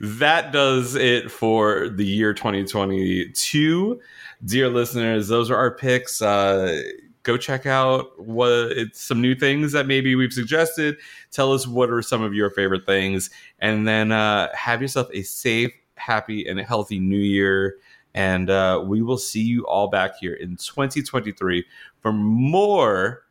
that 0.00 0.50
does 0.50 0.94
it 0.94 1.30
for 1.30 1.88
the 1.88 2.04
year 2.04 2.32
2022. 2.32 4.00
Dear 4.44 4.68
listeners, 4.70 5.28
those 5.28 5.50
are 5.50 5.56
our 5.56 5.74
picks. 5.74 6.22
Uh, 6.22 6.82
go 7.22 7.36
check 7.36 7.66
out 7.66 8.18
what 8.18 8.48
it's 8.48 9.02
some 9.02 9.20
new 9.20 9.34
things 9.34 9.72
that 9.72 9.86
maybe 9.86 10.14
we've 10.14 10.32
suggested. 10.32 10.96
Tell 11.30 11.52
us 11.52 11.66
what 11.66 11.90
are 11.90 12.00
some 12.00 12.22
of 12.22 12.32
your 12.32 12.48
favorite 12.48 12.86
things, 12.86 13.28
and 13.58 13.86
then 13.86 14.10
uh, 14.10 14.48
have 14.54 14.80
yourself 14.80 15.08
a 15.12 15.22
safe, 15.22 15.72
happy, 15.96 16.46
and 16.46 16.58
healthy 16.60 16.98
new 16.98 17.18
year. 17.18 17.76
And 18.14 18.48
uh, 18.48 18.82
we 18.84 19.02
will 19.02 19.18
see 19.18 19.42
you 19.42 19.66
all 19.66 19.88
back 19.88 20.16
here 20.18 20.34
in 20.34 20.56
2023 20.56 21.64
for 22.00 22.12
more 22.12 23.24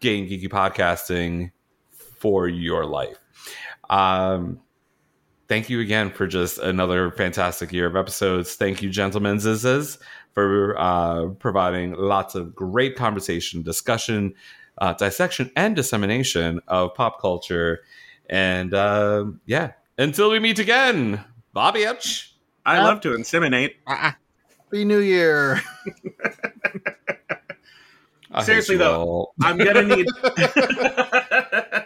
gay 0.00 0.18
and 0.18 0.28
geeky 0.28 0.48
podcasting 0.48 1.52
for 1.90 2.48
your 2.48 2.84
life. 2.84 3.18
Um, 3.88 4.60
thank 5.48 5.70
you 5.70 5.80
again 5.80 6.10
for 6.10 6.26
just 6.26 6.58
another 6.58 7.10
fantastic 7.12 7.72
year 7.72 7.86
of 7.86 7.96
episodes. 7.96 8.54
Thank 8.54 8.82
you, 8.82 8.90
gentlemen, 8.90 9.38
Zizes, 9.38 9.98
for 10.32 10.78
uh, 10.78 11.28
providing 11.38 11.94
lots 11.94 12.34
of 12.34 12.54
great 12.54 12.96
conversation, 12.96 13.62
discussion, 13.62 14.34
uh, 14.78 14.92
dissection, 14.94 15.50
and 15.56 15.74
dissemination 15.76 16.60
of 16.68 16.94
pop 16.94 17.20
culture. 17.20 17.80
And 18.28 18.74
uh, 18.74 19.26
yeah, 19.46 19.72
until 19.98 20.30
we 20.30 20.38
meet 20.38 20.58
again, 20.58 21.24
Bobby 21.52 21.84
Etch. 21.84 22.34
I 22.64 22.82
love 22.82 23.00
to 23.02 23.10
inseminate. 23.10 23.74
Happy 23.86 24.84
New 24.84 24.98
Year. 24.98 25.62
Seriously, 28.42 28.76
though, 28.76 29.00
all. 29.00 29.34
I'm 29.40 29.56
gonna 29.56 29.82
need. 29.82 30.06